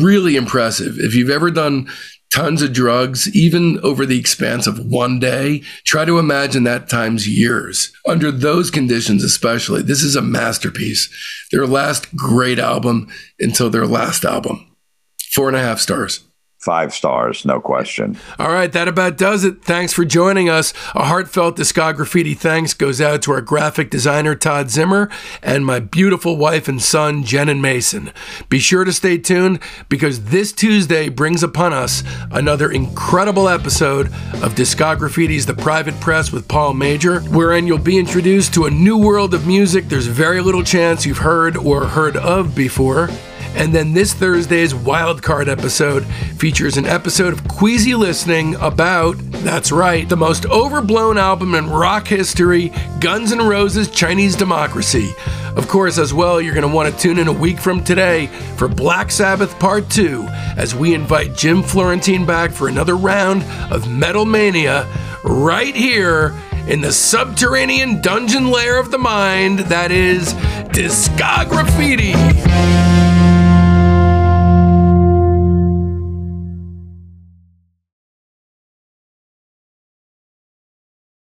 really 0.00 0.34
impressive. 0.34 0.98
If 0.98 1.14
you've 1.14 1.30
ever 1.30 1.52
done 1.52 1.88
tons 2.32 2.62
of 2.62 2.72
drugs, 2.72 3.32
even 3.32 3.78
over 3.84 4.04
the 4.04 4.18
expanse 4.18 4.66
of 4.66 4.84
one 4.84 5.20
day, 5.20 5.60
try 5.84 6.04
to 6.04 6.18
imagine 6.18 6.64
that 6.64 6.88
times 6.88 7.28
years. 7.28 7.92
Under 8.08 8.32
those 8.32 8.72
conditions, 8.72 9.22
especially, 9.22 9.82
this 9.82 10.02
is 10.02 10.16
a 10.16 10.22
masterpiece. 10.22 11.08
Their 11.52 11.68
last 11.68 12.12
great 12.16 12.58
album 12.58 13.06
until 13.38 13.70
their 13.70 13.86
last 13.86 14.24
album. 14.24 14.66
Four 15.30 15.48
and 15.48 15.56
a 15.56 15.60
half 15.60 15.78
stars. 15.78 16.24
Five 16.58 16.92
stars, 16.92 17.46
no 17.46 17.58
question. 17.58 18.18
All 18.38 18.50
right, 18.50 18.70
that 18.72 18.86
about 18.86 19.16
does 19.16 19.44
it. 19.44 19.64
Thanks 19.64 19.94
for 19.94 20.04
joining 20.04 20.50
us. 20.50 20.74
A 20.94 21.06
heartfelt 21.06 21.56
discography 21.56 22.36
thanks 22.36 22.74
goes 22.74 23.00
out 23.00 23.22
to 23.22 23.32
our 23.32 23.40
graphic 23.40 23.88
designer, 23.88 24.34
Todd 24.34 24.68
Zimmer, 24.68 25.08
and 25.42 25.64
my 25.64 25.80
beautiful 25.80 26.36
wife 26.36 26.68
and 26.68 26.82
son, 26.82 27.24
Jen 27.24 27.48
and 27.48 27.62
Mason. 27.62 28.12
Be 28.50 28.58
sure 28.58 28.84
to 28.84 28.92
stay 28.92 29.16
tuned 29.16 29.60
because 29.88 30.24
this 30.24 30.52
Tuesday 30.52 31.08
brings 31.08 31.42
upon 31.42 31.72
us 31.72 32.02
another 32.30 32.70
incredible 32.70 33.48
episode 33.48 34.08
of 34.42 34.54
Discograffiti's 34.54 35.46
The 35.46 35.54
Private 35.54 35.98
Press 35.98 36.30
with 36.30 36.46
Paul 36.46 36.74
Major, 36.74 37.20
wherein 37.20 37.66
you'll 37.66 37.78
be 37.78 37.98
introduced 37.98 38.52
to 38.54 38.66
a 38.66 38.70
new 38.70 38.98
world 38.98 39.32
of 39.32 39.46
music 39.46 39.88
there's 39.88 40.08
very 40.08 40.42
little 40.42 40.62
chance 40.62 41.06
you've 41.06 41.18
heard 41.18 41.56
or 41.56 41.86
heard 41.86 42.18
of 42.18 42.54
before. 42.54 43.08
And 43.54 43.74
then 43.74 43.92
this 43.92 44.14
Thursday's 44.14 44.72
wildcard 44.72 45.48
episode 45.48 46.04
features 46.38 46.76
an 46.76 46.86
episode 46.86 47.32
of 47.32 47.46
Queasy 47.48 47.94
Listening 47.94 48.54
about, 48.56 49.16
that's 49.42 49.72
right, 49.72 50.08
the 50.08 50.16
most 50.16 50.46
overblown 50.46 51.18
album 51.18 51.54
in 51.54 51.68
rock 51.68 52.06
history, 52.06 52.72
Guns 53.00 53.32
N' 53.32 53.46
Roses 53.46 53.90
Chinese 53.90 54.36
Democracy. 54.36 55.10
Of 55.56 55.66
course, 55.68 55.98
as 55.98 56.14
well, 56.14 56.40
you're 56.40 56.54
going 56.54 56.68
to 56.68 56.74
want 56.74 56.94
to 56.94 57.00
tune 57.00 57.18
in 57.18 57.26
a 57.26 57.32
week 57.32 57.58
from 57.58 57.82
today 57.82 58.28
for 58.56 58.68
Black 58.68 59.10
Sabbath 59.10 59.58
Part 59.58 59.90
2 59.90 60.22
as 60.56 60.74
we 60.74 60.94
invite 60.94 61.34
Jim 61.34 61.62
Florentine 61.62 62.24
back 62.24 62.52
for 62.52 62.68
another 62.68 62.96
round 62.96 63.42
of 63.72 63.90
Metal 63.90 64.24
Mania 64.24 64.86
right 65.24 65.74
here 65.74 66.34
in 66.68 66.80
the 66.80 66.92
subterranean 66.92 68.00
dungeon 68.00 68.50
lair 68.50 68.78
of 68.78 68.90
the 68.90 68.98
mind 68.98 69.58
that 69.60 69.90
is 69.90 70.34
Discograffiti. 70.72 72.14